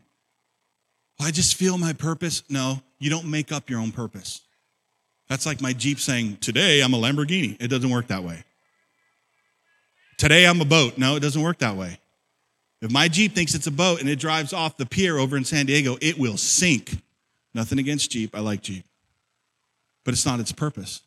I 1.19 1.31
just 1.31 1.55
feel 1.55 1.77
my 1.77 1.93
purpose. 1.93 2.43
No, 2.49 2.81
you 2.99 3.09
don't 3.09 3.29
make 3.29 3.51
up 3.51 3.69
your 3.69 3.79
own 3.79 3.91
purpose. 3.91 4.41
That's 5.27 5.45
like 5.45 5.61
my 5.61 5.73
Jeep 5.73 5.99
saying, 5.99 6.37
Today 6.37 6.81
I'm 6.81 6.93
a 6.93 6.97
Lamborghini. 6.97 7.57
It 7.59 7.69
doesn't 7.69 7.89
work 7.89 8.07
that 8.07 8.23
way. 8.23 8.43
Today 10.17 10.45
I'm 10.45 10.61
a 10.61 10.65
boat. 10.65 10.97
No, 10.97 11.15
it 11.15 11.21
doesn't 11.21 11.41
work 11.41 11.59
that 11.59 11.75
way. 11.75 11.99
If 12.81 12.91
my 12.91 13.07
Jeep 13.07 13.33
thinks 13.33 13.55
it's 13.55 13.67
a 13.67 13.71
boat 13.71 14.01
and 14.01 14.09
it 14.09 14.19
drives 14.19 14.53
off 14.53 14.77
the 14.77 14.85
pier 14.85 15.17
over 15.17 15.35
in 15.37 15.43
San 15.43 15.65
Diego, 15.65 15.97
it 16.01 16.19
will 16.19 16.37
sink. 16.37 17.01
Nothing 17.53 17.79
against 17.79 18.11
Jeep. 18.11 18.35
I 18.35 18.41
like 18.41 18.61
Jeep. 18.61 18.85
But 20.03 20.13
it's 20.13 20.25
not 20.25 20.39
its 20.39 20.51
purpose. 20.51 21.01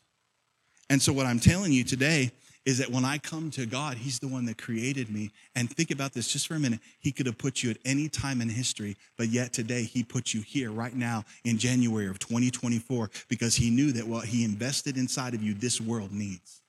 And 0.89 1.01
so, 1.01 1.13
what 1.13 1.25
I'm 1.25 1.39
telling 1.39 1.71
you 1.71 1.83
today 1.83 2.31
is 2.69 2.77
that 2.77 2.91
when 2.91 3.03
I 3.03 3.17
come 3.17 3.49
to 3.51 3.65
God, 3.65 3.97
He's 3.97 4.19
the 4.19 4.27
one 4.27 4.45
that 4.45 4.59
created 4.59 5.09
me. 5.09 5.31
And 5.55 5.67
think 5.69 5.89
about 5.89 6.13
this 6.13 6.27
just 6.27 6.47
for 6.47 6.53
a 6.53 6.59
minute. 6.59 6.79
He 6.99 7.11
could 7.11 7.25
have 7.25 7.39
put 7.39 7.63
you 7.63 7.71
at 7.71 7.77
any 7.83 8.07
time 8.07 8.41
in 8.41 8.49
history, 8.49 8.95
but 9.17 9.29
yet 9.29 9.53
today 9.53 9.83
He 9.83 10.03
put 10.03 10.35
you 10.35 10.41
here 10.41 10.69
right 10.69 10.95
now 10.95 11.25
in 11.43 11.57
January 11.57 12.07
of 12.07 12.19
2024 12.19 13.09
because 13.27 13.55
He 13.55 13.71
knew 13.71 13.91
that 13.93 14.07
what 14.07 14.25
He 14.25 14.45
invested 14.45 14.97
inside 14.97 15.33
of 15.33 15.41
you, 15.41 15.55
this 15.55 15.81
world 15.81 16.11
needs. 16.11 16.61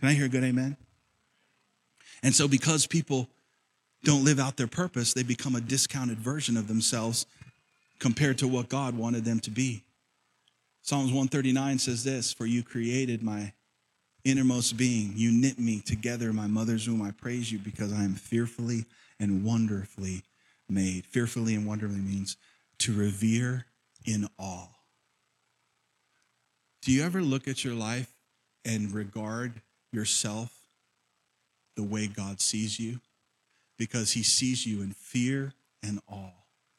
Can 0.00 0.08
I 0.08 0.14
hear 0.14 0.24
a 0.24 0.30
good 0.30 0.42
amen? 0.42 0.78
And 2.22 2.34
so, 2.34 2.48
because 2.48 2.86
people 2.86 3.28
don't 4.04 4.24
live 4.24 4.40
out 4.40 4.56
their 4.56 4.66
purpose, 4.66 5.12
they 5.12 5.22
become 5.22 5.54
a 5.54 5.60
discounted 5.60 6.16
version 6.16 6.56
of 6.56 6.66
themselves 6.66 7.26
compared 7.98 8.38
to 8.38 8.48
what 8.48 8.70
God 8.70 8.96
wanted 8.96 9.26
them 9.26 9.40
to 9.40 9.50
be. 9.50 9.84
Psalms 10.80 11.08
139 11.08 11.78
says 11.78 12.04
this 12.04 12.32
For 12.32 12.46
you 12.46 12.62
created 12.62 13.22
my 13.22 13.52
innermost 14.24 14.76
being. 14.76 15.12
You 15.16 15.30
knit 15.32 15.58
me 15.58 15.80
together 15.80 16.30
in 16.30 16.36
my 16.36 16.46
mother's 16.46 16.88
womb. 16.88 17.02
I 17.02 17.10
praise 17.10 17.50
you 17.50 17.58
because 17.58 17.92
I 17.92 18.04
am 18.04 18.14
fearfully 18.14 18.86
and 19.18 19.44
wonderfully 19.44 20.22
made. 20.68 21.06
Fearfully 21.06 21.54
and 21.54 21.66
wonderfully 21.66 22.00
means 22.00 22.36
to 22.78 22.92
revere 22.92 23.66
in 24.04 24.26
awe. 24.38 24.68
Do 26.82 26.92
you 26.92 27.02
ever 27.02 27.22
look 27.22 27.46
at 27.46 27.64
your 27.64 27.74
life 27.74 28.12
and 28.64 28.92
regard 28.92 29.60
yourself 29.92 30.50
the 31.76 31.82
way 31.82 32.06
God 32.06 32.40
sees 32.40 32.80
you? 32.80 33.00
Because 33.78 34.12
he 34.12 34.22
sees 34.22 34.66
you 34.66 34.82
in 34.82 34.92
fear 34.92 35.52
and 35.82 36.00
awe. 36.08 36.32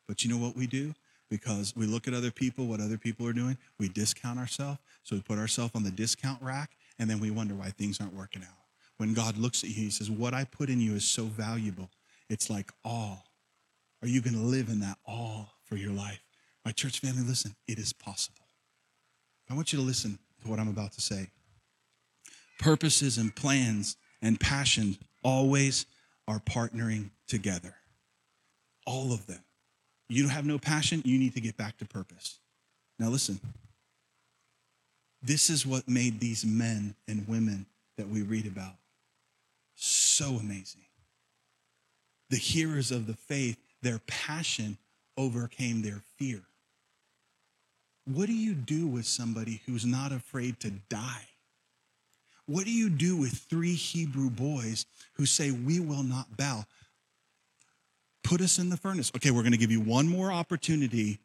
But 0.08 0.24
you 0.24 0.30
know 0.30 0.38
what 0.38 0.56
we 0.56 0.68
do? 0.68 0.94
Because 1.30 1.74
we 1.76 1.86
look 1.86 2.08
at 2.08 2.14
other 2.14 2.32
people, 2.32 2.66
what 2.66 2.82
other 2.82 2.98
people 2.98 3.26
are 3.28 3.34
doing, 3.34 3.58
we 3.80 3.88
discount 3.88 4.38
ourselves. 4.38 4.80
So 5.04 5.16
we 5.16 5.22
put 5.22 5.40
ourselves 5.40 5.72
on 5.76 5.84
the 5.84 5.92
discount 5.92 6.42
rack 6.42 6.72
and 7.02 7.10
then 7.10 7.20
we 7.20 7.32
wonder 7.32 7.56
why 7.56 7.72
things 7.72 8.00
aren't 8.00 8.14
working 8.14 8.44
out. 8.44 8.58
When 8.98 9.16
God 9.16 9.36
looks 9.36 9.64
at 9.64 9.72
you, 9.72 9.76
He 9.76 9.90
says, 9.90 10.12
What 10.12 10.36
I 10.36 10.46
put 10.46 10.70
in 10.70 10.80
you 10.80 10.94
is 10.94 11.04
so 11.04 11.24
valuable. 11.24 11.90
It's 12.30 12.48
like 12.48 12.72
all. 12.86 13.26
Are 14.04 14.08
you 14.08 14.22
going 14.22 14.36
to 14.36 14.40
live 14.40 14.70
in 14.70 14.80
that 14.82 15.00
all 15.04 15.52
for 15.66 15.76
your 15.76 15.92
life? 15.92 16.22
My 16.64 16.72
church 16.72 17.00
family, 17.00 17.24
listen, 17.24 17.56
it 17.68 17.80
is 17.80 17.92
possible. 17.92 18.46
I 19.50 19.56
want 19.56 19.74
you 19.74 19.80
to 19.80 19.86
listen 19.86 20.20
to 20.44 20.48
what 20.48 20.60
I'm 20.60 20.68
about 20.68 20.92
to 20.94 21.02
say. 21.02 21.32
Purposes 22.60 23.18
and 23.18 23.36
plans 23.36 23.98
and 24.22 24.40
passion 24.40 24.98
always 25.24 25.88
are 26.28 26.40
partnering 26.40 27.10
together. 27.28 27.74
All 28.86 29.12
of 29.12 29.26
them. 29.26 29.44
You 30.08 30.28
have 30.28 30.46
no 30.46 30.60
passion, 30.60 31.02
you 31.04 31.18
need 31.18 31.34
to 31.34 31.42
get 31.42 31.58
back 31.58 31.80
to 31.80 31.86
purpose. 31.86 32.38
Now, 33.00 33.10
listen, 33.10 33.40
this 35.22 35.50
is 35.50 35.66
what 35.66 35.88
made 35.88 36.20
these 36.20 36.46
men 36.46 36.96
and 37.08 37.28
women 37.28 37.66
that 37.98 38.10
we 38.10 38.22
read 38.22 38.48
about 38.48 38.76
so 39.82 40.36
amazing. 40.36 40.82
The 42.30 42.38
hearers 42.38 42.92
of 42.92 43.08
the 43.08 43.16
faith, 43.16 43.58
their 43.82 44.00
passion 44.08 44.78
overcame 45.18 45.82
their 45.82 46.02
fear. 46.18 46.42
What 48.06 48.28
do 48.28 48.34
you 48.34 48.54
do 48.54 48.88
with 48.88 49.06
somebody 49.06 49.62
who's 49.66 49.86
not 49.86 50.12
afraid 50.12 50.60
to 50.62 50.72
die? 50.90 51.28
What 52.46 52.66
do 52.66 52.72
you 52.72 52.90
do 52.90 53.16
with 53.16 53.34
three 53.34 53.74
Hebrew 53.74 54.30
boys 54.30 54.86
who 55.14 55.26
say, 55.26 55.52
We 55.52 55.80
will 55.80 56.04
not 56.04 56.38
bow? 56.38 56.66
Put 58.24 58.42
us 58.42 58.60
in 58.60 58.70
the 58.70 58.78
furnace. 58.78 59.12
Okay, 59.16 59.32
we're 59.32 59.42
going 59.42 59.52
to 59.52 59.58
give 59.58 59.72
you 59.72 59.82
one 59.82 60.08
more 60.08 60.32
opportunity. 60.32 61.20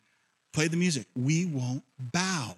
Play 0.53 0.68
the 0.68 0.76
music. 0.76 1.07
We 1.14 1.44
won't 1.44 1.82
bow 1.99 2.57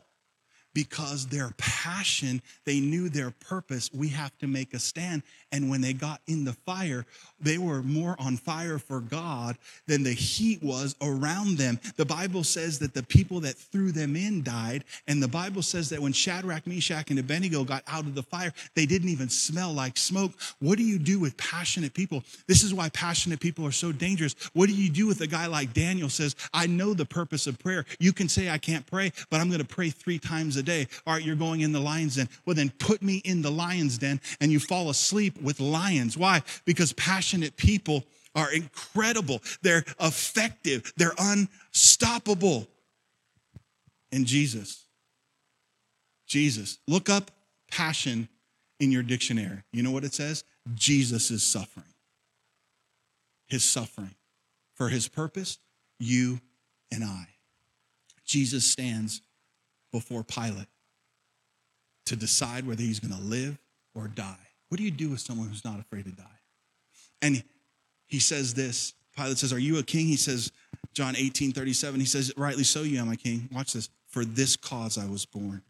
because 0.79 1.27
their 1.27 1.53
passion, 1.59 2.41
they 2.65 2.79
knew 2.79 3.09
their 3.09 3.33
purpose. 3.33 3.91
We 3.93 4.11
have 4.11 4.39
to 4.39 4.47
make 4.47 4.75
a 4.75 4.79
stand. 4.79 5.25
And 5.51 5.69
when 5.69 5.81
they 5.81 5.93
got 5.93 6.21
in 6.29 6.45
the 6.45 6.53
fire, 6.53 7.05
they 7.41 7.59
were 7.59 7.83
more 7.83 8.15
on 8.21 8.37
fire 8.37 8.79
for 8.79 9.01
God 9.01 9.57
than 9.89 10.05
the 10.05 10.13
heat 10.13 10.63
was 10.63 10.95
around 11.03 11.59
them. 11.59 11.81
The 11.97 12.05
Bible 12.05 12.45
says 12.45 12.79
that 12.79 12.95
the 12.95 13.03
people 13.03 13.41
that 13.41 13.57
threw 13.57 13.91
them 13.91 14.15
in 14.15 14.45
died. 14.45 14.85
And 15.09 15.21
the 15.21 15.27
Bible 15.27 15.63
says 15.63 15.89
that 15.89 16.01
when 16.01 16.13
Shadrach, 16.13 16.65
Meshach, 16.65 17.11
and 17.11 17.19
Abednego 17.19 17.65
got 17.65 17.83
out 17.89 18.05
of 18.05 18.15
the 18.15 18.23
fire, 18.23 18.53
they 18.77 18.87
didn't 18.87 19.09
even 19.09 19.29
smell 19.29 19.73
like 19.73 19.97
smoke. 19.97 20.31
What 20.61 20.79
do 20.79 20.85
you 20.85 21.01
do 21.01 21.19
with 21.19 21.37
passionate 21.37 21.93
people? 21.93 22.23
This 22.47 22.63
is 22.63 22.73
why 22.73 22.89
passionate 22.91 23.41
people 23.41 23.67
are 23.67 23.73
so 23.73 23.91
dangerous. 23.91 24.37
What 24.53 24.69
do 24.69 24.77
you 24.77 24.91
do 24.91 25.09
with 25.09 25.21
a 25.23 25.27
guy 25.27 25.47
like 25.47 25.73
Daniel 25.73 26.09
says, 26.09 26.37
I 26.55 26.69
know 26.69 26.95
the 26.95 27.05
purpose 27.05 27.49
of 27.49 27.59
prayer. 27.59 27.85
You 27.99 28.13
can 28.13 28.29
say, 28.29 28.49
I 28.49 28.59
can't 28.59 28.87
pray, 28.87 29.13
but 29.29 29.41
I'm 29.41 29.49
going 29.49 29.61
to 29.61 29.67
pray 29.67 29.91
three 29.91 30.21
times 30.21 30.57
a 30.57 30.68
day. 30.69 30.87
All 31.07 31.15
right, 31.15 31.23
you're 31.23 31.35
going 31.35 31.63
in 31.63 31.73
the 31.73 31.81
lion's 31.81 32.15
den. 32.15 32.29
Well, 32.47 32.55
then 32.55 32.71
put 32.79 33.03
me 33.03 33.17
in 33.25 33.43
the 33.43 33.51
lion's 33.51 33.99
den 33.99 34.21
and 34.41 34.53
you 34.53 34.61
fall 34.61 34.91
asleep 34.91 35.41
with 35.43 35.59
lions. 35.59 36.17
Why? 36.17 36.43
Because 36.65 36.93
passionate 36.93 37.57
people 37.57 38.05
are 38.37 38.53
incredible. 38.53 39.43
They're 39.63 39.85
effective. 40.01 40.93
They're 40.97 41.17
unstoppable. 41.19 42.69
And 44.13 44.27
Jesus, 44.27 44.85
Jesus, 46.27 46.79
look 46.87 47.09
up 47.09 47.31
passion 47.71 48.29
in 48.79 48.93
your 48.93 49.03
dictionary. 49.03 49.63
You 49.73 49.83
know 49.83 49.91
what 49.91 50.05
it 50.05 50.15
says? 50.15 50.45
Jesus 50.75 51.31
is 51.31 51.43
suffering. 51.43 51.85
His 53.47 53.65
suffering. 53.65 54.15
For 54.75 54.89
his 54.89 55.09
purpose, 55.09 55.59
you 55.99 56.41
and 56.93 57.03
I. 57.03 57.27
Jesus 58.25 58.65
stands 58.65 59.23
before 59.93 60.23
Pilate 60.23 60.67
to 62.07 62.17
decide 62.17 62.67
whether 62.67 62.83
he's 62.83 63.01
going 63.01 63.15
to 63.15 63.23
live 63.23 63.59
or 63.95 64.09
die. 64.09 64.37
What 64.69 64.79
do 64.79 64.85
you 64.85 64.91
do 64.91 65.11
with 65.11 65.21
someone 65.21 65.49
who's 65.49 65.65
not 65.65 65.81
afraid 65.81 66.05
to 66.05 66.11
die? 66.11 66.25
And 67.23 67.43
he 68.07 68.19
says 68.19 68.55
this 68.55 68.95
Pilate 69.17 69.39
says, 69.39 69.53
Are 69.53 69.59
you 69.59 69.79
a 69.79 69.83
king? 69.83 70.07
He 70.07 70.17
says, 70.17 70.53
John 70.95 71.17
18, 71.17 71.53
37, 71.53 72.01
he 72.01 72.07
says, 72.07 72.33
Rightly 72.37 72.65
so, 72.65 72.83
you 72.83 72.99
am 72.99 73.11
a 73.11 73.17
king. 73.17 73.49
Watch 73.53 73.73
this. 73.73 73.89
For 74.07 74.25
this 74.25 74.57
cause 74.57 74.97
I 74.97 75.07
was 75.07 75.27
born. 75.27 75.63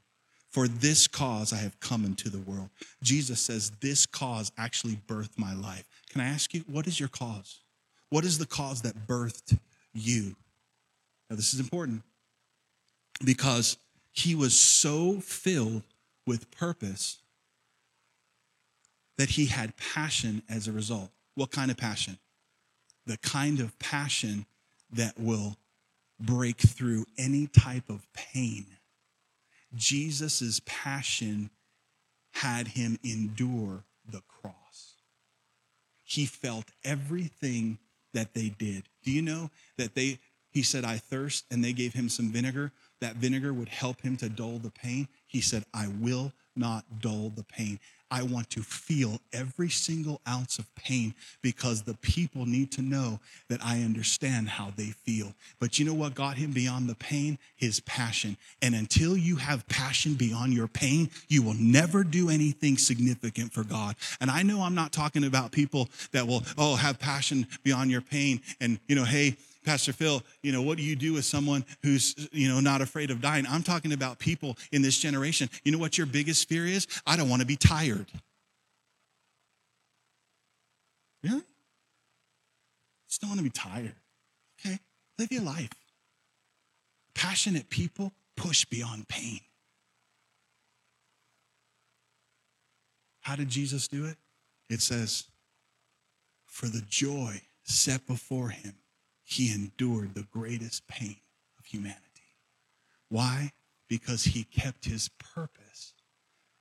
For 0.50 0.68
this 0.68 1.06
cause 1.06 1.52
I 1.52 1.56
have 1.56 1.78
come 1.80 2.04
into 2.04 2.30
the 2.30 2.38
world. 2.38 2.70
Jesus 3.02 3.40
says, 3.40 3.72
This 3.80 4.06
cause 4.06 4.52
actually 4.56 4.98
birthed 5.06 5.38
my 5.38 5.54
life. 5.54 5.86
Can 6.10 6.20
I 6.20 6.28
ask 6.28 6.54
you, 6.54 6.64
what 6.70 6.86
is 6.86 6.98
your 6.98 7.08
cause? 7.08 7.60
What 8.10 8.24
is 8.24 8.38
the 8.38 8.46
cause 8.46 8.82
that 8.82 9.06
birthed 9.06 9.58
you? 9.92 10.34
Now, 11.28 11.36
this 11.36 11.52
is 11.52 11.60
important 11.60 12.02
because 13.24 13.76
he 14.18 14.34
was 14.34 14.58
so 14.58 15.20
filled 15.20 15.82
with 16.26 16.50
purpose 16.50 17.18
that 19.16 19.30
he 19.30 19.46
had 19.46 19.76
passion 19.76 20.42
as 20.48 20.68
a 20.68 20.72
result. 20.72 21.10
What 21.34 21.50
kind 21.50 21.70
of 21.70 21.76
passion? 21.76 22.18
The 23.06 23.16
kind 23.18 23.60
of 23.60 23.78
passion 23.78 24.46
that 24.92 25.18
will 25.18 25.56
break 26.20 26.58
through 26.58 27.04
any 27.16 27.46
type 27.46 27.88
of 27.88 28.06
pain. 28.12 28.66
Jesus' 29.74 30.60
passion 30.64 31.50
had 32.32 32.68
him 32.68 32.98
endure 33.04 33.84
the 34.10 34.22
cross. 34.28 34.94
He 36.04 36.26
felt 36.26 36.66
everything 36.84 37.78
that 38.14 38.34
they 38.34 38.48
did. 38.48 38.84
Do 39.02 39.10
you 39.10 39.22
know 39.22 39.50
that 39.76 39.94
they, 39.94 40.18
he 40.50 40.62
said, 40.62 40.84
I 40.84 40.96
thirst, 40.96 41.44
and 41.50 41.62
they 41.62 41.72
gave 41.72 41.92
him 41.92 42.08
some 42.08 42.30
vinegar? 42.30 42.72
That 43.01 43.16
vinegar 43.16 43.53
would 43.53 43.68
help 43.68 44.01
him 44.01 44.16
to 44.18 44.28
dull 44.28 44.59
the 44.59 44.70
pain. 44.70 45.09
He 45.26 45.40
said, 45.40 45.64
I 45.72 45.88
will 46.01 46.32
not 46.57 46.84
dull 47.01 47.32
the 47.34 47.44
pain. 47.44 47.78
I 48.11 48.22
want 48.22 48.49
to 48.51 48.62
feel 48.62 49.20
every 49.32 49.68
single 49.68 50.20
ounce 50.26 50.59
of 50.59 50.74
pain 50.74 51.14
because 51.42 51.82
the 51.82 51.94
people 51.94 52.46
need 52.46 52.72
to 52.72 52.82
know 52.82 53.20
that 53.49 53.61
I 53.62 53.82
understand 53.82 54.49
how 54.49 54.72
they 54.74 54.86
feel. 55.05 55.34
But 55.61 55.78
you 55.78 55.84
know 55.84 55.94
what 55.94 56.14
got 56.14 56.38
him 56.38 56.53
beyond 56.53 56.88
the 56.88 56.94
pain? 56.94 57.38
His 57.57 57.80
passion. 57.80 58.36
And 58.62 58.74
until 58.74 59.16
you 59.16 59.36
have 59.36 59.68
passion 59.68 60.14
beyond 60.14 60.55
your 60.55 60.68
pain, 60.68 61.11
you 61.28 61.42
will 61.42 61.55
never 61.55 62.03
do 62.03 62.30
anything 62.30 62.78
significant 62.78 63.53
for 63.53 63.62
God. 63.62 63.96
And 64.20 64.30
I 64.30 64.42
know 64.42 64.62
I'm 64.62 64.74
not 64.74 64.92
talking 64.92 65.24
about 65.24 65.53
people 65.53 65.88
that 66.12 66.26
will, 66.26 66.42
oh, 66.57 66.76
have 66.76 66.99
passion 66.99 67.46
beyond 67.62 67.90
your 67.90 68.01
pain 68.01 68.40
and, 68.61 68.80
you 68.88 68.96
know, 68.96 69.05
hey, 69.05 69.36
Pastor 69.68 69.92
Phil, 69.92 70.22
you 70.42 70.50
know, 70.50 70.62
what 70.62 70.78
do 70.78 70.82
you 70.82 70.96
do 70.96 71.12
with 71.12 71.26
someone 71.26 71.62
who's, 71.82 72.14
you 72.32 72.48
know, 72.48 72.58
not 72.58 72.80
afraid 72.80 73.10
of 73.10 73.20
dying? 73.20 73.44
I'm 73.46 73.62
talking 73.62 73.92
about 73.92 74.18
people 74.18 74.56
in 74.72 74.80
this 74.80 74.98
generation. 74.98 75.50
You 75.62 75.72
know 75.72 75.78
what 75.78 75.98
your 75.98 76.06
biggest 76.06 76.48
fear 76.48 76.64
is? 76.64 76.86
I 77.06 77.18
don't 77.18 77.28
want 77.28 77.42
to 77.42 77.46
be 77.46 77.56
tired. 77.56 78.06
Really? 81.22 81.42
Just 83.10 83.20
don't 83.20 83.28
want 83.28 83.40
to 83.40 83.44
be 83.44 83.50
tired. 83.50 83.92
Okay? 84.58 84.78
Live 85.18 85.30
your 85.30 85.42
life. 85.42 85.68
Passionate 87.14 87.68
people 87.68 88.12
push 88.38 88.64
beyond 88.64 89.06
pain. 89.06 89.40
How 93.20 93.36
did 93.36 93.50
Jesus 93.50 93.86
do 93.86 94.06
it? 94.06 94.16
It 94.70 94.80
says, 94.80 95.24
for 96.46 96.68
the 96.68 96.82
joy 96.88 97.42
set 97.64 98.06
before 98.06 98.48
him, 98.48 98.72
he 99.28 99.52
endured 99.52 100.14
the 100.14 100.26
greatest 100.32 100.88
pain 100.88 101.18
of 101.58 101.66
humanity. 101.66 102.00
Why? 103.10 103.52
Because 103.86 104.24
he 104.24 104.44
kept 104.44 104.86
his 104.86 105.10
purpose 105.18 105.92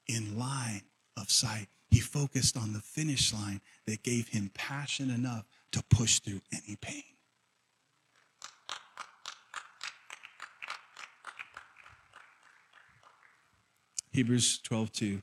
in 0.06 0.38
line 0.38 0.82
of 1.16 1.32
sight. 1.32 1.68
He 1.90 2.02
focused 2.02 2.58
on 2.58 2.74
the 2.74 2.82
finish 2.82 3.34
line 3.34 3.62
that 3.86 4.04
gave 4.04 4.28
him 4.28 4.52
passion 4.54 5.10
enough 5.10 5.46
to 5.72 5.82
push 5.90 6.20
through 6.20 6.42
any 6.52 6.76
pain. 6.76 7.04
Hebrews 14.12 14.60
12, 14.60 14.92
2. 14.92 15.22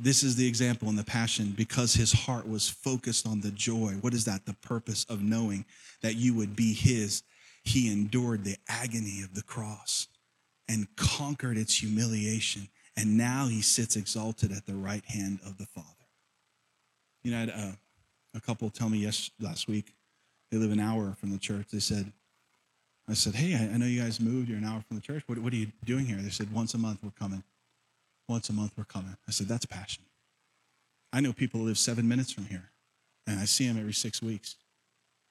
This 0.00 0.22
is 0.22 0.36
the 0.36 0.46
example 0.46 0.88
in 0.88 0.96
the 0.96 1.04
passion 1.04 1.54
because 1.56 1.94
his 1.94 2.12
heart 2.12 2.48
was 2.48 2.68
focused 2.68 3.26
on 3.26 3.40
the 3.40 3.50
joy. 3.50 3.94
What 4.00 4.14
is 4.14 4.24
that? 4.26 4.46
The 4.46 4.54
purpose 4.54 5.04
of 5.08 5.22
knowing 5.22 5.64
that 6.02 6.14
you 6.14 6.34
would 6.34 6.54
be 6.54 6.72
his. 6.72 7.22
He 7.64 7.90
endured 7.92 8.44
the 8.44 8.56
agony 8.68 9.22
of 9.22 9.34
the 9.34 9.42
cross 9.42 10.06
and 10.68 10.86
conquered 10.96 11.58
its 11.58 11.76
humiliation. 11.76 12.68
And 12.96 13.16
now 13.16 13.48
he 13.48 13.60
sits 13.60 13.96
exalted 13.96 14.52
at 14.52 14.66
the 14.66 14.74
right 14.74 15.04
hand 15.04 15.40
of 15.44 15.58
the 15.58 15.66
Father. 15.66 15.86
You 17.22 17.32
know, 17.32 17.36
I 17.36 17.40
had 17.40 17.48
a, 17.48 17.58
uh, 17.58 17.72
a 18.34 18.40
couple 18.40 18.70
tell 18.70 18.88
me 18.88 18.98
yes 18.98 19.30
last 19.40 19.68
week. 19.68 19.94
They 20.50 20.58
live 20.58 20.70
an 20.70 20.80
hour 20.80 21.16
from 21.18 21.30
the 21.30 21.38
church. 21.38 21.66
They 21.72 21.80
said, 21.80 22.12
I 23.08 23.14
said, 23.14 23.34
hey, 23.34 23.54
I 23.54 23.76
know 23.76 23.86
you 23.86 24.00
guys 24.00 24.20
moved. 24.20 24.48
You're 24.48 24.58
an 24.58 24.64
hour 24.64 24.82
from 24.86 24.96
the 24.96 25.02
church. 25.02 25.24
What, 25.26 25.38
what 25.38 25.52
are 25.52 25.56
you 25.56 25.72
doing 25.84 26.06
here? 26.06 26.18
They 26.18 26.30
said, 26.30 26.52
once 26.52 26.74
a 26.74 26.78
month 26.78 27.00
we're 27.02 27.10
coming 27.18 27.42
once 28.28 28.48
a 28.48 28.52
month 28.52 28.72
we're 28.76 28.84
coming. 28.84 29.16
I 29.26 29.30
said, 29.30 29.48
that's 29.48 29.66
passion. 29.66 30.04
I 31.12 31.20
know 31.20 31.32
people 31.32 31.60
live 31.60 31.78
seven 31.78 32.06
minutes 32.06 32.30
from 32.30 32.44
here, 32.46 32.70
and 33.26 33.40
I 33.40 33.46
see 33.46 33.66
them 33.66 33.78
every 33.78 33.94
six 33.94 34.22
weeks. 34.22 34.56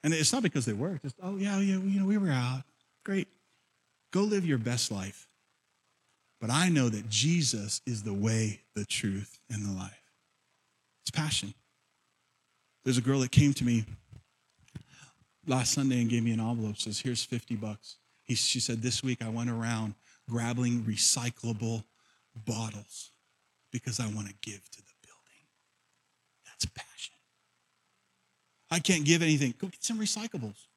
And 0.04 0.14
it's 0.14 0.34
not 0.34 0.44
because 0.44 0.66
they 0.66 0.74
work, 0.74 1.02
just, 1.02 1.16
oh, 1.22 1.38
yeah, 1.38 1.60
yeah, 1.60 1.78
you 1.78 2.00
know, 2.00 2.06
we 2.06 2.18
were 2.18 2.32
out. 2.32 2.64
Great. 3.06 3.28
Go 4.12 4.22
live 4.22 4.46
your 4.46 4.58
best 4.58 4.92
life. 4.92 5.28
But 6.40 6.50
I 6.50 6.70
know 6.70 6.90
that 6.90 7.10
Jesus 7.10 7.82
is 7.86 8.04
the 8.04 8.14
way, 8.14 8.62
the 8.76 8.86
truth, 8.86 9.40
and 9.50 9.66
the 9.66 9.72
life. 9.72 10.02
It's 11.04 11.12
passion. 11.12 11.54
There's 12.84 12.98
a 12.98 13.02
girl 13.02 13.20
that 13.20 13.32
came 13.32 13.54
to 13.54 13.64
me 13.64 13.86
last 15.48 15.74
Sunday 15.74 16.02
and 16.02 16.10
gave 16.10 16.24
me 16.24 16.32
an 16.32 16.40
envelope, 16.40 16.78
says, 16.78 17.00
here's 17.00 17.24
50 17.24 17.56
bucks. 17.56 17.98
He, 18.24 18.36
she 18.36 18.60
said, 18.60 18.82
this 18.82 19.04
week 19.04 19.24
I 19.24 19.30
went 19.30 19.50
around 19.50 19.96
grabbing 20.30 20.82
recyclable 20.84 21.84
bottles 22.38 23.12
because 23.72 24.00
I 24.00 24.08
want 24.08 24.28
to 24.28 24.34
give 24.42 24.70
to 24.72 24.78
the 24.82 24.92
building. 25.02 25.46
That's 26.46 26.66
passion. 26.66 27.16
I 28.70 28.80
can't 28.80 29.06
give 29.06 29.22
anything. 29.22 29.54
Go 29.60 29.68
get 29.68 29.84
some 29.84 30.00
recyclables. 30.00 30.68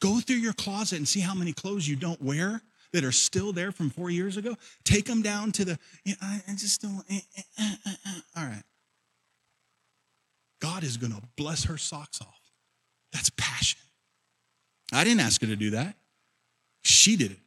Go 0.00 0.20
through 0.20 0.36
your 0.36 0.52
closet 0.52 0.98
and 0.98 1.06
see 1.06 1.20
how 1.20 1.34
many 1.34 1.52
clothes 1.52 1.86
you 1.86 1.96
don't 1.96 2.20
wear 2.22 2.62
that 2.92 3.04
are 3.04 3.12
still 3.12 3.52
there 3.52 3.70
from 3.70 3.90
four 3.90 4.10
years 4.10 4.36
ago. 4.36 4.56
Take 4.84 5.04
them 5.04 5.22
down 5.22 5.52
to 5.52 5.64
the, 5.64 5.78
you 6.04 6.12
know, 6.12 6.18
I, 6.22 6.42
I 6.48 6.52
just 6.52 6.80
don't, 6.82 7.04
eh, 7.10 7.20
eh, 7.36 7.42
eh, 7.58 7.74
eh, 7.86 7.90
eh. 8.06 8.20
all 8.36 8.44
right. 8.44 8.62
God 10.60 10.84
is 10.84 10.96
going 10.96 11.12
to 11.12 11.22
bless 11.36 11.64
her 11.64 11.78
socks 11.78 12.20
off. 12.20 12.40
That's 13.12 13.30
passion. 13.30 13.80
I 14.92 15.04
didn't 15.04 15.20
ask 15.20 15.40
her 15.40 15.46
to 15.46 15.56
do 15.56 15.70
that. 15.70 15.96
she 16.82 17.16
did 17.16 17.32
it. 17.32 17.38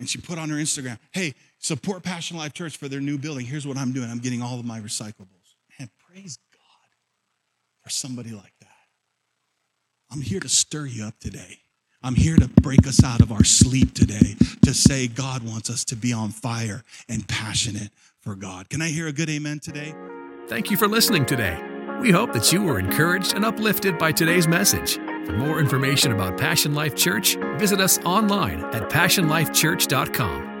And 0.00 0.08
she 0.08 0.18
put 0.18 0.38
on 0.38 0.48
her 0.50 0.56
Instagram, 0.56 0.98
hey, 1.12 1.34
support 1.58 2.02
Passion 2.02 2.36
Life 2.36 2.52
Church 2.52 2.76
for 2.76 2.88
their 2.88 3.00
new 3.00 3.18
building. 3.18 3.46
Here's 3.46 3.66
what 3.66 3.76
I'm 3.76 3.92
doing 3.92 4.10
I'm 4.10 4.20
getting 4.20 4.42
all 4.42 4.58
of 4.58 4.64
my 4.64 4.80
recyclables. 4.80 5.54
And 5.78 5.90
praise 6.08 6.38
God 6.52 6.88
for 7.82 7.90
somebody 7.90 8.30
like 8.30 8.52
that. 8.60 8.68
I'm 10.10 10.20
here 10.20 10.40
to 10.40 10.48
stir 10.48 10.86
you 10.86 11.04
up 11.04 11.18
today. 11.18 11.58
I'm 12.02 12.14
here 12.14 12.36
to 12.36 12.48
break 12.48 12.86
us 12.86 13.02
out 13.02 13.20
of 13.20 13.32
our 13.32 13.42
sleep 13.42 13.92
today 13.92 14.36
to 14.64 14.72
say 14.72 15.08
God 15.08 15.42
wants 15.42 15.68
us 15.68 15.84
to 15.86 15.96
be 15.96 16.12
on 16.12 16.30
fire 16.30 16.84
and 17.08 17.26
passionate 17.26 17.90
for 18.20 18.36
God. 18.36 18.68
Can 18.68 18.80
I 18.80 18.88
hear 18.88 19.08
a 19.08 19.12
good 19.12 19.28
amen 19.28 19.58
today? 19.58 19.94
Thank 20.46 20.70
you 20.70 20.76
for 20.76 20.86
listening 20.86 21.26
today. 21.26 21.60
We 22.00 22.12
hope 22.12 22.32
that 22.34 22.52
you 22.52 22.62
were 22.62 22.78
encouraged 22.78 23.34
and 23.34 23.44
uplifted 23.44 23.98
by 23.98 24.12
today's 24.12 24.46
message. 24.46 24.98
For 25.28 25.36
more 25.36 25.60
information 25.60 26.12
about 26.12 26.38
Passion 26.38 26.72
Life 26.72 26.94
Church, 26.96 27.36
visit 27.58 27.80
us 27.80 27.98
online 28.06 28.64
at 28.74 28.88
passionlifechurch.com. 28.88 30.57